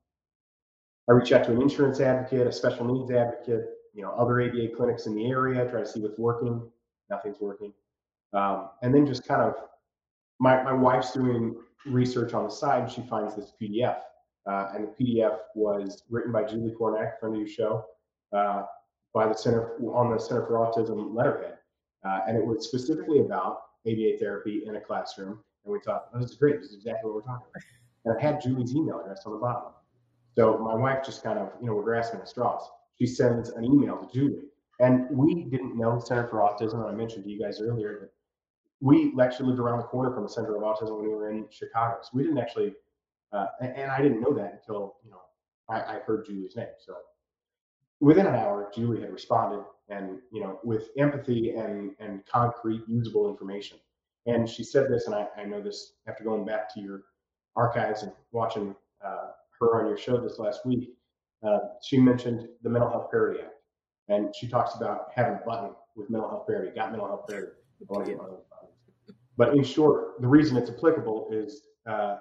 I 1.08 1.12
reach 1.12 1.32
out 1.32 1.44
to 1.44 1.52
an 1.52 1.62
insurance 1.62 2.00
advocate, 2.00 2.46
a 2.46 2.52
special 2.52 2.84
needs 2.84 3.10
advocate, 3.10 3.64
you 3.94 4.02
know, 4.02 4.10
other 4.12 4.42
ABA 4.42 4.68
clinics 4.76 5.06
in 5.06 5.14
the 5.14 5.26
area, 5.30 5.68
try 5.70 5.80
to 5.80 5.86
see 5.86 6.00
what's 6.00 6.18
working. 6.18 6.68
Nothing's 7.10 7.40
working, 7.40 7.72
um, 8.34 8.68
and 8.82 8.94
then 8.94 9.06
just 9.06 9.26
kind 9.26 9.40
of 9.40 9.54
my, 10.38 10.62
my 10.62 10.72
wife's 10.72 11.12
doing 11.12 11.56
research 11.86 12.34
on 12.34 12.44
the 12.44 12.50
side. 12.50 12.90
She 12.90 13.02
finds 13.02 13.34
this 13.36 13.52
PDF, 13.60 13.98
uh, 14.46 14.70
and 14.74 14.88
the 14.88 15.04
PDF 15.04 15.38
was 15.54 16.04
written 16.10 16.32
by 16.32 16.44
Julie 16.44 16.74
Kornack, 16.78 17.18
friend 17.18 17.34
of 17.34 17.40
your 17.40 17.48
show, 17.48 17.84
uh, 18.32 18.64
by 19.14 19.26
the 19.26 19.34
Center 19.34 19.76
on 19.92 20.12
the 20.12 20.18
Center 20.18 20.46
for 20.46 20.54
Autism 20.54 21.14
letterhead, 21.14 21.58
uh, 22.04 22.20
and 22.28 22.36
it 22.36 22.44
was 22.44 22.66
specifically 22.66 23.20
about 23.20 23.62
ABA 23.86 24.18
therapy 24.18 24.64
in 24.66 24.76
a 24.76 24.80
classroom. 24.80 25.42
And 25.64 25.72
we 25.72 25.80
thought, 25.80 26.08
oh, 26.14 26.20
this 26.20 26.30
is 26.30 26.36
great. 26.36 26.60
This 26.60 26.70
is 26.70 26.76
exactly 26.76 27.10
what 27.10 27.16
we're 27.16 27.22
talking 27.22 27.46
about. 27.50 27.62
And 28.04 28.16
it 28.16 28.22
had 28.22 28.40
Julie's 28.40 28.74
email 28.74 29.00
address 29.00 29.22
on 29.26 29.32
the 29.32 29.38
bottom. 29.38 29.72
So 30.36 30.58
my 30.58 30.74
wife 30.74 31.04
just 31.04 31.22
kind 31.22 31.38
of, 31.38 31.50
you 31.60 31.66
know, 31.66 31.74
we're 31.74 31.82
grasping 31.82 32.20
at 32.20 32.28
straws. 32.28 32.62
She 32.98 33.06
sends 33.06 33.50
an 33.50 33.64
email 33.64 33.96
to 33.96 34.12
Julie. 34.12 34.42
And 34.80 35.08
we 35.10 35.44
didn't 35.44 35.76
know 35.76 35.98
Center 35.98 36.28
for 36.28 36.38
Autism. 36.38 36.88
I 36.88 36.92
mentioned 36.94 37.24
to 37.24 37.30
you 37.30 37.40
guys 37.40 37.60
earlier 37.60 37.98
that 38.00 38.10
we 38.80 39.12
actually 39.20 39.48
lived 39.48 39.58
around 39.58 39.78
the 39.78 39.84
corner 39.84 40.12
from 40.12 40.22
the 40.22 40.28
Center 40.28 40.56
of 40.56 40.62
Autism 40.62 40.96
when 40.96 41.08
we 41.08 41.14
were 41.14 41.30
in 41.30 41.46
Chicago. 41.50 41.98
So 42.02 42.10
we 42.12 42.22
didn't 42.22 42.38
actually, 42.38 42.74
uh, 43.32 43.46
and 43.60 43.90
I 43.90 44.00
didn't 44.00 44.20
know 44.20 44.32
that 44.34 44.60
until 44.60 44.96
you 45.04 45.10
know 45.10 45.20
I, 45.68 45.96
I, 45.96 45.98
heard 46.06 46.26
Julie's 46.26 46.56
name. 46.56 46.68
So 46.78 46.94
within 48.00 48.26
an 48.26 48.34
hour, 48.34 48.70
Julie 48.74 49.00
had 49.00 49.12
responded, 49.12 49.64
and 49.88 50.18
you 50.32 50.40
know 50.40 50.60
with 50.62 50.90
empathy 50.96 51.50
and 51.50 51.94
and 51.98 52.24
concrete, 52.26 52.82
usable 52.86 53.28
information. 53.28 53.78
And 54.26 54.48
she 54.48 54.62
said 54.62 54.90
this, 54.90 55.06
and 55.06 55.14
I, 55.14 55.26
I 55.36 55.44
know 55.44 55.60
this 55.60 55.94
after 56.06 56.22
going 56.22 56.44
back 56.44 56.72
to 56.74 56.80
your 56.80 57.04
archives 57.56 58.02
and 58.02 58.12
watching 58.32 58.74
uh, 59.04 59.30
her 59.58 59.80
on 59.80 59.88
your 59.88 59.96
show 59.96 60.20
this 60.20 60.38
last 60.38 60.64
week. 60.64 60.94
Uh, 61.42 61.58
she 61.82 61.98
mentioned 61.98 62.48
the 62.62 62.68
Mental 62.68 62.90
Health 62.90 63.10
Parity 63.10 63.40
Act, 63.40 63.54
and 64.08 64.34
she 64.34 64.48
talks 64.48 64.74
about 64.74 65.08
having 65.14 65.34
a 65.34 65.46
button 65.46 65.70
with 65.96 66.10
mental 66.10 66.28
health 66.28 66.46
parity. 66.46 66.72
Got 66.74 66.90
mental 66.90 67.06
health 67.06 67.26
parity. 67.28 67.52
But 69.38 69.54
in 69.54 69.62
short, 69.62 70.20
the 70.20 70.26
reason 70.26 70.56
it's 70.56 70.68
applicable 70.68 71.28
is, 71.30 71.62
uh, 71.88 72.16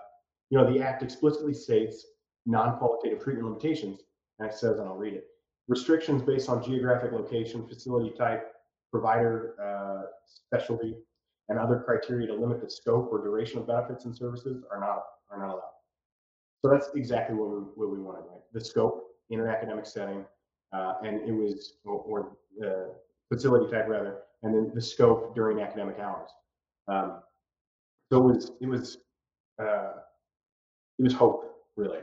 you 0.52 0.58
know, 0.58 0.72
the 0.72 0.80
Act 0.80 1.02
explicitly 1.02 1.54
states 1.54 2.06
non-qualitative 2.46 3.24
treatment 3.24 3.48
limitations, 3.50 4.02
and 4.38 4.48
it 4.48 4.54
says, 4.54 4.78
and 4.78 4.88
I'll 4.88 4.96
read 4.96 5.16
it, 5.16 5.26
restrictions 5.68 6.22
based 6.22 6.48
on 6.48 6.64
geographic 6.64 7.12
location, 7.12 7.68
facility 7.68 8.16
type, 8.16 8.54
provider 8.92 9.56
uh, 9.60 10.12
specialty, 10.26 10.96
and 11.50 11.58
other 11.58 11.82
criteria 11.86 12.28
to 12.28 12.36
limit 12.36 12.62
the 12.62 12.70
scope 12.70 13.10
or 13.12 13.24
duration 13.24 13.60
of 13.60 13.68
benefits 13.68 14.06
and 14.06 14.16
services 14.16 14.64
are 14.72 14.80
not 14.80 15.04
are 15.32 15.40
not 15.40 15.50
allowed. 15.50 15.78
So 16.62 16.70
that's 16.70 16.90
exactly 16.96 17.36
what 17.36 17.50
we 17.50 17.58
what 17.76 17.90
we 17.90 18.00
wanted, 18.00 18.22
right? 18.30 18.42
The 18.54 18.64
scope 18.64 19.06
in 19.30 19.40
an 19.40 19.48
academic 19.48 19.86
setting, 19.86 20.26
uh, 20.74 20.94
and 21.04 21.28
it 21.28 21.32
was 21.32 21.74
or, 21.84 21.96
or 22.00 22.38
the 22.58 22.94
facility 23.32 23.72
type 23.72 23.88
rather, 23.88 24.20
and 24.44 24.54
then 24.54 24.72
the 24.74 24.82
scope 24.82 25.36
during 25.36 25.62
academic 25.62 26.00
hours. 26.00 26.30
Um, 26.88 27.20
so 28.12 28.18
it 28.20 28.34
was 28.34 28.52
it 28.62 28.68
was 28.68 28.98
uh, 29.62 29.94
it 31.00 31.04
was 31.04 31.14
hope 31.14 31.56
really. 31.76 32.00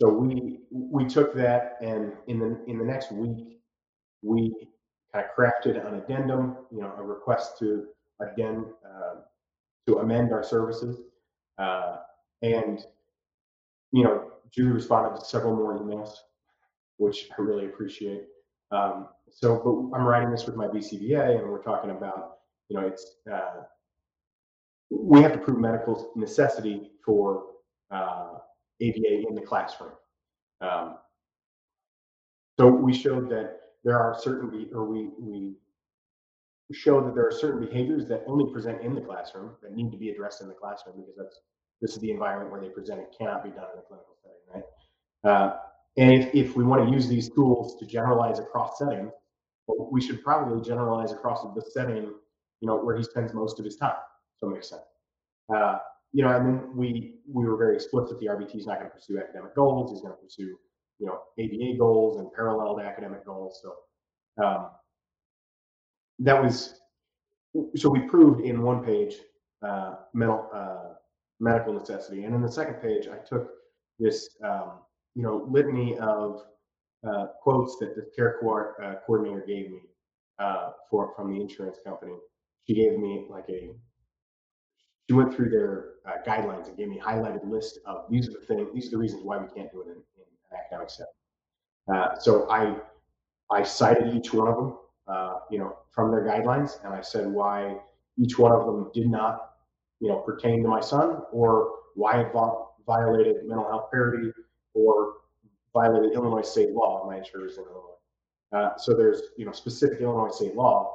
So 0.00 0.08
we 0.08 0.60
we 0.70 1.06
took 1.06 1.34
that 1.34 1.76
and 1.80 2.12
in 2.26 2.38
the 2.38 2.64
in 2.66 2.78
the 2.78 2.84
next 2.84 3.10
week 3.12 3.58
we 4.22 4.54
kind 5.12 5.24
of 5.24 5.30
crafted 5.36 5.84
an 5.86 5.94
addendum, 5.94 6.56
you 6.70 6.80
know, 6.80 6.92
a 6.98 7.02
request 7.02 7.58
to 7.58 7.86
again 8.20 8.66
uh, 8.84 9.20
to 9.86 9.98
amend 9.98 10.32
our 10.32 10.42
services, 10.42 11.00
uh, 11.58 11.98
and 12.42 12.84
you 13.92 14.04
know, 14.04 14.32
Julie 14.50 14.72
responded 14.72 15.18
to 15.18 15.24
several 15.24 15.56
more 15.56 15.78
emails, 15.78 16.10
which 16.98 17.28
I 17.36 17.42
really 17.42 17.66
appreciate. 17.66 18.24
Um, 18.70 19.08
so, 19.30 19.90
but 19.90 19.96
I'm 19.96 20.04
writing 20.04 20.30
this 20.30 20.46
with 20.46 20.56
my 20.56 20.66
BCBA, 20.66 21.40
and 21.40 21.48
we're 21.48 21.62
talking 21.62 21.90
about, 21.90 22.38
you 22.68 22.78
know, 22.78 22.86
it's 22.86 23.16
uh, 23.32 23.62
we 24.90 25.22
have 25.22 25.32
to 25.32 25.38
prove 25.38 25.58
medical 25.58 26.12
necessity 26.16 26.90
for 27.04 27.44
uh, 27.90 28.34
in 28.80 29.34
the 29.34 29.42
classroom. 29.44 29.92
Um, 30.60 30.96
so 32.58 32.68
we 32.68 32.92
showed 32.92 33.30
that 33.30 33.60
there 33.84 33.98
are 33.98 34.16
certain, 34.18 34.68
or 34.74 34.84
we, 34.84 35.08
we 35.18 35.52
show 36.72 37.00
that 37.04 37.14
there 37.14 37.26
are 37.26 37.32
certain 37.32 37.64
behaviors 37.64 38.06
that 38.08 38.24
only 38.26 38.52
present 38.52 38.82
in 38.82 38.94
the 38.94 39.00
classroom 39.00 39.52
that 39.62 39.74
need 39.74 39.90
to 39.90 39.96
be 39.96 40.10
addressed 40.10 40.42
in 40.42 40.48
the 40.48 40.54
classroom 40.54 40.96
because 40.96 41.14
that's 41.16 41.40
this 41.80 41.92
is 41.92 42.00
the 42.00 42.10
environment 42.10 42.50
where 42.50 42.60
they 42.60 42.68
present. 42.68 43.00
It 43.00 43.14
cannot 43.16 43.44
be 43.44 43.50
done 43.50 43.66
in 43.72 43.78
a 43.78 43.82
clinical 43.82 44.16
setting, 44.22 44.62
right? 45.24 45.30
Uh, 45.30 45.56
and 45.98 46.12
if, 46.12 46.32
if 46.32 46.56
we 46.56 46.62
want 46.62 46.86
to 46.86 46.92
use 46.94 47.08
these 47.08 47.28
tools 47.28 47.76
to 47.80 47.84
generalize 47.84 48.38
across 48.38 48.78
setting, 48.78 49.10
well, 49.66 49.88
we 49.90 50.00
should 50.00 50.22
probably 50.22 50.62
generalize 50.62 51.10
across 51.10 51.42
the 51.42 51.60
setting, 51.60 52.04
you 52.60 52.68
know, 52.68 52.76
where 52.76 52.96
he 52.96 53.02
spends 53.02 53.34
most 53.34 53.58
of 53.58 53.64
his 53.64 53.76
time. 53.76 53.96
So 54.36 54.48
it 54.48 54.54
makes 54.54 54.70
sense. 54.70 54.82
Uh, 55.52 55.78
you 56.12 56.22
know, 56.22 56.34
and 56.34 56.46
then 56.46 56.76
we 56.76 57.16
we 57.30 57.44
were 57.44 57.56
very 57.56 57.74
explicit. 57.74 58.20
The 58.20 58.26
RBT 58.26 58.56
is 58.56 58.66
not 58.66 58.78
going 58.78 58.88
to 58.88 58.94
pursue 58.94 59.18
academic 59.18 59.56
goals. 59.56 59.90
He's 59.90 60.00
going 60.00 60.14
to 60.14 60.22
pursue, 60.22 60.56
you 61.00 61.06
know, 61.06 61.20
ABA 61.38 61.76
goals 61.76 62.20
and 62.20 62.32
paralleled 62.32 62.80
academic 62.80 63.26
goals. 63.26 63.60
So 63.62 64.44
um, 64.44 64.70
that 66.20 66.40
was 66.40 66.80
so 67.74 67.90
we 67.90 68.00
proved 68.00 68.40
in 68.42 68.62
one 68.62 68.84
page 68.84 69.16
uh, 69.66 69.96
mental 70.14 70.48
uh, 70.54 70.94
medical 71.40 71.72
necessity, 71.72 72.24
and 72.24 72.34
in 72.34 72.40
the 72.40 72.50
second 72.50 72.74
page, 72.74 73.08
I 73.08 73.18
took 73.18 73.50
this 73.98 74.36
um, 74.44 74.72
you 75.14 75.22
know 75.22 75.46
litany 75.48 75.98
of 75.98 76.42
uh, 77.08 77.26
quotes 77.42 77.76
that 77.78 77.94
the 77.94 78.06
care 78.14 78.36
co- 78.40 78.72
uh, 78.82 78.94
coordinator 79.06 79.44
gave 79.46 79.70
me 79.70 79.80
uh, 80.38 80.70
for 80.90 81.12
from 81.14 81.32
the 81.32 81.40
insurance 81.40 81.78
company. 81.84 82.14
She 82.66 82.74
gave 82.74 82.98
me 82.98 83.26
like 83.30 83.48
a 83.48 83.70
she 85.08 85.14
went 85.14 85.34
through 85.34 85.48
their 85.50 85.94
uh, 86.06 86.22
guidelines 86.26 86.68
and 86.68 86.76
gave 86.76 86.88
me 86.88 86.98
a 86.98 87.02
highlighted 87.02 87.48
list 87.48 87.78
of 87.86 88.04
these 88.10 88.28
are 88.28 88.32
the 88.32 88.46
things, 88.46 88.68
these 88.74 88.88
are 88.88 88.90
the 88.92 88.98
reasons 88.98 89.22
why 89.24 89.38
we 89.38 89.48
can't 89.48 89.70
do 89.72 89.80
it 89.80 89.86
in, 89.86 89.92
in 89.92 90.24
an 90.50 90.58
academic 90.58 90.90
setting. 90.90 91.12
Uh, 91.92 92.14
so 92.18 92.48
I 92.50 92.76
I 93.50 93.62
cited 93.62 94.14
each 94.14 94.34
one 94.34 94.48
of 94.48 94.56
them, 94.56 94.74
uh, 95.06 95.38
you 95.50 95.58
know, 95.58 95.78
from 95.90 96.10
their 96.10 96.22
guidelines, 96.24 96.84
and 96.84 96.92
I 96.92 97.00
said 97.00 97.26
why 97.28 97.78
each 98.18 98.38
one 98.38 98.52
of 98.52 98.66
them 98.66 98.90
did 98.92 99.08
not, 99.08 99.52
you 100.00 100.08
know, 100.08 100.18
pertain 100.18 100.62
to 100.62 100.68
my 100.68 100.80
son, 100.80 101.22
or 101.32 101.70
why 101.94 102.20
it 102.20 102.32
violated 102.86 103.36
mental 103.46 103.66
health 103.68 103.90
parity, 103.90 104.30
or 104.74 105.14
violated 105.72 106.12
Illinois 106.14 106.42
state 106.42 106.70
law. 106.70 107.06
My 107.06 107.18
insurer 107.18 107.46
in 107.46 107.54
Illinois, 107.54 107.98
uh, 108.52 108.76
so 108.76 108.94
there's 108.94 109.22
you 109.36 109.44
know 109.44 109.52
specific 109.52 110.00
Illinois 110.00 110.30
state 110.30 110.54
law 110.54 110.94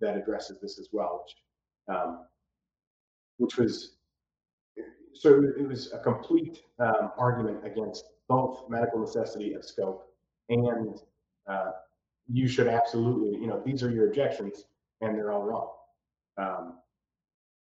that 0.00 0.16
addresses 0.16 0.60
this 0.60 0.78
as 0.78 0.88
well, 0.92 1.24
which 1.24 1.96
um, 1.96 2.26
which 3.38 3.56
was 3.56 3.96
so 5.14 5.42
it 5.58 5.66
was 5.66 5.92
a 5.92 5.98
complete 5.98 6.62
um, 6.78 7.10
argument 7.16 7.64
against 7.64 8.04
both 8.28 8.68
medical 8.68 9.00
necessity 9.00 9.54
of 9.54 9.64
scope 9.64 10.06
and 10.48 11.00
uh, 11.48 11.70
you 12.28 12.48
should 12.48 12.68
absolutely, 12.68 13.38
you 13.40 13.46
know, 13.46 13.62
these 13.64 13.82
are 13.82 13.90
your 13.90 14.08
objections 14.08 14.64
and 15.00 15.16
they're 15.16 15.32
all 15.32 15.42
wrong. 15.42 15.68
Um, 16.38 16.78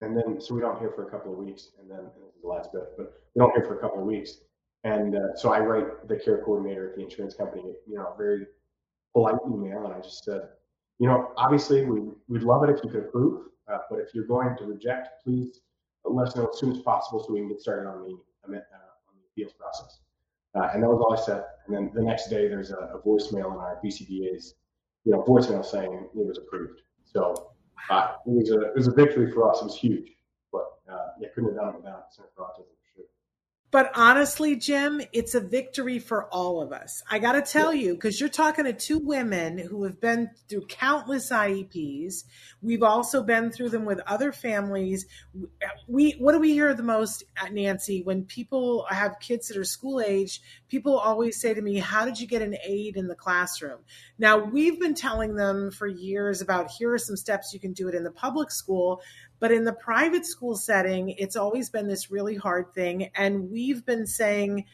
and 0.00 0.16
then, 0.16 0.40
so 0.40 0.54
we 0.54 0.60
don't 0.60 0.78
hear 0.78 0.90
for 0.90 1.06
a 1.06 1.10
couple 1.10 1.32
of 1.32 1.38
weeks, 1.38 1.70
and 1.80 1.90
then 1.90 2.04
this 2.04 2.34
is 2.34 2.42
the 2.42 2.48
last 2.48 2.72
bit, 2.72 2.84
but 2.96 3.14
we 3.34 3.40
don't 3.40 3.52
hear 3.52 3.64
for 3.64 3.78
a 3.78 3.80
couple 3.80 3.98
of 3.98 4.06
weeks. 4.06 4.38
And 4.86 5.16
uh, 5.16 5.34
so 5.34 5.52
I 5.52 5.58
write 5.58 6.06
the 6.06 6.16
care 6.16 6.42
coordinator 6.44 6.90
at 6.90 6.96
the 6.96 7.02
insurance 7.02 7.34
company, 7.34 7.64
you 7.88 7.96
know, 7.96 8.12
a 8.14 8.16
very 8.16 8.46
polite 9.12 9.34
email, 9.44 9.84
and 9.84 9.92
I 9.92 10.00
just 10.00 10.22
said, 10.22 10.42
you 11.00 11.08
know, 11.08 11.32
obviously 11.36 11.84
we, 11.84 12.02
we'd 12.28 12.44
love 12.44 12.62
it 12.62 12.70
if 12.70 12.78
you 12.84 12.90
could 12.90 13.06
approve, 13.06 13.46
uh, 13.66 13.78
but 13.90 13.98
if 13.98 14.14
you're 14.14 14.28
going 14.28 14.56
to 14.58 14.64
reject, 14.64 15.08
please 15.24 15.60
let 16.04 16.28
us 16.28 16.36
know 16.36 16.48
as 16.52 16.60
soon 16.60 16.70
as 16.70 16.78
possible 16.82 17.18
so 17.18 17.32
we 17.32 17.40
can 17.40 17.48
get 17.48 17.60
started 17.60 17.88
on 17.88 18.00
the, 18.02 18.12
uh, 18.54 18.58
on 18.58 19.14
the 19.16 19.24
appeals 19.32 19.54
process. 19.54 19.98
Uh, 20.54 20.70
and 20.72 20.84
that 20.84 20.88
was 20.88 21.02
all 21.04 21.12
I 21.12 21.20
said. 21.20 21.44
And 21.66 21.74
then 21.74 21.90
the 21.92 22.02
next 22.02 22.30
day, 22.30 22.46
there's 22.46 22.70
a, 22.70 22.76
a 22.76 23.02
voicemail 23.04 23.52
in 23.54 23.58
our 23.58 23.80
BCBA's, 23.84 24.54
you 25.04 25.10
know, 25.10 25.24
voicemail 25.24 25.64
saying 25.64 25.92
it 26.14 26.26
was 26.26 26.38
approved. 26.38 26.82
So 27.04 27.50
uh, 27.90 28.12
it 28.24 28.30
was 28.30 28.50
a 28.52 28.60
it 28.60 28.76
was 28.76 28.86
a 28.86 28.92
victory 28.92 29.32
for 29.32 29.50
us. 29.50 29.62
It 29.62 29.64
was 29.64 29.76
huge, 29.76 30.12
but 30.52 30.64
uh, 30.90 31.08
yeah, 31.20 31.28
couldn't 31.34 31.50
have 31.50 31.58
done 31.58 31.74
it 31.74 31.76
without 31.76 32.14
Center 32.14 32.28
for 32.36 32.44
Autism. 32.44 32.76
But 33.76 33.92
honestly, 33.94 34.56
Jim, 34.56 35.02
it's 35.12 35.34
a 35.34 35.40
victory 35.40 35.98
for 35.98 36.32
all 36.32 36.62
of 36.62 36.72
us. 36.72 37.02
I 37.10 37.18
got 37.18 37.32
to 37.32 37.42
tell 37.42 37.74
you, 37.74 37.92
because 37.92 38.18
you're 38.18 38.30
talking 38.30 38.64
to 38.64 38.72
two 38.72 38.98
women 38.98 39.58
who 39.58 39.84
have 39.84 40.00
been 40.00 40.30
through 40.48 40.64
countless 40.68 41.28
IEPs. 41.28 42.24
We've 42.62 42.82
also 42.82 43.22
been 43.22 43.50
through 43.50 43.68
them 43.68 43.84
with 43.84 44.00
other 44.06 44.32
families. 44.32 45.04
We, 45.86 46.12
what 46.12 46.32
do 46.32 46.38
we 46.38 46.54
hear 46.54 46.72
the 46.72 46.82
most, 46.82 47.24
Nancy, 47.52 48.00
when 48.02 48.24
people 48.24 48.86
have 48.88 49.20
kids 49.20 49.48
that 49.48 49.58
are 49.58 49.64
school 49.64 50.00
age? 50.00 50.40
People 50.70 50.98
always 50.98 51.38
say 51.38 51.52
to 51.52 51.60
me, 51.60 51.76
"How 51.76 52.06
did 52.06 52.18
you 52.18 52.26
get 52.26 52.40
an 52.40 52.56
aide 52.64 52.96
in 52.96 53.08
the 53.08 53.14
classroom?" 53.14 53.80
Now 54.18 54.38
we've 54.38 54.80
been 54.80 54.94
telling 54.94 55.36
them 55.36 55.70
for 55.70 55.86
years 55.86 56.40
about 56.40 56.70
here 56.70 56.94
are 56.94 56.98
some 56.98 57.16
steps 57.16 57.52
you 57.52 57.60
can 57.60 57.74
do 57.74 57.88
it 57.88 57.94
in 57.94 58.04
the 58.04 58.10
public 58.10 58.50
school, 58.50 59.02
but 59.38 59.52
in 59.52 59.64
the 59.64 59.72
private 59.72 60.26
school 60.26 60.56
setting, 60.56 61.10
it's 61.10 61.36
always 61.36 61.70
been 61.70 61.88
this 61.88 62.10
really 62.10 62.36
hard 62.36 62.72
thing. 62.74 63.10
And 63.14 63.50
we've 63.50 63.84
been 63.84 64.06
saying, 64.06 64.64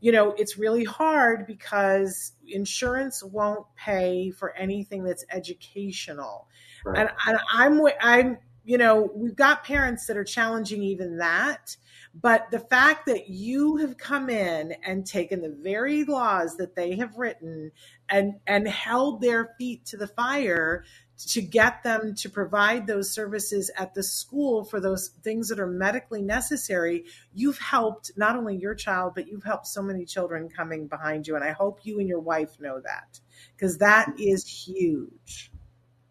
you 0.00 0.12
know, 0.12 0.32
it's 0.32 0.58
really 0.58 0.84
hard 0.84 1.46
because 1.46 2.32
insurance 2.46 3.22
won't 3.22 3.66
pay 3.76 4.30
for 4.30 4.56
anything 4.56 5.04
that's 5.04 5.24
educational. 5.30 6.48
Right. 6.84 7.00
And, 7.00 7.10
and 7.26 7.38
I'm, 7.52 7.80
I'm, 8.00 8.38
you 8.64 8.78
know, 8.78 9.10
we've 9.14 9.36
got 9.36 9.64
parents 9.64 10.06
that 10.06 10.16
are 10.16 10.24
challenging 10.24 10.82
even 10.82 11.18
that. 11.18 11.76
But 12.14 12.50
the 12.50 12.58
fact 12.58 13.06
that 13.06 13.28
you 13.28 13.76
have 13.76 13.96
come 13.96 14.28
in 14.28 14.74
and 14.84 15.06
taken 15.06 15.42
the 15.42 15.56
very 15.62 16.04
laws 16.04 16.56
that 16.56 16.74
they 16.74 16.96
have 16.96 17.16
written 17.16 17.70
and 18.08 18.34
and 18.46 18.66
held 18.66 19.20
their 19.20 19.54
feet 19.58 19.86
to 19.86 19.96
the 19.96 20.08
fire 20.08 20.84
to 21.26 21.42
get 21.42 21.82
them 21.82 22.14
to 22.14 22.30
provide 22.30 22.86
those 22.86 23.12
services 23.12 23.70
at 23.76 23.94
the 23.94 24.02
school 24.02 24.64
for 24.64 24.80
those 24.80 25.08
things 25.22 25.48
that 25.48 25.60
are 25.60 25.66
medically 25.66 26.22
necessary, 26.22 27.04
you've 27.34 27.58
helped 27.58 28.12
not 28.16 28.36
only 28.36 28.56
your 28.56 28.74
child, 28.74 29.12
but 29.14 29.28
you've 29.28 29.44
helped 29.44 29.66
so 29.66 29.82
many 29.82 30.04
children 30.04 30.48
coming 30.48 30.86
behind 30.86 31.26
you. 31.26 31.36
And 31.36 31.44
I 31.44 31.52
hope 31.52 31.80
you 31.84 31.98
and 31.98 32.08
your 32.08 32.20
wife 32.20 32.58
know 32.60 32.80
that 32.80 33.20
because 33.56 33.78
that 33.78 34.12
is 34.18 34.46
huge. 34.46 35.52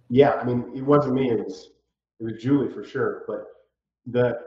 Yeah, 0.09 0.33
I 0.33 0.43
mean, 0.43 0.71
it 0.75 0.83
wasn't 0.83 1.15
me; 1.15 1.29
it 1.29 1.39
was 1.39 1.71
it 2.19 2.23
was 2.23 2.41
Julie 2.41 2.71
for 2.73 2.83
sure. 2.83 3.23
But 3.27 3.45
the 4.07 4.39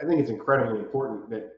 I 0.00 0.06
think 0.06 0.20
it's 0.20 0.30
incredibly 0.30 0.78
important 0.78 1.30
that 1.30 1.50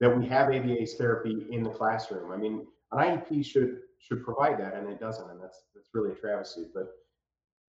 that 0.00 0.16
we 0.16 0.26
have 0.26 0.48
ABA's 0.48 0.94
therapy 0.94 1.46
in 1.50 1.62
the 1.62 1.70
classroom. 1.70 2.32
I 2.32 2.36
mean, 2.36 2.66
an 2.92 2.98
IEP 2.98 3.44
should 3.44 3.78
should 3.98 4.24
provide 4.24 4.58
that, 4.58 4.74
and 4.74 4.88
it 4.88 5.00
doesn't, 5.00 5.30
and 5.30 5.40
that's 5.40 5.62
that's 5.74 5.88
really 5.94 6.12
a 6.12 6.14
travesty. 6.14 6.66
But 6.74 6.88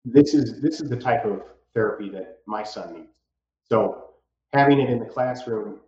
this 0.05 0.33
is 0.33 0.61
this 0.61 0.79
is 0.79 0.89
the 0.89 0.95
type 0.95 1.25
of 1.25 1.41
therapy 1.73 2.09
that 2.09 2.39
my 2.47 2.63
son 2.63 2.93
needs. 2.93 3.19
So 3.63 4.11
having 4.53 4.79
it 4.79 4.89
in 4.89 4.99
the 4.99 5.05
classroom, 5.05 5.79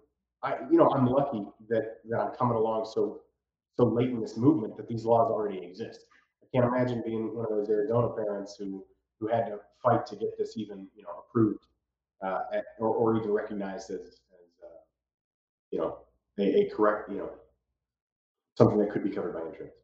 I 0.43 0.55
you 0.69 0.77
know 0.77 0.89
I'm 0.89 1.05
lucky 1.05 1.45
that 1.69 1.97
that 2.09 2.19
I'm 2.19 2.31
coming 2.31 2.57
along 2.57 2.85
so 2.85 3.21
so 3.75 3.85
late 3.85 4.09
in 4.09 4.19
this 4.19 4.35
movement 4.35 4.75
that 4.77 4.87
these 4.87 5.05
laws 5.05 5.31
already 5.31 5.59
exist. 5.59 6.05
I 6.43 6.47
can't 6.53 6.65
imagine 6.65 7.03
being 7.05 7.35
one 7.35 7.45
of 7.45 7.51
those 7.51 7.69
Arizona 7.69 8.09
parents 8.09 8.55
who 8.57 8.83
who 9.19 9.27
had 9.27 9.45
to 9.47 9.59
fight 9.83 10.05
to 10.07 10.15
get 10.15 10.37
this 10.37 10.57
even 10.57 10.87
you 10.95 11.03
know 11.03 11.23
approved 11.27 11.65
uh, 12.23 12.41
at, 12.53 12.65
or, 12.79 12.87
or 12.87 13.15
even 13.17 13.31
recognized 13.31 13.91
as, 13.91 13.99
as 13.99 14.49
uh, 14.63 14.79
you 15.71 15.79
know 15.79 15.99
a, 16.39 16.61
a 16.61 16.69
correct 16.75 17.09
you 17.11 17.17
know 17.17 17.29
something 18.57 18.79
that 18.79 18.89
could 18.89 19.03
be 19.03 19.11
covered 19.11 19.33
by 19.33 19.41
insurance. 19.41 19.75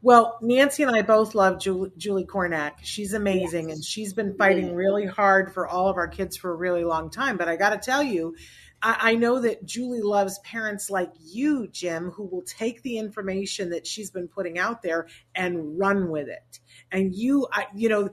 Well, 0.00 0.38
Nancy 0.40 0.84
and 0.84 0.94
I 0.94 1.02
both 1.02 1.34
love 1.34 1.60
Julie, 1.60 1.90
Julie 1.96 2.24
Kornack. 2.24 2.74
She's 2.82 3.14
amazing, 3.14 3.68
yes. 3.68 3.76
and 3.76 3.84
she's 3.84 4.12
been 4.12 4.36
fighting 4.36 4.74
really 4.74 5.06
hard 5.06 5.52
for 5.52 5.66
all 5.66 5.88
of 5.88 5.96
our 5.96 6.06
kids 6.06 6.36
for 6.36 6.52
a 6.52 6.56
really 6.56 6.84
long 6.84 7.10
time. 7.10 7.36
But 7.36 7.48
I 7.48 7.56
got 7.56 7.70
to 7.70 7.78
tell 7.78 8.02
you, 8.02 8.36
I, 8.80 8.96
I 9.00 9.14
know 9.16 9.40
that 9.40 9.64
Julie 9.64 10.02
loves 10.02 10.38
parents 10.40 10.88
like 10.88 11.10
you, 11.20 11.66
Jim, 11.66 12.10
who 12.10 12.24
will 12.26 12.42
take 12.42 12.82
the 12.82 12.98
information 12.98 13.70
that 13.70 13.88
she's 13.88 14.12
been 14.12 14.28
putting 14.28 14.56
out 14.56 14.82
there 14.82 15.08
and 15.34 15.76
run 15.78 16.10
with 16.10 16.28
it. 16.28 16.60
And 16.92 17.12
you, 17.12 17.48
I, 17.52 17.66
you 17.74 17.88
know, 17.88 18.10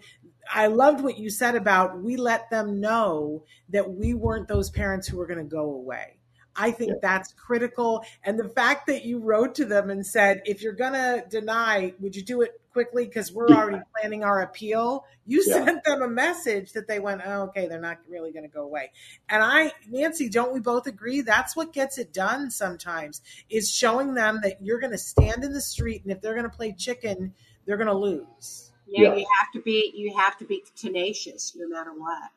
I 0.52 0.68
loved 0.68 1.04
what 1.04 1.20
you 1.20 1.30
said 1.30 1.56
about 1.56 2.02
we 2.02 2.18
let 2.18 2.50
them 2.50 2.82
know 2.82 3.44
that 3.70 3.92
we 3.92 4.16
weren't 4.16 4.48
those 4.48 4.72
parents 4.72 5.08
who 5.08 5.18
were 5.18 5.28
going 5.28 5.40
to 5.40 5.44
go 5.44 5.72
away. 5.74 6.18
I 6.56 6.72
think 6.72 6.92
yeah. 6.92 7.00
that's 7.02 7.34
critical. 7.34 8.04
And 8.24 8.40
the 8.40 8.50
fact 8.50 8.88
that 8.88 9.04
you 9.06 9.20
wrote 9.20 9.56
to 9.56 9.66
them 9.66 9.90
and 9.90 10.06
said, 10.06 10.42
if 10.46 10.62
you're 10.62 10.74
going 10.74 10.94
to 10.94 11.24
deny, 11.30 11.94
would 12.00 12.16
you 12.16 12.24
do 12.24 12.42
it 12.42 12.60
quickly? 12.72 13.06
Because 13.06 13.32
we're 13.32 13.50
yeah. 13.50 13.58
already 13.58 13.84
planning 14.00 14.24
our 14.24 14.42
appeal. 14.42 15.06
You 15.26 15.44
yeah. 15.46 15.66
sent 15.66 15.84
them 15.84 16.02
a 16.02 16.08
message 16.08 16.74
that 16.74 16.88
they 16.88 17.00
went, 17.00 17.22
oh, 17.26 17.44
okay, 17.44 17.68
they're 17.68 17.82
not 17.82 17.98
really 18.08 18.32
going 18.32 18.44
to 18.44 18.54
go 18.54 18.64
away. 18.64 18.92
And 19.30 19.44
I, 19.44 19.74
Nancy, 19.90 20.30
don't 20.30 20.54
we 20.54 20.60
both 20.60 20.88
agree? 20.88 21.22
That's 21.22 21.56
what 21.56 21.74
gets 21.74 21.98
it 21.98 22.14
done 22.14 22.50
sometimes 22.52 23.22
is 23.50 23.72
showing 23.72 24.14
them 24.14 24.40
that 24.44 24.62
you're 24.62 24.80
going 24.80 24.92
to 24.92 24.98
stand 24.98 25.44
in 25.44 25.52
the 25.52 25.62
street 25.62 26.04
and 26.04 26.12
if 26.12 26.22
they're 26.22 26.36
going 26.36 26.50
to 26.50 26.56
play 26.56 26.74
chicken, 26.74 27.34
they're 27.66 27.78
going 27.78 27.88
to 27.88 27.94
lose. 27.94 28.72
Yeah, 28.88 29.16
you 29.16 29.26
have 29.40 29.52
to 29.54 29.62
be, 29.62 29.92
you 29.96 30.16
have 30.16 30.38
to 30.38 30.46
be 30.46 30.64
tenacious 30.76 31.54
no 31.56 31.68
matter 31.68 31.92
what 31.92 32.30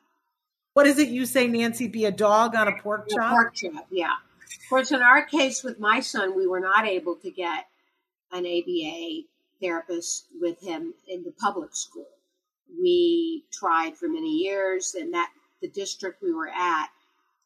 what 0.73 0.87
is 0.87 0.99
it 0.99 1.09
you 1.09 1.25
say, 1.25 1.47
Nancy? 1.47 1.87
Be 1.87 2.05
a 2.05 2.11
dog 2.11 2.55
on 2.55 2.67
a 2.67 2.81
pork 2.81 3.09
chop? 3.09 3.31
A 3.31 3.35
pork 3.35 3.55
chop, 3.55 3.87
yeah. 3.91 4.13
Of 4.43 4.69
course, 4.69 4.91
in 4.91 5.01
our 5.01 5.25
case 5.25 5.63
with 5.63 5.79
my 5.79 5.99
son, 5.99 6.35
we 6.35 6.47
were 6.47 6.59
not 6.59 6.85
able 6.85 7.15
to 7.17 7.31
get 7.31 7.65
an 8.31 8.45
ABA 8.45 9.23
therapist 9.61 10.27
with 10.39 10.59
him 10.61 10.93
in 11.07 11.23
the 11.23 11.31
public 11.31 11.75
school. 11.75 12.07
We 12.81 13.43
tried 13.51 13.97
for 13.97 14.07
many 14.07 14.29
years, 14.29 14.95
and 14.99 15.13
that 15.13 15.31
the 15.61 15.69
district 15.69 16.21
we 16.21 16.33
were 16.33 16.49
at 16.49 16.87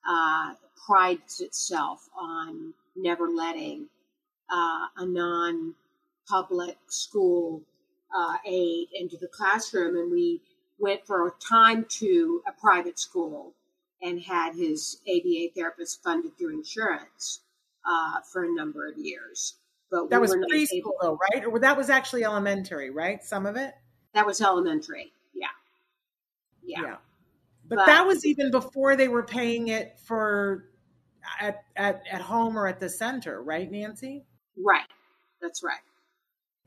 uh, 0.07 0.53
prides 0.85 1.39
itself 1.39 2.07
on 2.19 2.73
never 2.95 3.29
letting 3.29 3.87
uh, 4.51 4.87
a 4.97 5.05
non 5.05 5.75
public 6.27 6.77
school 6.87 7.61
uh, 8.15 8.37
aide 8.45 8.87
into 8.93 9.17
the 9.17 9.27
classroom. 9.27 9.97
And 9.97 10.11
we 10.11 10.41
went 10.83 11.07
for 11.07 11.27
a 11.27 11.31
time 11.39 11.85
to 11.87 12.43
a 12.45 12.51
private 12.51 12.99
school 12.99 13.53
and 14.01 14.21
had 14.21 14.53
his 14.53 14.97
ABA 15.07 15.53
therapist 15.55 16.03
funded 16.03 16.37
through 16.37 16.53
insurance 16.53 17.39
uh, 17.89 18.19
for 18.31 18.43
a 18.43 18.53
number 18.53 18.87
of 18.87 18.97
years. 18.97 19.55
But 19.89 20.09
that 20.09 20.19
we 20.19 20.27
was 20.27 20.35
preschool, 20.35 20.73
able, 20.73 20.95
though, 21.01 21.19
right? 21.33 21.45
Or 21.45 21.57
that 21.59 21.77
was 21.77 21.89
actually 21.89 22.25
elementary, 22.25 22.89
right? 22.89 23.23
Some 23.23 23.45
of 23.45 23.55
it. 23.55 23.73
That 24.13 24.25
was 24.25 24.41
elementary. 24.41 25.13
Yeah. 25.33 25.47
Yeah. 26.63 26.81
yeah. 26.81 26.95
But, 27.69 27.77
but, 27.77 27.85
that 27.85 28.05
was 28.05 28.25
even 28.25 28.51
before 28.51 28.97
they 28.97 29.07
were 29.07 29.23
paying 29.23 29.69
it 29.69 29.97
for 30.03 30.65
at, 31.39 31.63
at 31.77 32.03
at 32.11 32.19
home 32.19 32.57
or 32.57 32.67
at 32.67 32.81
the 32.81 32.89
center, 32.89 33.41
right, 33.41 33.71
Nancy? 33.71 34.25
Right. 34.57 34.83
That's 35.41 35.63
right. 35.63 35.77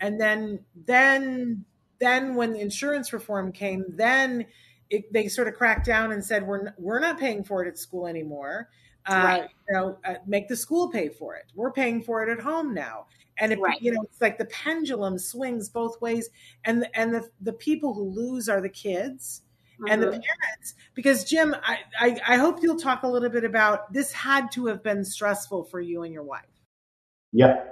And 0.00 0.18
then 0.18 0.60
then 0.86 1.66
then 1.99 2.34
when 2.34 2.53
the 2.53 2.61
insurance 2.61 3.12
reform 3.12 3.53
came, 3.53 3.84
then 3.88 4.47
it, 4.90 5.12
they 5.12 5.28
sort 5.28 5.49
of 5.49 5.55
cracked 5.55 5.86
down 5.86 6.12
and 6.12 6.24
said 6.24 6.47
we're 6.47 6.72
we're 6.78 7.01
not 7.01 7.18
paying 7.18 7.44
for 7.44 7.64
it 7.64 7.68
at 7.68 7.78
school 7.78 8.07
anymore. 8.07 8.68
Uh, 9.07 9.14
right. 9.14 9.49
You 9.68 9.74
know, 9.74 9.99
uh, 10.05 10.14
make 10.26 10.49
the 10.49 10.57
school 10.57 10.88
pay 10.90 11.09
for 11.09 11.36
it. 11.36 11.44
We're 11.55 11.72
paying 11.72 12.03
for 12.03 12.22
it 12.22 12.30
at 12.30 12.42
home 12.42 12.74
now, 12.74 13.07
and 13.38 13.53
it, 13.53 13.61
right. 13.61 13.80
you 13.80 13.92
know, 13.92 14.03
it's 14.03 14.20
like 14.20 14.36
the 14.38 14.47
pendulum 14.47 15.18
swings 15.18 15.68
both 15.68 16.01
ways, 16.01 16.28
and 16.64 16.82
the, 16.82 16.99
and 16.99 17.14
the 17.14 17.28
the 17.40 17.53
people 17.53 17.94
who 17.94 18.03
lose 18.03 18.49
are 18.49 18.61
the 18.61 18.68
kids 18.68 19.42
mm-hmm. 19.74 19.92
and 19.92 20.03
the 20.03 20.07
mm-hmm. 20.07 20.20
parents. 20.20 20.74
Because 20.94 21.24
Jim, 21.24 21.55
I, 21.62 21.78
I 22.01 22.20
I 22.26 22.36
hope 22.36 22.62
you'll 22.62 22.78
talk 22.78 23.03
a 23.05 23.09
little 23.09 23.30
bit 23.30 23.44
about 23.44 23.92
this. 23.92 24.12
Had 24.12 24.51
to 24.53 24.66
have 24.66 24.82
been 24.82 25.05
stressful 25.05 25.64
for 25.64 25.80
you 25.80 26.03
and 26.03 26.12
your 26.12 26.24
wife. 26.24 26.44
Yeah, 27.32 27.62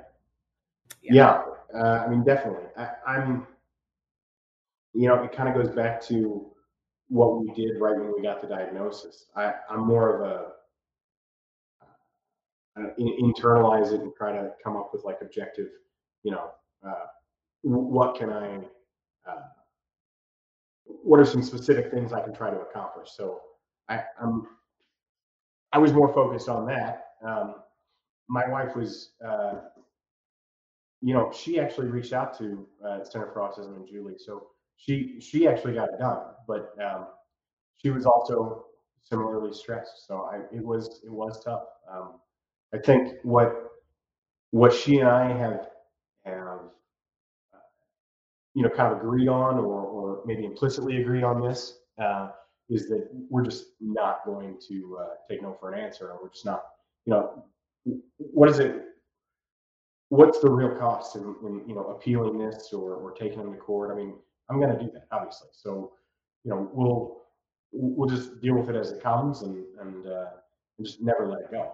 yeah. 1.02 1.12
yeah. 1.12 1.42
Uh, 1.74 2.04
I 2.06 2.08
mean, 2.08 2.22
definitely. 2.22 2.68
I, 2.76 2.90
I'm. 3.06 3.46
You 4.94 5.08
know, 5.08 5.22
it 5.22 5.32
kind 5.32 5.48
of 5.48 5.54
goes 5.54 5.74
back 5.74 6.00
to 6.06 6.50
what 7.08 7.40
we 7.40 7.52
did 7.52 7.80
right 7.80 7.96
when 7.96 8.12
we 8.14 8.22
got 8.22 8.40
the 8.40 8.46
diagnosis. 8.46 9.26
I, 9.36 9.54
I'm 9.68 9.86
more 9.86 10.16
of 10.16 10.30
a 10.30 10.54
uh, 12.76 12.90
internalize 12.98 13.92
it 13.92 14.00
and 14.00 14.12
try 14.16 14.32
to 14.32 14.50
come 14.62 14.76
up 14.76 14.90
with 14.92 15.04
like 15.04 15.18
objective, 15.20 15.68
you 16.22 16.32
know, 16.32 16.50
uh, 16.84 17.06
what 17.62 18.16
can 18.16 18.30
I, 18.30 18.58
uh, 19.28 19.42
what 20.84 21.20
are 21.20 21.24
some 21.24 21.42
specific 21.42 21.90
things 21.90 22.12
I 22.12 22.20
can 22.20 22.34
try 22.34 22.50
to 22.50 22.60
accomplish? 22.60 23.10
So 23.16 23.40
I, 23.88 24.02
I'm, 24.20 24.46
I 25.72 25.78
was 25.78 25.92
more 25.92 26.12
focused 26.12 26.48
on 26.48 26.66
that. 26.66 27.06
Um, 27.24 27.56
my 28.28 28.48
wife 28.48 28.74
was, 28.74 29.10
uh, 29.24 29.54
you 31.00 31.14
know, 31.14 31.30
she 31.32 31.60
actually 31.60 31.88
reached 31.88 32.12
out 32.12 32.36
to 32.38 32.66
uh, 32.84 33.04
Center 33.04 33.30
for 33.32 33.40
Autism 33.40 33.76
and 33.76 33.86
Julie. 33.86 34.14
So 34.18 34.48
she 34.76 35.20
she 35.20 35.46
actually 35.46 35.74
got 35.74 35.88
it 35.90 35.98
done, 35.98 36.18
but 36.46 36.74
um, 36.84 37.06
she 37.76 37.90
was 37.90 38.06
also 38.06 38.66
similarly 39.02 39.52
stressed. 39.52 40.06
So 40.06 40.28
I, 40.32 40.40
it 40.54 40.64
was 40.64 41.00
it 41.04 41.10
was 41.12 41.42
tough. 41.44 41.64
Um, 41.90 42.14
I 42.74 42.78
think 42.78 43.14
what 43.22 43.54
what 44.50 44.72
she 44.72 44.98
and 44.98 45.08
I 45.08 45.28
have 45.36 45.68
have 46.24 46.60
uh, 47.52 47.58
you 48.54 48.62
know 48.62 48.70
kind 48.70 48.92
of 48.92 49.00
agreed 49.00 49.28
on, 49.28 49.58
or 49.58 49.80
or 49.82 50.22
maybe 50.26 50.44
implicitly 50.44 51.00
agreed 51.00 51.24
on 51.24 51.40
this, 51.40 51.78
uh, 51.98 52.30
is 52.68 52.88
that 52.88 53.08
we're 53.30 53.44
just 53.44 53.66
not 53.80 54.24
going 54.24 54.58
to 54.68 54.98
uh, 55.00 55.14
take 55.28 55.42
no 55.42 55.56
for 55.58 55.72
an 55.72 55.78
answer, 55.78 56.10
or 56.10 56.18
we're 56.22 56.30
just 56.30 56.46
not. 56.46 56.62
You 57.06 57.12
know, 57.12 57.44
what 58.16 58.48
is 58.48 58.58
it? 58.58 58.80
What's 60.08 60.40
the 60.40 60.50
real 60.50 60.76
cost 60.76 61.16
in, 61.16 61.34
in 61.44 61.68
you 61.68 61.74
know 61.74 61.84
appealing 61.86 62.38
this 62.38 62.72
or 62.72 62.94
or 62.94 63.12
taking 63.12 63.38
them 63.38 63.52
to 63.52 63.58
court? 63.58 63.90
I 63.90 63.96
mean, 63.96 64.14
I'm 64.50 64.60
going 64.60 64.76
to 64.76 64.84
do 64.84 64.90
that, 64.92 65.06
obviously. 65.10 65.48
So, 65.52 65.92
you 66.44 66.50
know, 66.50 66.70
we'll 66.72 67.22
we'll 67.72 68.08
just 68.08 68.40
deal 68.40 68.54
with 68.54 68.68
it 68.68 68.76
as 68.76 68.92
it 68.92 69.02
comes 69.02 69.42
and 69.42 69.64
and, 69.80 70.06
uh, 70.06 70.26
and 70.78 70.86
just 70.86 71.00
never 71.00 71.28
let 71.28 71.40
it 71.40 71.50
go. 71.50 71.72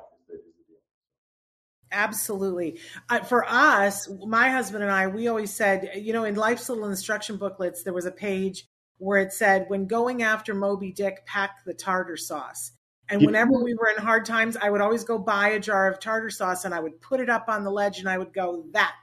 Absolutely. 1.93 2.79
Uh, 3.09 3.21
for 3.21 3.45
us, 3.49 4.09
my 4.25 4.49
husband 4.51 4.85
and 4.85 4.93
I, 4.93 5.09
we 5.09 5.27
always 5.27 5.53
said, 5.53 5.91
you 5.97 6.13
know, 6.13 6.23
in 6.23 6.37
life's 6.37 6.69
little 6.69 6.89
instruction 6.89 7.37
booklets, 7.37 7.83
there 7.83 7.93
was 7.93 8.07
a 8.07 8.13
page 8.13 8.69
where 8.99 9.19
it 9.19 9.33
said, 9.33 9.65
when 9.69 9.87
going 9.87 10.23
after 10.23 10.55
Moby 10.55 10.93
Dick, 10.93 11.27
pack 11.27 11.65
the 11.65 11.75
tartar 11.75 12.17
sauce. 12.17 12.71
And 13.09 13.27
whenever 13.27 13.51
we 13.61 13.75
were 13.75 13.89
in 13.89 14.01
hard 14.01 14.25
times, 14.25 14.57
I 14.57 14.71
would 14.71 14.81
always 14.81 15.03
go 15.03 15.19
buy 15.19 15.49
a 15.49 15.59
jar 15.59 15.91
of 15.91 15.99
tartar 15.99 16.31
sauce 16.31 16.65
and 16.65 16.73
I 16.73 16.79
would 16.79 17.01
put 17.01 17.19
it 17.19 17.29
up 17.29 17.49
on 17.49 17.65
the 17.65 17.71
ledge 17.73 17.99
and 17.99 18.09
I 18.09 18.17
would 18.17 18.33
go, 18.33 18.67
that 18.71 18.95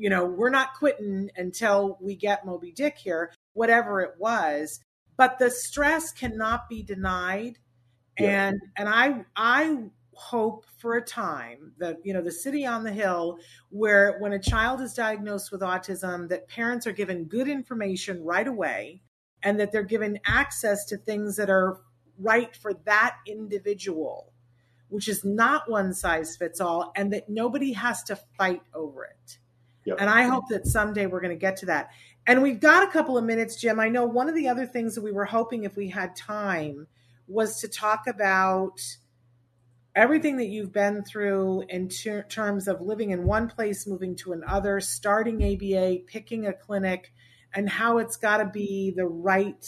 you 0.00 0.10
know, 0.10 0.24
we're 0.24 0.50
not 0.50 0.74
quitting 0.74 1.30
until 1.36 1.98
we 2.00 2.16
get 2.16 2.46
Moby 2.46 2.72
Dick 2.72 2.96
here, 2.98 3.32
whatever 3.52 4.00
it 4.00 4.14
was. 4.18 4.80
But 5.16 5.38
the 5.38 5.50
stress 5.50 6.12
cannot 6.12 6.68
be 6.68 6.82
denied. 6.82 7.58
Yeah. 8.18 8.46
And 8.46 8.60
and 8.76 8.88
I 8.88 9.24
I 9.36 9.78
hope 10.14 10.66
for 10.78 10.94
a 10.94 11.04
time 11.04 11.72
that 11.78 11.96
you 12.04 12.12
know 12.12 12.22
the 12.22 12.32
city 12.32 12.66
on 12.66 12.84
the 12.84 12.92
hill 12.92 13.38
where 13.70 14.18
when 14.18 14.32
a 14.32 14.38
child 14.38 14.80
is 14.80 14.94
diagnosed 14.94 15.50
with 15.50 15.62
autism 15.62 16.28
that 16.28 16.48
parents 16.48 16.86
are 16.86 16.92
given 16.92 17.24
good 17.24 17.48
information 17.48 18.22
right 18.22 18.46
away 18.46 19.02
and 19.42 19.58
that 19.58 19.72
they're 19.72 19.82
given 19.82 20.18
access 20.26 20.84
to 20.84 20.96
things 20.96 21.36
that 21.36 21.50
are 21.50 21.78
right 22.18 22.54
for 22.54 22.74
that 22.84 23.16
individual 23.26 24.32
which 24.90 25.08
is 25.08 25.24
not 25.24 25.70
one 25.70 25.94
size 25.94 26.36
fits 26.36 26.60
all 26.60 26.92
and 26.94 27.12
that 27.12 27.28
nobody 27.28 27.72
has 27.72 28.02
to 28.02 28.14
fight 28.36 28.62
over 28.74 29.04
it 29.04 29.38
Yep. 29.84 29.96
And 30.00 30.08
I 30.08 30.22
hope 30.22 30.44
that 30.50 30.66
someday 30.66 31.06
we're 31.06 31.20
going 31.20 31.36
to 31.36 31.40
get 31.40 31.56
to 31.58 31.66
that. 31.66 31.90
And 32.26 32.42
we've 32.42 32.60
got 32.60 32.86
a 32.86 32.90
couple 32.90 33.18
of 33.18 33.24
minutes, 33.24 33.56
Jim. 33.56 33.80
I 33.80 33.88
know 33.88 34.06
one 34.06 34.28
of 34.28 34.34
the 34.34 34.48
other 34.48 34.66
things 34.66 34.94
that 34.94 35.02
we 35.02 35.12
were 35.12 35.24
hoping 35.24 35.64
if 35.64 35.76
we 35.76 35.88
had 35.88 36.14
time 36.14 36.86
was 37.26 37.60
to 37.60 37.68
talk 37.68 38.06
about 38.06 38.80
everything 39.94 40.36
that 40.36 40.46
you've 40.46 40.72
been 40.72 41.02
through 41.04 41.64
in 41.68 41.88
ter- 41.88 42.22
terms 42.24 42.68
of 42.68 42.80
living 42.80 43.10
in 43.10 43.24
one 43.24 43.48
place, 43.48 43.86
moving 43.86 44.14
to 44.16 44.32
another, 44.32 44.80
starting 44.80 45.42
ABA, 45.42 45.98
picking 46.06 46.46
a 46.46 46.52
clinic, 46.52 47.12
and 47.54 47.68
how 47.68 47.98
it's 47.98 48.16
got 48.16 48.38
to 48.38 48.46
be 48.46 48.92
the 48.96 49.06
right 49.06 49.66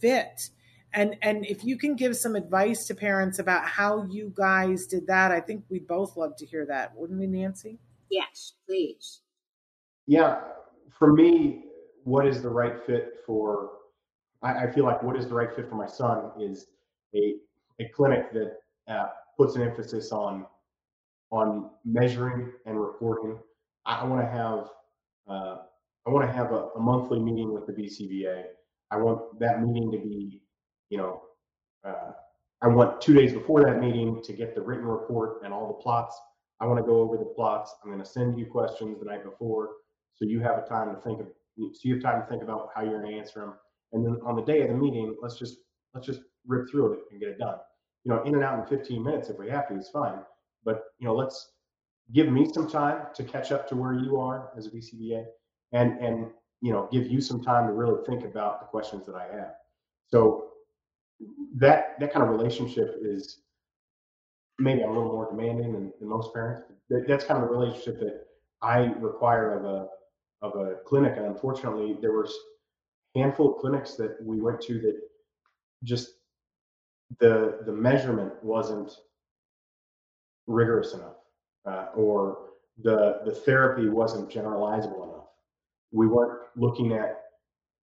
fit. 0.00 0.50
And 0.94 1.16
and 1.22 1.46
if 1.46 1.64
you 1.64 1.78
can 1.78 1.96
give 1.96 2.16
some 2.16 2.36
advice 2.36 2.86
to 2.86 2.94
parents 2.94 3.38
about 3.38 3.66
how 3.66 4.04
you 4.10 4.32
guys 4.34 4.86
did 4.86 5.06
that, 5.06 5.30
I 5.30 5.40
think 5.40 5.64
we'd 5.70 5.86
both 5.86 6.16
love 6.16 6.36
to 6.36 6.46
hear 6.46 6.66
that, 6.66 6.94
wouldn't 6.96 7.18
we, 7.18 7.26
Nancy? 7.26 7.78
Yes, 8.10 8.52
please. 8.66 9.21
Yeah, 10.06 10.40
for 10.90 11.12
me, 11.12 11.64
what 12.04 12.26
is 12.26 12.42
the 12.42 12.48
right 12.48 12.84
fit 12.86 13.14
for? 13.26 13.70
I, 14.42 14.64
I, 14.64 14.70
feel 14.72 14.84
like 14.84 15.02
what 15.02 15.16
is 15.16 15.28
the 15.28 15.34
right 15.34 15.54
fit 15.54 15.68
for 15.68 15.76
my 15.76 15.86
son 15.86 16.32
is 16.40 16.66
a 17.14 17.36
a 17.80 17.88
clinic 17.94 18.32
that 18.32 18.58
uh, 18.88 19.08
puts 19.36 19.54
an 19.56 19.62
emphasis 19.62 20.12
on 20.12 20.46
on 21.30 21.70
measuring 21.84 22.52
and 22.66 22.80
reporting. 22.80 23.38
I, 23.86 24.04
want 24.04 24.20
to 24.20 24.28
have 24.28 24.68
uh, 25.28 25.62
I 26.06 26.10
want 26.10 26.28
to 26.28 26.32
have 26.32 26.52
a, 26.52 26.68
a, 26.76 26.80
monthly 26.80 27.18
meeting 27.18 27.52
with 27.52 27.66
the 27.66 27.72
BCBA. 27.72 28.44
I 28.90 28.96
want 28.96 29.38
that 29.40 29.62
meeting 29.62 29.90
to 29.92 29.98
be, 29.98 30.42
you 30.90 30.98
know, 30.98 31.22
uh, 31.84 32.12
I 32.60 32.68
want 32.68 33.00
two 33.00 33.14
days 33.14 33.32
before 33.32 33.64
that 33.64 33.80
meeting 33.80 34.22
to 34.24 34.32
get 34.32 34.54
the 34.54 34.60
written 34.60 34.86
report 34.86 35.42
and 35.44 35.52
all 35.52 35.66
the 35.68 35.82
plots. 35.82 36.20
I 36.60 36.66
want 36.66 36.78
to 36.78 36.84
go 36.84 37.00
over 37.00 37.16
the 37.16 37.24
plots. 37.24 37.74
I'm 37.82 37.90
going 37.90 38.02
to 38.02 38.08
send 38.08 38.38
you 38.38 38.46
questions 38.46 38.98
the 38.98 39.06
night 39.06 39.24
before. 39.24 39.70
So 40.14 40.24
you 40.24 40.40
have 40.40 40.58
a 40.58 40.68
time 40.68 40.94
to 40.94 41.00
think 41.00 41.20
of, 41.20 41.26
so 41.56 41.80
you 41.82 41.94
have 41.94 42.02
time 42.02 42.22
to 42.22 42.26
think 42.28 42.42
about 42.42 42.70
how 42.74 42.82
you're 42.82 43.00
going 43.00 43.12
to 43.12 43.18
answer 43.18 43.40
them. 43.40 43.54
And 43.92 44.04
then 44.04 44.18
on 44.24 44.36
the 44.36 44.42
day 44.42 44.62
of 44.62 44.68
the 44.68 44.74
meeting, 44.74 45.16
let's 45.22 45.36
just, 45.36 45.58
let's 45.94 46.06
just 46.06 46.20
rip 46.46 46.68
through 46.70 46.94
it 46.94 46.98
and 47.10 47.20
get 47.20 47.28
it 47.28 47.38
done. 47.38 47.56
You 48.04 48.12
know, 48.12 48.22
in 48.22 48.34
and 48.34 48.42
out 48.42 48.58
in 48.58 48.78
15 48.78 49.02
minutes 49.02 49.28
if 49.28 49.38
we 49.38 49.48
have 49.50 49.68
to, 49.68 49.76
it's 49.76 49.90
fine. 49.90 50.18
But, 50.64 50.84
you 50.98 51.06
know, 51.06 51.14
let's 51.14 51.52
give 52.12 52.28
me 52.28 52.50
some 52.52 52.68
time 52.68 53.06
to 53.14 53.24
catch 53.24 53.52
up 53.52 53.68
to 53.68 53.76
where 53.76 53.94
you 53.94 54.18
are 54.18 54.50
as 54.56 54.66
a 54.66 54.70
BCBA 54.70 55.24
and, 55.72 55.98
and, 55.98 56.26
you 56.60 56.72
know, 56.72 56.88
give 56.92 57.06
you 57.06 57.20
some 57.20 57.42
time 57.42 57.66
to 57.66 57.72
really 57.72 58.02
think 58.06 58.24
about 58.24 58.60
the 58.60 58.66
questions 58.66 59.06
that 59.06 59.14
I 59.14 59.24
have. 59.34 59.54
So 60.08 60.48
that, 61.56 61.98
that 62.00 62.12
kind 62.12 62.24
of 62.24 62.30
relationship 62.30 62.96
is 63.02 63.38
maybe 64.58 64.82
a 64.82 64.86
little 64.86 65.04
more 65.04 65.28
demanding 65.30 65.72
than, 65.72 65.92
than 65.98 66.08
most 66.08 66.32
parents. 66.32 66.62
That's 66.88 67.24
kind 67.24 67.42
of 67.42 67.48
a 67.48 67.52
relationship 67.52 67.98
that 68.00 68.26
I 68.60 68.92
require 68.98 69.58
of 69.58 69.64
a 69.64 69.88
of 70.42 70.56
a 70.56 70.76
clinic. 70.86 71.14
And 71.16 71.26
unfortunately, 71.26 71.96
there 72.00 72.12
were 72.12 72.28
handful 73.14 73.54
of 73.54 73.60
clinics 73.60 73.94
that 73.96 74.16
we 74.22 74.40
went 74.40 74.60
to 74.62 74.80
that 74.80 74.98
just 75.84 76.10
the 77.20 77.60
the 77.66 77.72
measurement 77.72 78.32
wasn't 78.42 78.92
rigorous 80.46 80.94
enough, 80.94 81.16
uh, 81.66 81.86
or 81.94 82.50
the 82.82 83.20
the 83.24 83.32
therapy 83.32 83.88
wasn't 83.88 84.30
generalizable 84.30 85.04
enough. 85.08 85.26
we 85.92 86.06
weren't 86.06 86.40
looking 86.56 86.92
at 86.92 87.22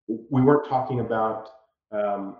we 0.07 0.41
weren't 0.41 0.67
talking 0.67 0.99
about 1.01 1.49
um, 1.91 2.37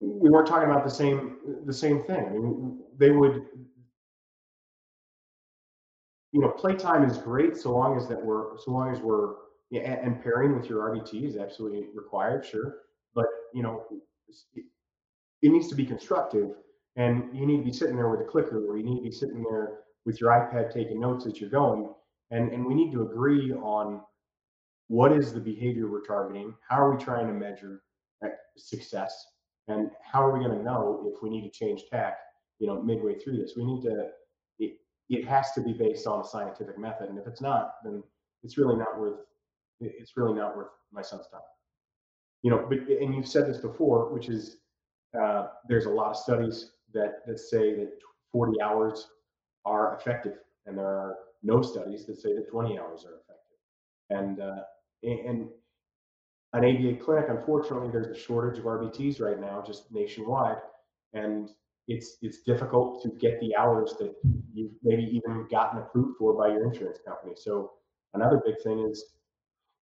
we 0.00 0.30
weren't 0.30 0.46
talking 0.46 0.68
about 0.70 0.84
the 0.84 0.90
same 0.90 1.38
the 1.66 1.72
same 1.72 2.02
thing. 2.02 2.26
I 2.26 2.30
mean, 2.30 2.80
they 2.98 3.10
would 3.10 3.46
you 6.32 6.40
know 6.40 6.50
playtime 6.50 7.04
is 7.04 7.18
great 7.18 7.56
so 7.56 7.72
long 7.72 7.96
as 7.96 8.08
that 8.08 8.22
we're 8.22 8.58
so 8.58 8.70
long 8.70 8.92
as 8.92 9.00
we're 9.00 9.34
yeah, 9.70 9.80
and 9.80 10.22
pairing 10.22 10.54
with 10.56 10.68
your 10.68 10.88
RBT 10.90 11.24
is 11.24 11.36
absolutely 11.36 11.86
required, 11.94 12.44
sure. 12.44 12.76
But 13.14 13.26
you 13.52 13.62
know, 13.62 13.84
it, 14.54 14.64
it 15.42 15.50
needs 15.50 15.68
to 15.68 15.74
be 15.74 15.84
constructive, 15.84 16.50
and 16.96 17.36
you 17.36 17.46
need 17.46 17.58
to 17.58 17.64
be 17.64 17.72
sitting 17.72 17.96
there 17.96 18.08
with 18.08 18.20
a 18.20 18.24
clicker, 18.24 18.64
or 18.64 18.76
you 18.76 18.84
need 18.84 18.96
to 18.96 19.02
be 19.02 19.10
sitting 19.10 19.42
there 19.42 19.80
with 20.04 20.20
your 20.20 20.30
iPad 20.30 20.72
taking 20.72 21.00
notes 21.00 21.26
as 21.26 21.40
you're 21.40 21.50
going, 21.50 21.88
and 22.30 22.52
and 22.52 22.64
we 22.64 22.74
need 22.74 22.92
to 22.92 23.02
agree 23.02 23.52
on 23.52 24.00
what 24.88 25.12
is 25.12 25.32
the 25.32 25.40
behavior 25.40 25.90
we're 25.90 26.04
targeting, 26.04 26.54
how 26.68 26.80
are 26.80 26.94
we 26.94 27.02
trying 27.02 27.26
to 27.26 27.32
measure 27.32 27.82
success, 28.56 29.26
and 29.66 29.90
how 30.00 30.22
are 30.22 30.32
we 30.32 30.44
going 30.44 30.56
to 30.56 30.64
know 30.64 31.12
if 31.12 31.22
we 31.22 31.28
need 31.28 31.42
to 31.42 31.50
change 31.50 31.82
tack, 31.90 32.18
you 32.60 32.68
know, 32.68 32.80
midway 32.80 33.18
through 33.18 33.36
this. 33.36 33.54
We 33.56 33.64
need 33.64 33.82
to. 33.82 34.10
It, 35.08 35.26
has 35.26 35.52
to 35.52 35.60
be 35.60 35.72
based 35.72 36.06
on 36.06 36.20
a 36.20 36.24
scientific 36.24 36.78
method, 36.78 37.08
and 37.08 37.18
if 37.18 37.26
it's 37.26 37.40
not, 37.40 37.74
then 37.84 38.02
it's 38.42 38.58
really 38.58 38.76
not 38.76 38.98
worth 38.98 39.20
it's 39.80 40.16
really 40.16 40.34
not 40.34 40.56
worth 40.56 40.68
my 40.92 41.02
son's 41.02 41.28
time. 41.28 41.40
You 42.42 42.50
know, 42.50 42.66
but 42.68 42.78
and 42.78 43.14
you've 43.14 43.28
said 43.28 43.46
this 43.46 43.58
before, 43.58 44.12
which 44.12 44.28
is 44.28 44.58
uh, 45.20 45.48
there's 45.68 45.86
a 45.86 45.90
lot 45.90 46.10
of 46.10 46.16
studies 46.16 46.72
that 46.94 47.26
that 47.26 47.38
say 47.38 47.74
that 47.74 47.92
40 48.32 48.60
hours 48.60 49.08
are 49.64 49.96
effective, 49.96 50.38
and 50.66 50.78
there 50.78 50.86
are 50.86 51.16
no 51.42 51.62
studies 51.62 52.06
that 52.06 52.18
say 52.18 52.34
that 52.34 52.48
20 52.48 52.78
hours 52.78 53.04
are 53.04 53.14
effective. 53.20 53.58
And 54.10 54.40
uh, 54.40 54.62
and 55.02 55.48
an 56.52 56.64
ABA 56.64 57.04
clinic, 57.04 57.26
unfortunately, 57.28 57.90
there's 57.90 58.06
a 58.06 58.18
shortage 58.18 58.58
of 58.58 58.64
RBTs 58.64 59.20
right 59.20 59.40
now, 59.40 59.62
just 59.66 59.92
nationwide, 59.92 60.58
and 61.12 61.50
it's 61.88 62.16
it's 62.22 62.40
difficult 62.42 63.02
to 63.02 63.10
get 63.10 63.38
the 63.40 63.54
hours 63.56 63.94
that 63.98 64.14
you've 64.52 64.72
maybe 64.82 65.04
even 65.04 65.46
gotten 65.50 65.78
approved 65.78 66.16
for 66.18 66.34
by 66.34 66.48
your 66.48 66.64
insurance 66.64 66.98
company. 67.06 67.34
So 67.36 67.72
another 68.14 68.42
big 68.44 68.56
thing 68.62 68.80
is 68.80 69.04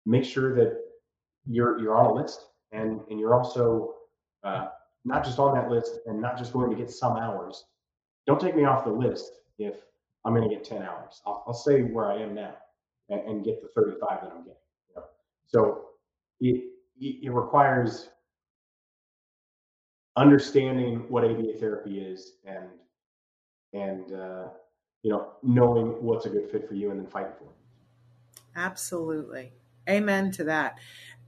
make 0.05 0.23
sure 0.23 0.55
that 0.55 0.77
you're 1.45 1.79
you're 1.79 1.97
on 1.97 2.05
a 2.05 2.13
list 2.13 2.47
and 2.71 3.01
and 3.09 3.19
you're 3.19 3.35
also 3.35 3.95
uh, 4.43 4.67
not 5.05 5.23
just 5.23 5.39
on 5.39 5.53
that 5.55 5.69
list 5.69 5.99
and 6.05 6.21
not 6.21 6.37
just 6.37 6.53
going 6.53 6.69
to 6.69 6.75
get 6.75 6.89
some 6.89 7.17
hours. 7.17 7.65
Don't 8.27 8.39
take 8.39 8.55
me 8.55 8.65
off 8.65 8.83
the 8.83 8.91
list 8.91 9.31
if 9.57 9.75
I'm 10.25 10.33
going 10.33 10.47
to 10.47 10.55
get 10.55 10.63
10 10.63 10.83
hours. 10.83 11.21
I'll, 11.25 11.43
I'll 11.47 11.53
stay 11.53 11.81
where 11.81 12.11
I 12.11 12.21
am 12.21 12.35
now 12.35 12.53
and, 13.09 13.21
and, 13.21 13.43
get 13.43 13.61
the 13.61 13.69
35 13.69 13.99
that 14.21 14.31
I'm 14.31 14.43
getting. 14.43 14.53
You 14.89 14.95
know? 14.97 15.03
So 15.47 15.85
it, 16.39 16.63
it 16.99 17.31
requires 17.31 18.09
understanding 20.15 21.05
what 21.09 21.23
ABA 21.23 21.53
therapy 21.59 21.99
is 21.99 22.33
and 22.45 22.67
and 23.73 24.11
uh, 24.13 24.47
you 25.03 25.11
know 25.11 25.33
knowing 25.41 26.03
what's 26.03 26.25
a 26.25 26.29
good 26.29 26.49
fit 26.51 26.67
for 26.67 26.73
you 26.73 26.91
and 26.91 26.99
then 26.99 27.07
fighting 27.07 27.33
for 27.37 27.45
it. 27.45 28.41
Absolutely. 28.55 29.53
Amen 29.89 30.31
to 30.31 30.45
that. 30.45 30.77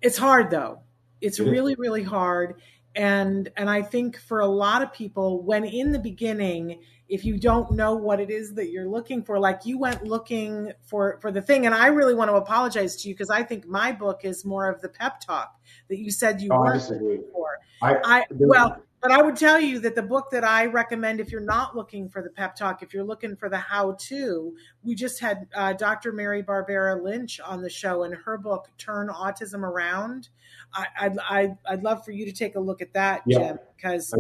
It's 0.02 0.18
hard 0.18 0.50
though. 0.50 0.82
It's 1.22 1.40
really, 1.40 1.76
really 1.76 2.04
hard. 2.04 2.62
And 2.96 3.50
and 3.58 3.70
I 3.70 3.82
think 3.82 4.18
for 4.18 4.42
a 4.42 4.48
lot 4.48 4.84
of 4.84 4.94
people, 4.94 5.42
when 5.42 5.64
in 5.64 5.92
the 5.92 6.00
beginning, 6.00 6.82
if 7.10 7.26
you 7.26 7.40
don't 7.40 7.72
know 7.72 7.96
what 7.96 8.20
it 8.20 8.30
is 8.30 8.54
that 8.56 8.70
you're 8.70 8.88
looking 8.88 9.24
for, 9.24 9.40
like 9.40 9.66
you 9.66 9.80
went 9.80 10.04
looking 10.04 10.74
for 10.84 11.18
for 11.22 11.32
the 11.32 11.42
thing, 11.42 11.66
and 11.66 11.74
I 11.74 11.88
really 11.88 12.14
want 12.14 12.30
to 12.30 12.36
apologize 12.36 12.98
to 12.98 13.10
you 13.10 13.16
because 13.16 13.32
I 13.32 13.42
think 13.44 13.66
my 13.66 13.92
book 13.94 14.22
is 14.24 14.46
more 14.46 14.70
of 14.70 14.82
the 14.82 14.90
pep 14.90 15.22
talk 15.22 15.60
that 15.90 15.98
you 15.98 16.12
said 16.12 16.42
you 16.42 16.50
oh, 16.52 16.60
were. 16.60 16.80
I, 17.84 18.20
I 18.20 18.26
well, 18.32 18.82
but 19.04 19.12
I 19.12 19.22
would 19.22 19.36
tell 19.36 19.60
you 19.60 19.80
that 19.80 19.96
the 19.96 20.02
book 20.02 20.32
that 20.32 20.46
I 20.46 20.66
recommend, 20.68 21.20
if 21.20 21.30
you're 21.30 21.42
not 21.42 21.76
looking 21.76 22.08
for 22.08 22.22
the 22.22 22.30
pep 22.30 22.56
talk, 22.56 22.82
if 22.82 22.94
you're 22.94 23.04
looking 23.04 23.36
for 23.36 23.50
the 23.50 23.58
how 23.58 23.98
to, 24.08 24.56
we 24.82 24.96
just 24.96 25.20
had 25.20 25.46
uh, 25.54 25.74
Dr. 25.74 26.14
Mary 26.14 26.42
Barbera 26.42 27.04
Lynch 27.04 27.42
on 27.42 27.62
the 27.62 27.70
show, 27.70 28.04
and 28.04 28.16
her 28.16 28.38
book 28.38 28.70
"Turn 28.78 29.10
Autism 29.10 29.64
Around." 29.64 30.30
I, 30.74 31.08
would 31.10 31.20
I'd, 31.30 31.58
I'd 31.68 31.84
love 31.84 32.06
for 32.06 32.12
you 32.12 32.26
to 32.26 32.32
take 32.32 32.56
a 32.56 32.60
look 32.60 32.82
at 32.82 32.94
that, 32.94 33.24
yeah, 33.28 33.40
Jim, 33.40 33.60
because 33.76 34.14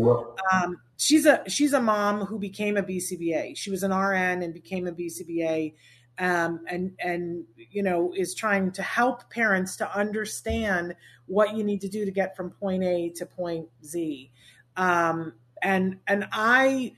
um, 0.51 0.78
she's 0.97 1.26
a 1.26 1.43
she's 1.47 1.72
a 1.72 1.82
mom 1.82 2.26
who 2.26 2.38
became 2.38 2.76
a 2.76 2.84
BCBA. 2.84 3.55
She 3.55 3.72
was 3.72 3.84
an 3.84 3.93
RN 3.93 4.43
and 4.43 4.53
became 4.53 4.86
a 4.88 4.91
BCBA. 4.91 5.74
Um, 6.20 6.61
and 6.70 6.91
and 6.99 7.43
you 7.57 7.82
know 7.82 8.14
is 8.16 8.36
trying 8.36 8.72
to 8.74 8.84
help 8.84 9.30
parents 9.32 9.76
to 9.78 9.97
understand 9.97 10.95
what 11.26 11.55
you 11.55 11.64
need 11.64 11.82
to 11.82 11.89
do 11.89 12.05
to 12.05 12.11
get 12.11 12.38
from 12.38 12.51
point 12.51 12.84
A 12.84 13.09
to 13.16 13.26
point 13.26 13.68
Z 13.84 14.30
um, 14.78 15.34
and 15.61 15.99
and 16.07 16.28
I 16.32 16.93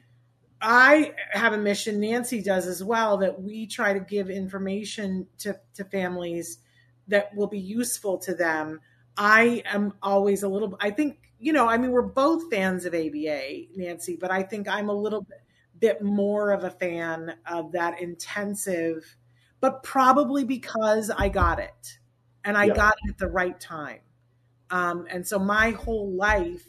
I 0.62 1.14
have 1.32 1.54
a 1.54 1.58
mission. 1.58 2.00
Nancy 2.00 2.42
does 2.42 2.68
as 2.68 2.84
well 2.84 3.18
that 3.18 3.42
we 3.42 3.68
try 3.68 3.94
to 3.94 4.00
give 4.00 4.30
information 4.30 5.28
to 5.40 5.60
to 5.76 5.84
families 5.86 6.60
that 7.08 7.36
will 7.36 7.48
be 7.48 7.60
useful 7.60 8.18
to 8.20 8.34
them. 8.34 8.82
I 9.18 9.64
am 9.66 9.94
always 10.02 10.44
a 10.44 10.48
little. 10.48 10.76
I 10.80 10.92
think 10.92 11.18
you 11.40 11.54
know. 11.54 11.68
I 11.68 11.78
mean, 11.78 11.92
we're 11.92 12.02
both 12.02 12.50
fans 12.52 12.86
of 12.86 12.94
ABA, 12.94 13.68
Nancy, 13.76 14.18
but 14.20 14.32
I 14.32 14.44
think 14.44 14.68
I'm 14.68 14.90
a 14.90 14.94
little 14.94 15.22
bit, 15.22 15.42
bit 15.80 16.02
more 16.02 16.52
of 16.52 16.64
a 16.64 16.70
fan 16.70 17.36
of 17.46 17.72
that 17.74 18.02
intensive, 18.02 19.16
but 19.60 19.84
probably 19.84 20.44
because 20.44 21.10
I 21.10 21.30
got 21.30 21.60
it 21.60 22.00
and 22.44 22.58
I 22.58 22.66
yeah. 22.66 22.74
got 22.74 22.96
it 23.04 23.10
at 23.12 23.18
the 23.18 23.28
right 23.28 23.60
time. 23.60 24.00
Um, 24.70 25.06
and 25.10 25.28
so 25.28 25.38
my 25.38 25.72
whole 25.72 26.12
life 26.12 26.66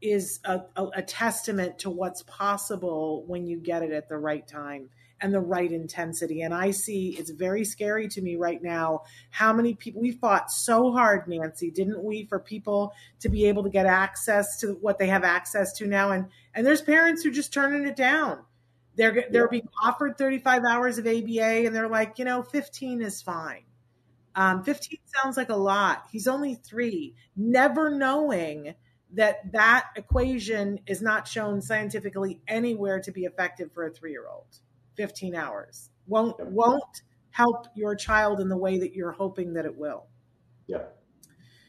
is 0.00 0.40
a, 0.44 0.62
a, 0.76 0.86
a, 0.96 1.02
testament 1.02 1.78
to 1.78 1.90
what's 1.90 2.24
possible 2.24 3.24
when 3.28 3.46
you 3.46 3.58
get 3.58 3.84
it 3.84 3.92
at 3.92 4.08
the 4.08 4.18
right 4.18 4.46
time 4.46 4.90
and 5.22 5.32
the 5.32 5.40
right 5.40 5.70
intensity. 5.70 6.42
And 6.42 6.52
I 6.52 6.72
see 6.72 7.16
it's 7.18 7.30
very 7.30 7.64
scary 7.64 8.08
to 8.08 8.20
me 8.20 8.36
right 8.36 8.62
now 8.62 9.04
how 9.30 9.52
many 9.52 9.74
people 9.74 10.02
we 10.02 10.10
fought 10.10 10.50
so 10.50 10.90
hard, 10.90 11.28
Nancy, 11.28 11.70
didn't 11.70 12.02
we, 12.02 12.24
for 12.24 12.40
people 12.40 12.92
to 13.20 13.28
be 13.28 13.46
able 13.46 13.62
to 13.62 13.70
get 13.70 13.86
access 13.86 14.58
to 14.60 14.72
what 14.80 14.98
they 14.98 15.06
have 15.06 15.22
access 15.22 15.72
to 15.74 15.86
now. 15.86 16.10
And 16.10 16.26
and 16.54 16.66
there's 16.66 16.82
parents 16.82 17.22
who 17.22 17.30
are 17.30 17.32
just 17.32 17.52
turning 17.52 17.86
it 17.86 17.96
down. 17.96 18.40
They're 18.96 19.26
they're 19.30 19.48
being 19.48 19.68
offered 19.82 20.18
35 20.18 20.64
hours 20.64 20.98
of 20.98 21.06
ABA 21.06 21.66
and 21.66 21.74
they're 21.74 21.88
like, 21.88 22.18
you 22.18 22.24
know, 22.24 22.42
15 22.42 23.00
is 23.00 23.22
fine. 23.22 23.62
Um, 24.34 24.64
15 24.64 24.98
sounds 25.22 25.36
like 25.36 25.50
a 25.50 25.56
lot. 25.56 26.06
He's 26.10 26.26
only 26.26 26.56
three, 26.56 27.14
never 27.36 27.90
knowing 27.90 28.74
that 29.14 29.52
that 29.52 29.88
equation 29.94 30.80
is 30.86 31.02
not 31.02 31.28
shown 31.28 31.60
scientifically 31.60 32.40
anywhere 32.48 32.98
to 33.00 33.12
be 33.12 33.24
effective 33.24 33.70
for 33.72 33.86
a 33.86 33.90
three-year-old 33.90 34.46
15 34.96 35.34
hours 35.34 35.90
won't 36.06 36.36
won't 36.50 37.02
help 37.30 37.66
your 37.74 37.94
child 37.94 38.40
in 38.40 38.48
the 38.48 38.56
way 38.56 38.78
that 38.78 38.92
you're 38.92 39.12
hoping 39.12 39.52
that 39.52 39.64
it 39.64 39.76
will 39.76 40.06
yeah 40.66 40.82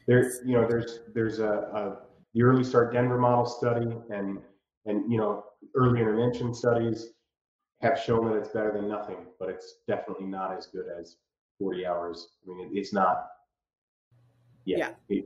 there's 0.06 0.40
you 0.44 0.52
know 0.52 0.66
there's 0.68 1.00
there's 1.14 1.38
a, 1.38 1.44
a 1.44 1.96
the 2.34 2.42
early 2.42 2.64
start 2.64 2.92
denver 2.92 3.18
model 3.18 3.46
study 3.46 3.96
and 4.10 4.38
and 4.86 5.10
you 5.10 5.18
know 5.18 5.44
early 5.74 6.00
intervention 6.00 6.52
studies 6.52 7.10
have 7.80 7.98
shown 7.98 8.26
that 8.26 8.36
it's 8.36 8.48
better 8.48 8.72
than 8.72 8.88
nothing 8.88 9.26
but 9.38 9.48
it's 9.48 9.76
definitely 9.88 10.26
not 10.26 10.56
as 10.56 10.66
good 10.66 10.86
as 10.98 11.16
40 11.58 11.86
hours 11.86 12.28
i 12.44 12.48
mean 12.48 12.66
it, 12.66 12.78
it's 12.78 12.92
not 12.92 13.26
yeah, 14.64 14.78
yeah. 14.78 14.90
It, 15.08 15.24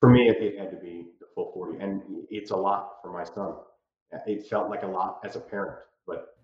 for 0.00 0.10
me, 0.10 0.28
it, 0.28 0.42
it, 0.42 0.58
had 0.58 0.70
to 0.70 0.76
be 0.76 1.06
the 1.20 1.26
full 1.34 1.52
40. 1.52 1.78
And 1.78 2.02
it's 2.30 2.50
a 2.50 2.56
lot 2.56 2.94
for 3.02 3.12
my 3.12 3.24
son. 3.24 3.54
It 4.26 4.46
felt 4.48 4.70
like 4.70 4.82
a 4.82 4.86
lot 4.86 5.20
as 5.24 5.36
a 5.36 5.40
parent, 5.40 5.78
but 6.06 6.38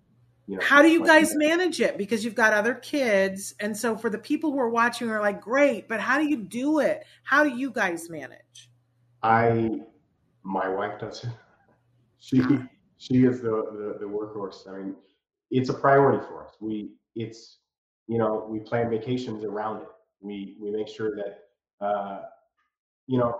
you 0.47 0.57
know, 0.57 0.62
how 0.64 0.80
do 0.80 0.88
you 0.88 1.05
guys 1.05 1.34
manage 1.34 1.80
it? 1.80 1.99
Because 1.99 2.24
you've 2.24 2.34
got 2.34 2.53
other 2.53 2.74
kids. 2.74 3.55
And 3.59 3.76
so 3.76 3.97
for 3.97 4.11
the 4.11 4.18
people 4.18 4.53
who 4.53 4.61
are 4.61 4.70
watching 4.70 5.11
are 5.11 5.20
like, 5.20 5.40
great, 5.40 5.88
but 5.88 6.01
how 6.01 6.18
do 6.18 6.28
you 6.28 6.36
do 6.36 6.78
it? 6.78 7.05
How 7.24 7.42
do 7.42 7.51
you 7.51 7.70
guys 7.70 8.09
manage? 8.09 8.70
I, 9.22 9.80
my 10.44 10.68
wife 10.68 11.01
does 11.01 11.24
it. 11.24 11.30
She, 12.18 12.42
she 12.97 13.24
is 13.24 13.40
the, 13.40 13.51
the, 13.51 13.99
the 14.01 14.07
workhorse. 14.07 14.68
I 14.68 14.78
mean, 14.78 14.97
it's 15.53 15.68
a 15.68 15.74
priority 15.74 16.26
for 16.26 16.44
us. 16.44 16.55
We, 16.61 16.90
it's, 17.14 17.59
you 18.09 18.18
know, 18.18 18.44
we 18.49 18.59
plan 18.59 18.90
vacations 18.90 19.44
around 19.44 19.82
it. 19.82 19.88
We, 20.20 20.57
we 20.61 20.72
make 20.72 20.88
sure 20.88 21.14
that, 21.14 21.86
uh, 21.86 22.22
you 23.07 23.18
know, 23.18 23.38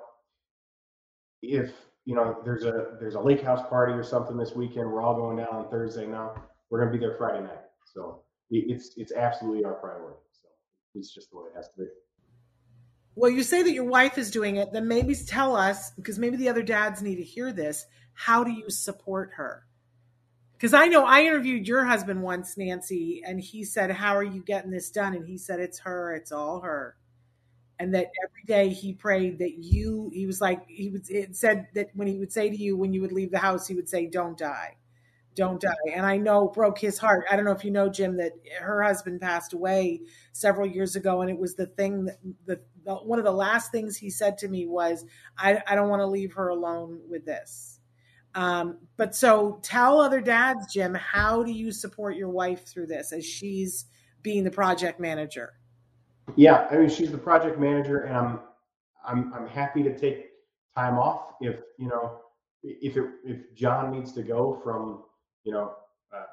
if 1.42 1.72
you 2.04 2.14
know 2.14 2.38
there's 2.44 2.64
a 2.64 2.96
there's 3.00 3.14
a 3.14 3.20
lake 3.20 3.42
house 3.42 3.66
party 3.68 3.92
or 3.92 4.02
something 4.02 4.36
this 4.36 4.54
weekend, 4.54 4.90
we're 4.90 5.02
all 5.02 5.16
going 5.16 5.38
down 5.38 5.48
on 5.48 5.68
Thursday. 5.68 6.07
Now 6.07 6.34
we're 6.70 6.80
going 6.80 6.92
to 6.92 6.98
be 6.98 7.04
there 7.04 7.16
Friday 7.16 7.42
night. 7.42 7.60
So 7.84 8.22
it's 8.50 8.92
it's 8.96 9.12
absolutely 9.12 9.64
our 9.64 9.74
priority. 9.74 10.18
So 10.32 10.48
it's 10.94 11.12
just 11.12 11.30
the 11.30 11.38
way 11.38 11.44
it 11.52 11.56
has 11.56 11.68
to 11.68 11.78
be. 11.78 11.86
Well, 13.14 13.30
you 13.30 13.42
say 13.42 13.62
that 13.62 13.72
your 13.72 13.84
wife 13.84 14.18
is 14.18 14.30
doing 14.30 14.56
it, 14.56 14.72
then 14.72 14.88
maybe 14.88 15.14
tell 15.14 15.56
us 15.56 15.90
because 15.92 16.18
maybe 16.18 16.36
the 16.36 16.50
other 16.50 16.62
dads 16.62 17.00
need 17.00 17.16
to 17.16 17.22
hear 17.22 17.50
this. 17.50 17.86
How 18.12 18.44
do 18.44 18.50
you 18.50 18.68
support 18.68 19.30
her? 19.36 19.64
Because 20.52 20.74
I 20.74 20.86
know 20.86 21.04
I 21.04 21.22
interviewed 21.22 21.68
your 21.68 21.84
husband 21.84 22.22
once, 22.22 22.56
Nancy, 22.56 23.22
and 23.26 23.40
he 23.40 23.64
said, 23.64 23.90
How 23.90 24.16
are 24.16 24.24
you 24.24 24.42
getting 24.42 24.70
this 24.70 24.90
done? 24.90 25.14
And 25.14 25.26
he 25.26 25.38
said, 25.38 25.60
It's 25.60 25.78
her, 25.80 26.14
it's 26.14 26.32
all 26.32 26.60
her. 26.60 26.96
And 27.78 27.94
that 27.94 28.10
every 28.24 28.42
day 28.46 28.70
he 28.70 28.94
prayed 28.94 29.38
that 29.38 29.58
you, 29.58 30.10
he 30.14 30.24
was 30.24 30.40
like, 30.40 30.66
he 30.66 30.88
would, 30.88 31.10
it 31.10 31.36
said 31.36 31.68
that 31.74 31.90
when 31.94 32.08
he 32.08 32.16
would 32.16 32.32
say 32.32 32.48
to 32.48 32.56
you, 32.56 32.74
when 32.74 32.94
you 32.94 33.02
would 33.02 33.12
leave 33.12 33.30
the 33.30 33.38
house, 33.38 33.66
he 33.66 33.74
would 33.74 33.88
say, 33.88 34.06
Don't 34.06 34.38
die, 34.38 34.76
don't 35.37 35.61
die. 35.61 35.70
And 35.95 36.05
I 36.05 36.16
know 36.16 36.49
broke 36.49 36.78
his 36.78 36.99
heart. 36.99 37.24
I 37.30 37.37
don't 37.37 37.45
know 37.45 37.53
if 37.53 37.64
you 37.64 37.70
know, 37.70 37.89
Jim, 37.89 38.16
that 38.16 38.32
her 38.61 38.82
husband 38.82 39.20
passed 39.20 39.53
away 39.53 40.01
several 40.32 40.66
years 40.66 40.97
ago. 40.97 41.20
And 41.20 41.30
it 41.30 41.39
was 41.39 41.55
the 41.55 41.66
thing 41.66 42.07
that 42.07 42.18
the, 42.47 42.61
the 42.84 42.95
one 42.97 43.20
of 43.20 43.24
the 43.24 43.30
last 43.30 43.70
things 43.70 43.97
he 43.97 44.11
said 44.11 44.37
to 44.39 44.49
me 44.49 44.66
was, 44.66 45.05
I, 45.39 45.62
I 45.68 45.76
don't 45.76 45.89
want 45.89 46.01
to 46.01 46.07
leave 46.07 46.32
her 46.32 46.49
alone 46.49 47.01
with 47.09 47.24
this 47.24 47.76
um, 48.37 48.76
but 48.99 49.14
so 49.14 49.59
tell 49.62 49.99
other 49.99 50.20
dads, 50.20 50.72
Jim, 50.72 50.93
how 50.93 51.43
do 51.43 51.51
you 51.51 51.72
support 51.72 52.16
your 52.16 52.28
wife 52.28 52.66
through 52.66 52.87
this 52.87 53.11
as 53.11 53.24
she's 53.24 53.87
being 54.20 54.45
the 54.45 54.51
project 54.51 55.01
manager? 55.01 55.55
Yeah, 56.37 56.68
I 56.70 56.76
mean 56.76 56.91
she's 56.91 57.11
the 57.11 57.18
project 57.18 57.59
manager, 57.59 58.01
and 58.01 58.14
I'm 58.14 58.41
I'm 59.07 59.32
I'm 59.32 59.49
happy 59.49 59.82
to 59.84 59.99
take 59.99 60.26
time 60.76 60.99
off 60.99 61.32
if 61.41 61.57
you 61.78 61.89
know 61.89 62.18
if 62.62 62.99
it 62.99 63.05
if 63.24 63.55
John 63.55 63.91
needs 63.93 64.12
to 64.12 64.22
go 64.22 64.61
from 64.62 65.05
you 65.47 65.53
know 65.53 65.74
uh, 66.14 66.24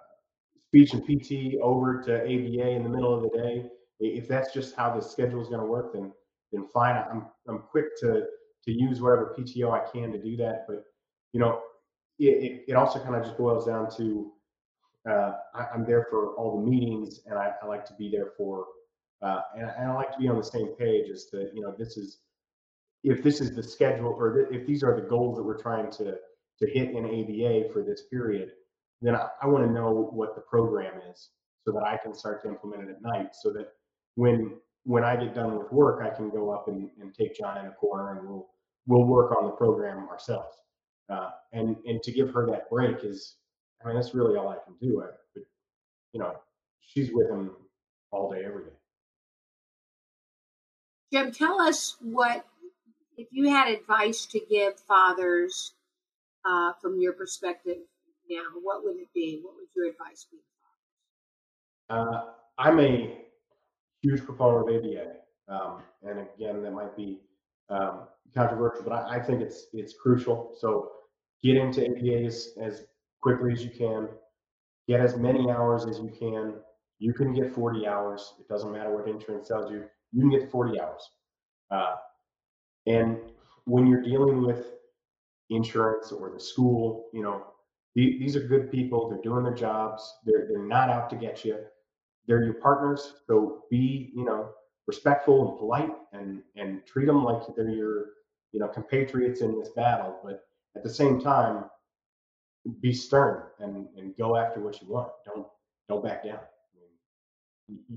speech 0.68 0.93
and 0.93 1.03
PT 1.05 1.57
over 1.61 2.01
to 2.01 2.24
ABA 2.24 2.70
in 2.72 2.84
the 2.84 2.89
middle 2.89 3.14
of 3.16 3.24
the 3.24 3.38
day. 3.38 3.66
If 3.99 4.28
that's 4.28 4.53
just 4.53 4.76
how 4.76 4.93
the 4.93 5.01
schedule 5.01 5.41
is 5.41 5.47
going 5.47 5.61
to 5.61 5.68
work, 5.68 5.93
then 5.93 6.11
then 6.51 6.66
fine. 6.74 7.01
I'm 7.09 7.28
I'm 7.47 7.59
quick 7.59 7.97
to 8.01 8.26
to 8.66 8.72
use 8.72 8.99
whatever 8.99 9.36
PTO 9.38 9.72
I 9.72 9.89
can 9.91 10.11
to 10.11 10.18
do 10.18 10.36
that. 10.38 10.66
But 10.68 10.84
you 11.32 11.39
know, 11.39 11.61
it, 12.20 12.66
it 12.68 12.74
also 12.74 12.99
kind 12.99 13.16
of 13.16 13.24
just 13.24 13.38
boils 13.38 13.66
down 13.66 13.89
to 13.97 14.32
uh, 15.09 15.34
I, 15.53 15.68
am 15.74 15.86
there 15.86 16.07
for 16.09 16.34
all 16.36 16.61
the 16.61 16.70
meetings, 16.70 17.22
and 17.26 17.38
I, 17.38 17.51
I 17.61 17.66
like 17.66 17.86
to 17.86 17.93
be 17.93 18.09
there 18.09 18.32
for, 18.38 18.66
uh, 19.22 19.41
and, 19.55 19.70
and, 19.70 19.91
I 19.91 19.93
like 19.93 20.14
to 20.14 20.18
be 20.18 20.30
on 20.30 20.38
the 20.38 20.43
same 20.43 20.68
page 20.78 21.09
as 21.09 21.26
to 21.26 21.49
you 21.53 21.61
know 21.61 21.76
this 21.78 21.97
is 21.97 22.20
if 23.03 23.22
this 23.22 23.41
is 23.41 23.53
the 23.53 23.64
schedule 23.64 24.16
or 24.18 24.34
th- 24.34 24.61
if 24.61 24.66
these 24.66 24.82
are 24.82 24.95
the 24.95 25.07
goals 25.07 25.38
that 25.38 25.43
we're 25.43 25.61
trying 25.61 25.91
to 25.91 26.16
to 26.59 26.70
hit 26.70 26.91
in 26.91 27.05
ABA 27.05 27.74
for 27.74 27.84
this 27.84 28.03
period, 28.03 28.51
then 29.04 29.16
I, 29.16 29.28
I 29.41 29.47
want 29.47 29.66
to 29.66 29.72
know 29.72 30.10
what 30.12 30.34
the 30.34 30.41
program 30.41 30.93
is 31.12 31.30
so 31.66 31.74
that 31.74 31.84
I 31.84 31.97
can 31.97 32.14
start 32.14 32.41
to 32.43 32.49
implement 32.49 32.89
it 32.89 32.89
at 32.89 33.01
night, 33.01 33.36
so 33.36 33.51
that 33.51 33.68
when 34.16 34.56
when 34.86 35.04
I 35.04 35.16
get 35.16 35.36
done 35.36 35.58
with 35.58 35.72
work, 35.72 36.01
I 36.04 36.14
can 36.16 36.30
go 36.30 36.51
up 36.51 36.68
and, 36.68 36.89
and 36.99 37.14
take 37.14 37.38
John 37.38 37.58
in 37.58 37.66
a 37.66 37.72
corner 37.72 38.18
and 38.18 38.28
we'll 38.28 38.47
we'll 38.88 39.06
work 39.06 39.36
on 39.38 39.45
the 39.45 39.51
program 39.51 40.08
ourselves. 40.10 40.56
Uh, 41.10 41.30
and 41.51 41.76
and 41.86 42.01
to 42.04 42.12
give 42.12 42.32
her 42.32 42.47
that 42.47 42.70
break 42.70 43.04
is, 43.04 43.36
I 43.84 43.88
mean, 43.88 43.95
that's 43.95 44.16
really 44.16 44.38
all 44.38 44.49
I 44.49 44.58
can 44.66 44.76
do. 44.82 45.04
I, 45.04 45.08
but 45.34 45.43
you 46.14 46.20
know, 46.20 46.36
she's 46.80 47.10
with 47.14 47.30
him 47.30 47.51
all 48.12 48.32
day, 48.32 48.43
every 48.45 48.64
day. 48.64 48.70
Jim, 51.12 51.32
tell 51.32 51.60
us 51.60 51.97
what 52.01 52.45
if 53.18 53.28
you 53.32 53.49
had 53.49 53.68
advice 53.68 54.26
to 54.28 54.39
give 54.49 54.80
fathers 54.80 55.74
uh, 56.45 56.74
from 56.82 56.99
your 56.99 57.14
perspective 57.14 57.78
now. 58.30 58.43
What 58.61 58.84
would 58.84 58.97
it 58.97 59.09
be? 59.13 59.41
What 59.43 59.55
would 59.55 59.67
your 59.76 59.91
advice 59.91 60.28
be? 60.32 60.38
Uh, 61.89 62.32
I'm 62.57 62.80
a 62.80 63.17
huge 64.01 64.24
proponent 64.24 64.69
of 64.69 64.76
ABA, 64.76 65.13
um, 65.47 65.82
and 66.03 66.19
again, 66.19 66.61
that 66.63 66.71
might 66.71 66.95
be 66.95 67.19
um, 67.69 68.01
controversial, 68.34 68.84
but 68.84 68.93
I, 68.93 69.15
I, 69.15 69.19
think 69.19 69.41
it's 69.41 69.67
it's 69.74 69.93
crucial. 70.01 70.53
So 70.59 70.91
get 71.43 71.55
into 71.55 71.82
ABAs 71.82 72.57
as 72.61 72.86
quickly 73.21 73.53
as 73.53 73.63
you 73.63 73.69
can. 73.69 74.09
Get 74.88 74.99
as 74.99 75.17
many 75.17 75.49
hours 75.49 75.86
as 75.86 75.99
you 75.99 76.09
can. 76.09 76.55
You 76.99 77.13
can 77.13 77.34
get 77.34 77.53
40 77.53 77.88
hours. 77.88 78.34
It 78.39 78.47
doesn't 78.47 78.71
matter 78.71 78.95
what 78.95 79.07
insurance 79.07 79.47
tells 79.47 79.71
you. 79.71 79.86
You 80.11 80.21
can 80.21 80.39
get 80.39 80.51
40 80.51 80.80
hours. 80.80 81.09
Uh, 81.71 81.95
and 82.86 83.17
when 83.65 83.88
you're 83.88 84.01
dealing 84.01 84.45
with 84.45 84.74
insurance 85.49 86.11
or 86.11 86.32
the 86.32 86.39
school, 86.39 87.09
you 87.13 87.24
know, 87.24 87.43
these 87.95 88.35
are 88.35 88.47
good 88.47 88.71
people. 88.71 89.09
They're 89.09 89.21
doing 89.21 89.43
their 89.43 89.53
jobs. 89.53 90.15
They're 90.25 90.47
they're 90.49 90.65
not 90.65 90.89
out 90.89 91.09
to 91.11 91.15
get 91.15 91.45
you. 91.45 91.59
They're 92.27 92.43
your 92.43 92.55
partners. 92.55 93.13
So 93.27 93.63
be, 93.69 94.11
you 94.15 94.23
know, 94.23 94.49
respectful 94.87 95.49
and 95.49 95.57
polite 95.57 95.91
and 96.11 96.41
and 96.55 96.85
treat 96.85 97.05
them 97.05 97.23
like 97.23 97.41
they're 97.55 97.69
your 97.69 98.05
you 98.51 98.59
know 98.59 98.67
compatriots 98.67 99.41
in 99.41 99.57
this 99.57 99.69
battle 99.69 100.19
but 100.23 100.43
at 100.75 100.83
the 100.83 100.89
same 100.89 101.19
time 101.21 101.65
be 102.81 102.93
stern 102.93 103.43
and 103.59 103.87
and 103.97 104.15
go 104.17 104.35
after 104.35 104.59
what 104.59 104.81
you 104.81 104.87
want 104.87 105.09
don't 105.25 105.47
don't 105.87 106.03
back 106.03 106.23
down 106.23 106.39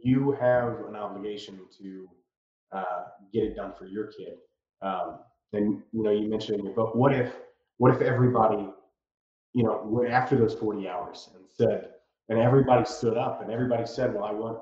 you 0.01 0.32
have 0.32 0.80
an 0.88 0.94
obligation 0.94 1.59
to 1.76 2.09
uh, 2.72 3.05
get 3.32 3.42
it 3.42 3.57
done 3.57 3.72
for 3.76 3.86
your 3.86 4.07
kid 4.07 4.34
um, 4.82 5.18
and 5.53 5.82
you 5.92 6.03
know 6.03 6.11
you 6.11 6.28
mentioned 6.28 6.59
in 6.59 6.64
your 6.64 6.74
book 6.74 6.94
what 6.94 7.12
if 7.12 7.34
what 7.78 7.94
if 7.94 8.01
everybody 8.01 8.68
you 9.57 9.65
know 9.65 9.81
went 9.85 10.13
after 10.13 10.37
those 10.37 10.55
40 10.55 10.89
hours 10.89 11.31
and 11.35 11.45
said 11.49 11.89
and 12.29 12.39
everybody 12.39 12.85
stood 12.85 13.17
up 13.17 13.43
and 13.43 13.51
everybody 13.51 13.87
said 13.87 14.15
well 14.15 14.25
i 14.25 14.33
want 14.33 14.59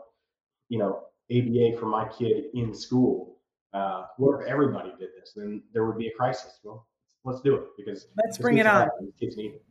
you 0.68 0.78
know 0.78 1.02
ABA 1.30 1.78
for 1.78 1.86
my 1.86 2.06
kid 2.08 2.46
in 2.54 2.74
school. 2.74 3.36
Uh, 3.72 4.04
what 4.18 4.40
if 4.40 4.46
everybody 4.46 4.90
did 4.98 5.08
this? 5.18 5.32
Then 5.34 5.62
there 5.72 5.84
would 5.86 5.98
be 5.98 6.08
a 6.08 6.12
crisis. 6.12 6.60
Well, 6.62 6.86
let's 7.24 7.40
do 7.40 7.56
it 7.56 7.64
because 7.76 8.06
let's 8.24 8.38
bring 8.38 8.58
it 8.58 8.66
on. 8.66 8.88
Kids 9.18 9.36
need 9.36 9.54
it. 9.54 9.64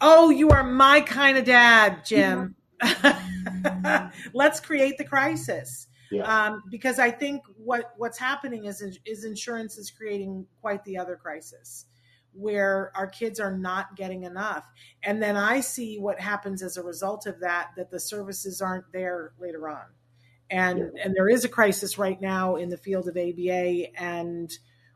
Oh, 0.00 0.30
you 0.30 0.50
are 0.50 0.64
my 0.64 1.00
kind 1.00 1.36
of 1.36 1.44
dad, 1.44 2.04
Jim. 2.04 2.54
let's 4.32 4.58
create 4.58 4.96
the 4.98 5.04
crisis. 5.04 5.88
Yeah. 6.10 6.22
Um, 6.24 6.62
because 6.70 6.98
I 6.98 7.10
think 7.10 7.42
what 7.56 7.92
what's 7.96 8.18
happening 8.18 8.66
is 8.66 8.82
is 9.06 9.24
insurance 9.24 9.76
is 9.78 9.90
creating 9.90 10.46
quite 10.60 10.84
the 10.84 10.96
other 10.98 11.16
crisis 11.16 11.86
where 12.34 12.92
our 12.94 13.06
kids 13.06 13.38
are 13.40 13.56
not 13.56 13.96
getting 13.96 14.24
enough. 14.24 14.70
And 15.02 15.22
then 15.22 15.36
i 15.36 15.60
see 15.60 15.98
what 15.98 16.20
happens 16.20 16.62
as 16.62 16.76
a 16.76 16.82
result 16.82 17.26
of 17.26 17.40
that 17.40 17.70
that 17.76 17.90
the 17.90 18.00
services 18.00 18.60
aren't 18.60 18.92
there 18.92 19.32
later 19.38 19.68
on. 19.68 19.84
And 20.50 20.78
yeah. 20.78 21.04
and 21.04 21.14
there 21.14 21.28
is 21.28 21.44
a 21.44 21.48
crisis 21.48 21.98
right 21.98 22.20
now 22.20 22.56
in 22.56 22.68
the 22.68 22.76
field 22.76 23.08
of 23.08 23.16
ABA, 23.16 23.98
and 23.98 24.50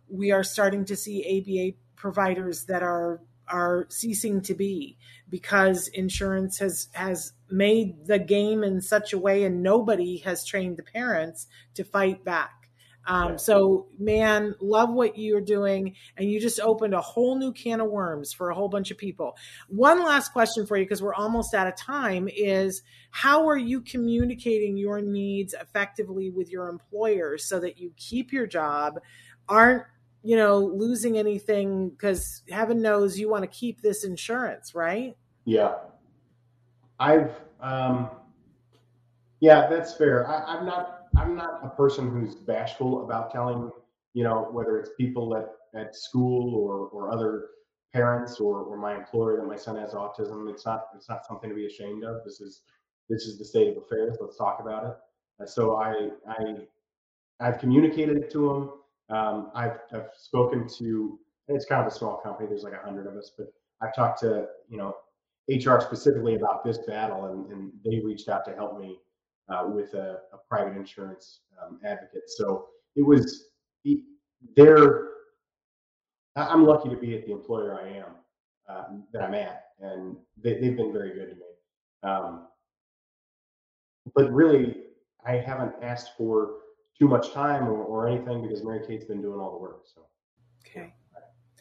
we 0.08 0.30
are 0.30 0.44
starting 0.44 0.84
to 0.86 0.96
see 0.96 1.40
ABA 1.40 1.78
providers 1.96 2.66
that 2.66 2.82
are 2.82 3.20
are 3.48 3.86
ceasing 3.88 4.40
to 4.42 4.54
be 4.54 4.98
because 5.28 5.88
insurance 5.88 6.58
has 6.58 6.88
has 6.92 7.32
made 7.50 8.06
the 8.06 8.18
game 8.18 8.62
in 8.62 8.80
such 8.80 9.12
a 9.12 9.18
way 9.18 9.44
and 9.44 9.62
nobody 9.62 10.18
has 10.18 10.44
trained 10.44 10.76
the 10.76 10.82
parents 10.82 11.46
to 11.74 11.84
fight 11.84 12.24
back 12.24 12.65
um, 13.06 13.38
so, 13.38 13.86
man, 13.98 14.54
love 14.60 14.90
what 14.90 15.16
you're 15.16 15.40
doing. 15.40 15.94
And 16.16 16.30
you 16.30 16.40
just 16.40 16.58
opened 16.60 16.92
a 16.92 17.00
whole 17.00 17.38
new 17.38 17.52
can 17.52 17.80
of 17.80 17.88
worms 17.88 18.32
for 18.32 18.50
a 18.50 18.54
whole 18.54 18.68
bunch 18.68 18.90
of 18.90 18.98
people. 18.98 19.36
One 19.68 20.04
last 20.04 20.32
question 20.32 20.66
for 20.66 20.76
you, 20.76 20.84
because 20.84 21.02
we're 21.02 21.14
almost 21.14 21.54
out 21.54 21.68
of 21.68 21.76
time, 21.76 22.28
is 22.28 22.82
how 23.10 23.48
are 23.48 23.56
you 23.56 23.80
communicating 23.80 24.76
your 24.76 25.00
needs 25.00 25.54
effectively 25.54 26.30
with 26.30 26.50
your 26.50 26.68
employers 26.68 27.44
so 27.44 27.60
that 27.60 27.78
you 27.78 27.92
keep 27.96 28.32
your 28.32 28.46
job, 28.46 29.00
aren't 29.48 29.84
you 30.22 30.34
know 30.34 30.58
losing 30.58 31.16
anything 31.16 31.88
because 31.88 32.42
heaven 32.50 32.82
knows 32.82 33.16
you 33.16 33.28
want 33.28 33.44
to 33.44 33.48
keep 33.48 33.80
this 33.80 34.02
insurance 34.02 34.74
right 34.74 35.16
yeah 35.44 35.74
i've 36.98 37.30
um 37.60 38.10
yeah 39.38 39.68
that's 39.68 39.94
fair 39.94 40.26
I, 40.26 40.56
i'm 40.56 40.66
not 40.66 40.95
I'm 41.16 41.34
not 41.34 41.60
a 41.64 41.68
person 41.70 42.10
who's 42.10 42.34
bashful 42.34 43.04
about 43.04 43.30
telling, 43.30 43.70
you 44.14 44.24
know, 44.24 44.48
whether 44.52 44.78
it's 44.78 44.90
people 44.98 45.36
at, 45.36 45.48
at 45.78 45.96
school 45.96 46.54
or, 46.54 46.88
or 46.88 47.12
other 47.12 47.46
parents 47.92 48.40
or, 48.40 48.60
or 48.60 48.76
my 48.76 48.94
employer 48.94 49.36
that 49.36 49.46
my 49.46 49.56
son 49.56 49.76
has 49.76 49.92
autism. 49.92 50.50
It's 50.50 50.66
not 50.66 50.88
it's 50.94 51.08
not 51.08 51.24
something 51.26 51.48
to 51.48 51.56
be 51.56 51.66
ashamed 51.66 52.04
of. 52.04 52.22
This 52.24 52.40
is 52.40 52.62
this 53.08 53.22
is 53.22 53.38
the 53.38 53.44
state 53.44 53.68
of 53.68 53.82
affairs. 53.82 54.18
Let's 54.20 54.36
talk 54.36 54.58
about 54.60 54.84
it. 54.84 54.96
Uh, 55.42 55.46
so 55.46 55.76
I 55.76 56.10
I 56.28 56.38
I've 57.40 57.58
communicated 57.58 58.16
it 58.18 58.30
to 58.32 58.50
him. 58.50 58.70
Um, 59.16 59.50
I've 59.54 59.78
I've 59.92 60.10
spoken 60.16 60.68
to. 60.78 61.18
It's 61.48 61.64
kind 61.64 61.80
of 61.80 61.86
a 61.86 61.94
small 61.94 62.16
company. 62.18 62.48
There's 62.48 62.64
like 62.64 62.74
a 62.74 62.84
hundred 62.84 63.06
of 63.06 63.16
us, 63.16 63.32
but 63.36 63.46
I've 63.80 63.94
talked 63.94 64.20
to 64.20 64.46
you 64.68 64.76
know 64.76 64.96
HR 65.48 65.80
specifically 65.80 66.34
about 66.34 66.64
this 66.64 66.78
battle, 66.78 67.26
and, 67.26 67.50
and 67.52 67.72
they 67.84 68.00
reached 68.00 68.28
out 68.28 68.44
to 68.46 68.52
help 68.52 68.78
me 68.78 68.98
uh, 69.48 69.64
with 69.66 69.94
a, 69.94 70.20
a, 70.32 70.38
private 70.48 70.76
insurance 70.76 71.40
um, 71.62 71.78
advocate. 71.84 72.28
So 72.28 72.66
it 72.96 73.02
was 73.02 73.46
there. 74.56 75.08
I'm 76.34 76.64
lucky 76.64 76.88
to 76.88 76.96
be 76.96 77.14
at 77.16 77.26
the 77.26 77.32
employer 77.32 77.80
I 77.80 77.88
am 77.96 78.12
uh, 78.68 78.84
that 79.12 79.22
I'm 79.22 79.34
at, 79.34 79.66
and 79.80 80.16
they, 80.42 80.54
have 80.54 80.76
been 80.76 80.92
very 80.92 81.14
good 81.14 81.30
to 81.30 81.34
me. 81.34 81.42
Um, 82.02 82.48
but 84.14 84.30
really, 84.32 84.82
I 85.24 85.32
haven't 85.36 85.72
asked 85.82 86.16
for 86.16 86.56
too 86.98 87.08
much 87.08 87.32
time 87.32 87.64
or, 87.64 87.82
or, 87.84 88.08
anything 88.08 88.42
because 88.42 88.62
Mary 88.62 88.86
Kate's 88.86 89.04
been 89.04 89.20
doing 89.20 89.38
all 89.38 89.52
the 89.52 89.58
work. 89.58 89.82
So 89.92 90.02
okay, 90.66 90.92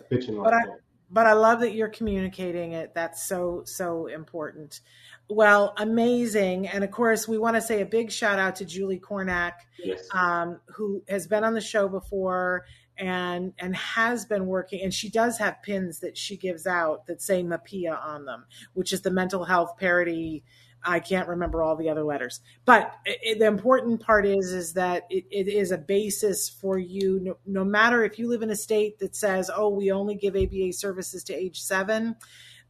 pitching. 0.10 0.42
But 0.42 0.54
I, 0.54 0.62
but 1.10 1.26
I 1.26 1.34
love 1.34 1.60
that 1.62 1.74
you're 1.74 1.90
communicating 1.90 2.74
it. 2.74 2.94
That's 2.94 3.28
so, 3.28 3.64
so 3.66 4.08
important. 4.08 4.82
Well, 5.30 5.74
amazing. 5.78 6.68
And 6.68 6.84
of 6.84 6.92
course, 6.92 7.28
we 7.28 7.38
want 7.38 7.56
to 7.56 7.62
say 7.62 7.82
a 7.82 7.86
big 7.86 8.12
shout 8.12 8.38
out 8.38 8.58
to 8.58 8.66
Julie 8.66 9.00
Kornack, 9.00 9.54
Yes. 9.84 10.08
um, 10.12 10.60
who 10.68 11.04
has 11.10 11.28
been 11.28 11.44
on 11.44 11.54
the 11.54 11.62
show 11.62 11.88
before 11.88 12.66
and 12.98 13.52
and 13.60 13.76
has 13.76 14.26
been 14.26 14.46
working 14.46 14.82
and 14.82 14.94
she 14.94 15.10
does 15.10 15.38
have 15.38 15.62
pins 15.62 16.00
that 16.00 16.18
she 16.18 16.38
gives 16.38 16.66
out 16.66 17.06
that 17.08 17.22
say 17.22 17.44
MAPIA 17.44 17.94
on 18.02 18.24
them, 18.26 18.46
which 18.74 18.94
is 18.94 19.02
the 19.02 19.12
mental 19.12 19.44
health 19.44 19.78
parity 19.78 20.44
I 20.86 21.00
can't 21.00 21.28
remember 21.28 21.64
all 21.64 21.76
the 21.76 21.90
other 21.90 22.04
letters, 22.04 22.42
but 22.66 22.94
it, 23.06 23.40
the 23.40 23.48
important 23.48 24.02
part 24.02 24.26
is 24.26 24.52
is 24.52 24.74
that 24.74 25.04
it, 25.10 25.26
it 25.32 25.48
is 25.48 25.72
a 25.72 25.78
basis 25.78 26.50
for 26.50 26.78
you. 26.78 27.20
No, 27.22 27.38
no, 27.46 27.66
matter 27.66 28.04
if 28.04 28.20
you 28.20 28.30
live 28.30 28.42
in 28.42 28.50
a 28.52 28.56
state 28.56 29.00
that 29.00 29.16
says, 29.16 29.50
"Oh, 29.54 29.70
we 29.70 29.92
only 29.92 30.16
give 30.16 30.36
ABA 30.36 30.74
services 30.74 31.24
to 31.26 31.34
age 31.34 31.62
seven, 31.62 32.16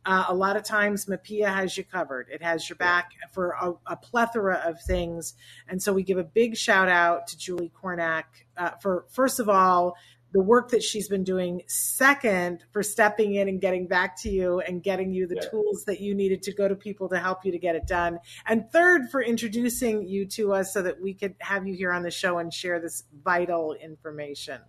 uh, 0.06 0.26
a 0.28 0.34
lot 0.34 0.56
of 0.56 0.64
times 0.64 1.08
MAPIA 1.08 1.48
has 1.48 1.76
you 1.78 1.84
covered. 1.84 2.28
It 2.32 2.44
has 2.44 2.70
your 2.70 2.76
back 2.76 3.12
for 3.32 3.56
a, 3.60 3.74
a, 3.88 3.96
plethora 3.96 4.62
of 4.64 4.80
things, 4.82 5.34
and 5.68 5.82
so 5.82 5.94
we 5.94 6.04
give 6.04 6.20
a 6.20 6.24
big 6.24 6.56
shout 6.56 6.90
out 6.90 7.26
to 7.28 7.38
Julie 7.38 7.72
Kornack 7.82 8.26
uh, 8.56 8.72
for 8.82 9.06
first 9.10 9.40
of 9.40 9.50
all 9.50 9.96
the 10.36 10.42
work 10.42 10.68
that 10.72 10.84
she's 10.84 11.08
been 11.08 11.24
doing. 11.24 11.62
Second, 11.68 12.66
for 12.74 12.84
stepping 12.84 13.36
in 13.36 13.48
and 13.48 13.62
getting 13.62 13.88
back 13.88 14.22
to 14.22 14.30
you 14.30 14.60
and 14.60 14.84
getting 14.84 15.14
you 15.14 15.28
the 15.28 15.40
yeah. 15.42 15.50
tools 15.50 15.86
that 15.86 16.02
you 16.02 16.14
needed 16.14 16.42
to 16.44 16.54
go 16.54 16.68
to 16.68 16.76
people 16.76 17.08
to 17.08 17.18
help 17.18 17.46
you 17.46 17.54
to 17.54 17.58
get 17.58 17.74
it 17.74 17.88
done. 17.88 18.20
And 18.46 18.70
third, 18.70 19.10
for 19.10 19.24
introducing 19.24 20.06
you 20.06 20.26
to 20.26 20.52
us 20.52 20.74
so 20.74 20.82
that 20.82 21.00
we 21.00 21.14
could 21.14 21.36
have 21.40 21.66
you 21.66 21.74
here 21.74 21.94
on 21.94 22.04
the 22.04 22.12
show 22.12 22.40
and 22.40 22.54
share 22.54 22.82
this 22.82 23.06
vital 23.24 23.76
information. 23.76 24.60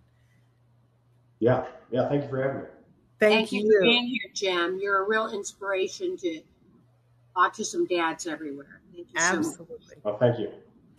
Yeah. 1.39 1.65
Yeah. 1.91 2.07
Thank 2.07 2.23
you 2.23 2.29
for 2.29 2.41
having 2.41 2.61
me. 2.61 2.67
Thank, 3.19 3.33
Thank 3.33 3.51
you. 3.51 3.59
you 3.65 3.77
for 3.77 3.81
being 3.81 4.07
here, 4.07 4.31
Jim. 4.33 4.79
You're 4.81 5.03
a 5.03 5.09
real 5.09 5.27
inspiration 5.33 6.15
to 6.15 6.43
autism 7.35 7.89
dads 7.89 8.25
everywhere. 8.25 8.79
Thank 8.95 9.07
you 9.09 9.15
Absolutely. 9.17 9.75
So 9.81 9.95
well, 10.03 10.17
thank 10.17 10.39
you. 10.39 10.49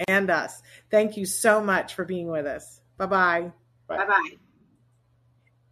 And 0.08 0.28
us. 0.28 0.62
Thank 0.90 1.16
you 1.16 1.24
so 1.24 1.64
much 1.64 1.94
for 1.94 2.04
being 2.04 2.28
with 2.28 2.44
us. 2.44 2.82
Bye-bye. 2.98 3.50
Bye 3.88 4.04
bye 4.04 4.36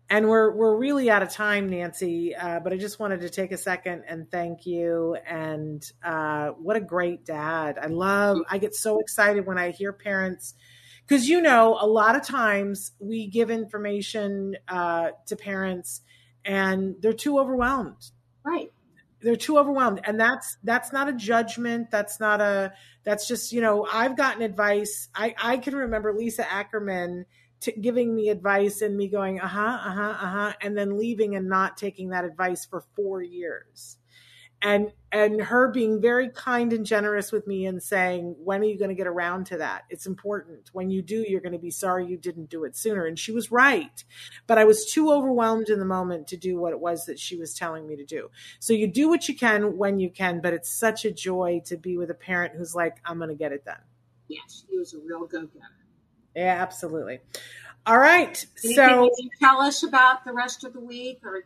and 0.08 0.28
we're 0.28 0.54
we're 0.54 0.76
really 0.76 1.10
out 1.10 1.22
of 1.22 1.30
time, 1.30 1.68
Nancy. 1.68 2.34
Uh, 2.34 2.60
but 2.60 2.72
I 2.72 2.76
just 2.76 3.00
wanted 3.00 3.20
to 3.22 3.30
take 3.30 3.52
a 3.52 3.56
second 3.56 4.04
and 4.06 4.30
thank 4.30 4.66
you. 4.66 5.16
And 5.26 5.84
uh, 6.04 6.50
what 6.50 6.76
a 6.76 6.80
great 6.80 7.24
dad! 7.24 7.78
I 7.80 7.86
love. 7.86 8.38
I 8.48 8.58
get 8.58 8.74
so 8.74 9.00
excited 9.00 9.46
when 9.46 9.58
I 9.58 9.70
hear 9.70 9.92
parents 9.92 10.54
because 11.06 11.28
you 11.28 11.40
know 11.40 11.76
a 11.80 11.86
lot 11.86 12.16
of 12.16 12.22
times 12.22 12.92
we 12.98 13.26
give 13.26 13.50
information 13.50 14.56
uh, 14.68 15.10
to 15.26 15.36
parents 15.36 16.02
and 16.44 16.94
they're 17.00 17.12
too 17.12 17.38
overwhelmed. 17.38 18.10
Right. 18.44 18.70
They're 19.20 19.34
too 19.34 19.58
overwhelmed, 19.58 20.00
and 20.04 20.20
that's 20.20 20.58
that's 20.62 20.92
not 20.92 21.08
a 21.08 21.12
judgment. 21.12 21.90
That's 21.90 22.20
not 22.20 22.40
a. 22.40 22.74
That's 23.02 23.26
just 23.26 23.50
you 23.50 23.60
know 23.60 23.86
I've 23.90 24.16
gotten 24.16 24.42
advice. 24.42 25.08
I 25.14 25.34
I 25.42 25.56
can 25.56 25.74
remember 25.74 26.12
Lisa 26.12 26.48
Ackerman 26.50 27.24
to 27.60 27.72
giving 27.72 28.14
me 28.14 28.28
advice 28.28 28.82
and 28.82 28.96
me 28.96 29.08
going, 29.08 29.40
uh 29.40 29.48
huh, 29.48 29.78
uh 29.82 29.92
huh, 29.92 30.16
uh 30.20 30.30
huh, 30.30 30.52
and 30.60 30.76
then 30.76 30.98
leaving 30.98 31.34
and 31.34 31.48
not 31.48 31.76
taking 31.76 32.10
that 32.10 32.24
advice 32.24 32.64
for 32.64 32.84
four 32.94 33.22
years. 33.22 33.98
And 34.62 34.92
and 35.12 35.40
her 35.40 35.68
being 35.68 36.00
very 36.00 36.30
kind 36.30 36.72
and 36.72 36.84
generous 36.84 37.30
with 37.30 37.46
me 37.46 37.66
and 37.66 37.82
saying, 37.82 38.36
when 38.42 38.62
are 38.62 38.64
you 38.64 38.78
going 38.78 38.90
to 38.90 38.94
get 38.94 39.06
around 39.06 39.46
to 39.46 39.58
that? 39.58 39.84
It's 39.90 40.06
important. 40.06 40.70
When 40.72 40.90
you 40.90 41.02
do, 41.02 41.24
you're 41.26 41.40
going 41.40 41.52
to 41.52 41.58
be 41.58 41.70
sorry 41.70 42.06
you 42.06 42.16
didn't 42.16 42.50
do 42.50 42.64
it 42.64 42.76
sooner. 42.76 43.06
And 43.06 43.18
she 43.18 43.32
was 43.32 43.50
right. 43.50 44.02
But 44.46 44.58
I 44.58 44.64
was 44.64 44.90
too 44.90 45.10
overwhelmed 45.12 45.68
in 45.68 45.78
the 45.78 45.84
moment 45.86 46.26
to 46.28 46.36
do 46.36 46.58
what 46.58 46.72
it 46.72 46.80
was 46.80 47.06
that 47.06 47.18
she 47.18 47.36
was 47.36 47.54
telling 47.54 47.86
me 47.86 47.96
to 47.96 48.04
do. 48.04 48.30
So 48.58 48.72
you 48.72 48.86
do 48.86 49.08
what 49.08 49.28
you 49.28 49.36
can 49.36 49.76
when 49.76 49.98
you 49.98 50.10
can, 50.10 50.40
but 50.40 50.52
it's 50.52 50.70
such 50.70 51.04
a 51.04 51.12
joy 51.12 51.62
to 51.66 51.76
be 51.76 51.96
with 51.96 52.10
a 52.10 52.14
parent 52.14 52.54
who's 52.56 52.74
like, 52.74 52.96
I'm 53.04 53.18
going 53.18 53.30
to 53.30 53.36
get 53.36 53.52
it 53.52 53.64
done. 53.64 53.80
Yes, 54.28 54.64
he 54.68 54.76
was 54.76 54.92
a 54.94 54.98
real 54.98 55.26
go 55.26 55.46
getter. 55.46 55.85
Yeah, 56.36 56.62
absolutely. 56.62 57.20
All 57.86 57.98
right. 57.98 58.44
Anything 58.62 58.76
so 58.76 59.10
tell 59.40 59.60
us 59.60 59.82
about 59.82 60.24
the 60.24 60.32
rest 60.32 60.64
of 60.64 60.74
the 60.74 60.80
week 60.80 61.20
or 61.24 61.44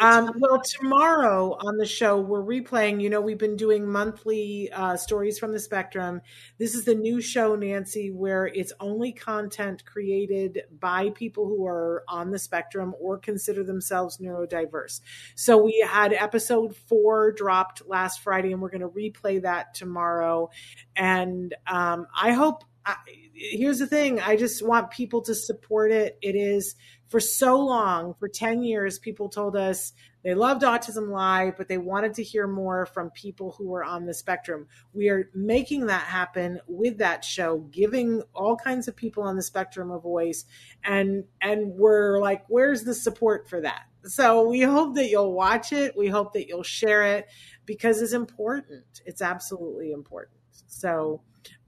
um, 0.00 0.32
well, 0.38 0.60
tomorrow 0.60 1.56
on 1.60 1.76
the 1.76 1.86
show, 1.86 2.20
we're 2.20 2.42
replaying. 2.42 3.00
You 3.00 3.10
know, 3.10 3.20
we've 3.20 3.38
been 3.38 3.56
doing 3.56 3.86
monthly 3.86 4.70
uh, 4.72 4.96
stories 4.96 5.38
from 5.38 5.52
the 5.52 5.60
spectrum. 5.60 6.20
This 6.58 6.74
is 6.74 6.84
the 6.84 6.96
new 6.96 7.20
show, 7.20 7.54
Nancy, 7.54 8.10
where 8.10 8.46
it's 8.46 8.72
only 8.80 9.12
content 9.12 9.84
created 9.84 10.62
by 10.80 11.10
people 11.10 11.46
who 11.46 11.64
are 11.66 12.02
on 12.08 12.32
the 12.32 12.40
spectrum 12.40 12.94
or 12.98 13.18
consider 13.18 13.62
themselves 13.62 14.18
neurodiverse. 14.18 15.00
So 15.36 15.62
we 15.62 15.86
had 15.88 16.12
episode 16.12 16.74
four 16.74 17.30
dropped 17.30 17.86
last 17.86 18.20
Friday, 18.20 18.52
and 18.52 18.60
we're 18.60 18.70
going 18.70 18.80
to 18.80 18.88
replay 18.88 19.42
that 19.42 19.74
tomorrow. 19.74 20.50
And 20.96 21.54
um, 21.66 22.06
I 22.20 22.32
hope. 22.32 22.64
I, 22.86 22.96
here's 23.32 23.78
the 23.78 23.86
thing 23.86 24.20
I 24.20 24.36
just 24.36 24.66
want 24.66 24.90
people 24.90 25.22
to 25.22 25.34
support 25.34 25.90
it. 25.90 26.18
It 26.22 26.34
is 26.36 26.74
for 27.08 27.20
so 27.20 27.58
long, 27.60 28.14
for 28.14 28.28
10 28.28 28.62
years, 28.62 28.98
people 28.98 29.28
told 29.28 29.56
us 29.56 29.92
they 30.24 30.34
loved 30.34 30.62
Autism 30.62 31.10
Live, 31.10 31.56
but 31.56 31.68
they 31.68 31.76
wanted 31.76 32.14
to 32.14 32.22
hear 32.22 32.46
more 32.46 32.86
from 32.86 33.10
people 33.10 33.54
who 33.56 33.68
were 33.68 33.84
on 33.84 34.06
the 34.06 34.14
spectrum. 34.14 34.66
We 34.94 35.10
are 35.10 35.30
making 35.34 35.86
that 35.86 36.04
happen 36.04 36.60
with 36.66 36.98
that 36.98 37.24
show, 37.24 37.58
giving 37.58 38.22
all 38.34 38.56
kinds 38.56 38.88
of 38.88 38.96
people 38.96 39.22
on 39.22 39.36
the 39.36 39.42
spectrum 39.42 39.90
a 39.90 39.98
voice. 39.98 40.46
And, 40.82 41.24
and 41.42 41.74
we're 41.74 42.20
like, 42.20 42.44
where's 42.48 42.84
the 42.84 42.94
support 42.94 43.48
for 43.50 43.60
that? 43.60 43.82
So 44.04 44.48
we 44.48 44.62
hope 44.62 44.94
that 44.96 45.08
you'll 45.08 45.34
watch 45.34 45.72
it. 45.72 45.94
We 45.96 46.08
hope 46.08 46.32
that 46.32 46.48
you'll 46.48 46.62
share 46.62 47.04
it 47.04 47.26
because 47.66 48.00
it's 48.00 48.12
important. 48.12 49.02
It's 49.04 49.22
absolutely 49.22 49.92
important. 49.92 50.38
So, 50.66 51.20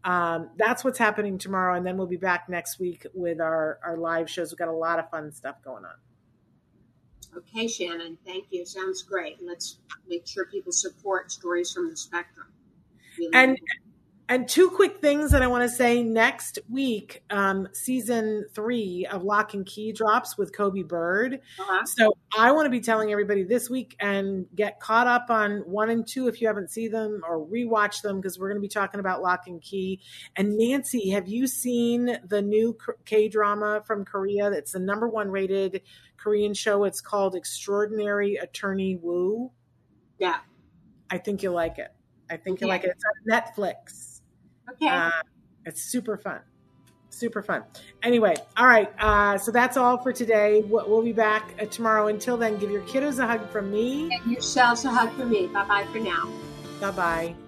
um, 0.06 0.50
that's 0.56 0.84
what's 0.84 0.98
happening 0.98 1.36
tomorrow. 1.36 1.76
And 1.76 1.84
then 1.84 1.98
we'll 1.98 2.06
be 2.06 2.16
back 2.16 2.48
next 2.48 2.78
week 2.78 3.06
with 3.12 3.40
our, 3.40 3.80
our 3.84 3.98
live 3.98 4.30
shows. 4.30 4.52
We've 4.52 4.58
got 4.58 4.68
a 4.68 4.72
lot 4.72 5.00
of 5.00 5.10
fun 5.10 5.32
stuff 5.32 5.56
going 5.64 5.84
on. 5.84 5.94
Okay, 7.36 7.66
Shannon, 7.66 8.16
thank 8.24 8.46
you. 8.50 8.64
Sounds 8.64 9.02
great. 9.02 9.38
Let's 9.44 9.80
make 10.08 10.26
sure 10.26 10.46
people 10.46 10.72
support 10.72 11.32
Stories 11.32 11.72
from 11.72 11.90
the 11.90 11.96
Spectrum. 11.96 12.46
Really 13.18 13.30
and 13.34 13.58
and 14.28 14.48
two 14.48 14.70
quick 14.70 15.00
things 15.00 15.30
that 15.30 15.42
I 15.42 15.46
want 15.46 15.62
to 15.62 15.68
say 15.68 16.02
next 16.02 16.58
week, 16.68 17.22
um, 17.30 17.68
season 17.72 18.46
three 18.54 19.06
of 19.10 19.22
Locke 19.22 19.54
and 19.54 19.64
Key 19.64 19.92
drops 19.92 20.36
with 20.36 20.52
Coby 20.52 20.86
Bird. 20.86 21.40
Uh-huh. 21.58 21.84
So 21.84 22.16
I 22.36 22.50
want 22.50 22.66
to 22.66 22.70
be 22.70 22.80
telling 22.80 23.12
everybody 23.12 23.44
this 23.44 23.70
week 23.70 23.94
and 24.00 24.46
get 24.54 24.80
caught 24.80 25.06
up 25.06 25.26
on 25.30 25.58
one 25.60 25.90
and 25.90 26.06
two 26.06 26.26
if 26.26 26.40
you 26.40 26.48
haven't 26.48 26.70
seen 26.70 26.90
them 26.90 27.22
or 27.28 27.46
rewatch 27.46 28.02
them 28.02 28.20
because 28.20 28.38
we're 28.38 28.48
going 28.48 28.60
to 28.60 28.62
be 28.62 28.68
talking 28.68 28.98
about 28.98 29.22
Locke 29.22 29.46
and 29.46 29.62
Key. 29.62 30.00
And 30.34 30.56
Nancy, 30.56 31.10
have 31.10 31.28
you 31.28 31.46
seen 31.46 32.18
the 32.26 32.42
new 32.42 32.76
K 33.04 33.28
drama 33.28 33.82
from 33.86 34.04
Korea? 34.04 34.50
That's 34.50 34.72
the 34.72 34.80
number 34.80 35.08
one 35.08 35.30
rated 35.30 35.82
Korean 36.16 36.54
show. 36.54 36.84
It's 36.84 37.00
called 37.00 37.36
Extraordinary 37.36 38.36
Attorney 38.36 38.96
Woo. 38.96 39.52
Yeah. 40.18 40.38
I 41.08 41.18
think 41.18 41.44
you'll 41.44 41.54
like 41.54 41.78
it. 41.78 41.92
I 42.28 42.36
think 42.36 42.58
okay. 42.58 42.66
you'll 42.66 42.70
like 42.70 42.84
it. 42.84 42.90
It's 42.90 43.04
on 43.04 43.40
Netflix. 43.40 44.15
Okay. 44.70 44.88
Uh, 44.88 45.10
it's 45.64 45.82
super 45.82 46.16
fun. 46.16 46.40
Super 47.10 47.42
fun. 47.42 47.62
Anyway, 48.02 48.34
all 48.56 48.66
right. 48.66 48.92
Uh, 48.98 49.38
so 49.38 49.50
that's 49.50 49.76
all 49.76 49.98
for 50.02 50.12
today. 50.12 50.62
We'll, 50.66 50.88
we'll 50.88 51.02
be 51.02 51.12
back 51.12 51.54
uh, 51.60 51.64
tomorrow. 51.66 52.08
Until 52.08 52.36
then, 52.36 52.58
give 52.58 52.70
your 52.70 52.82
kiddos 52.82 53.18
a 53.18 53.26
hug 53.26 53.48
from 53.50 53.70
me. 53.70 54.10
And 54.12 54.30
yourselves 54.30 54.84
a 54.84 54.90
hug 54.90 55.12
from 55.14 55.30
me. 55.30 55.46
Bye 55.46 55.66
bye 55.66 55.86
for 55.92 55.98
now. 55.98 56.30
Bye 56.80 56.90
bye. 56.90 57.45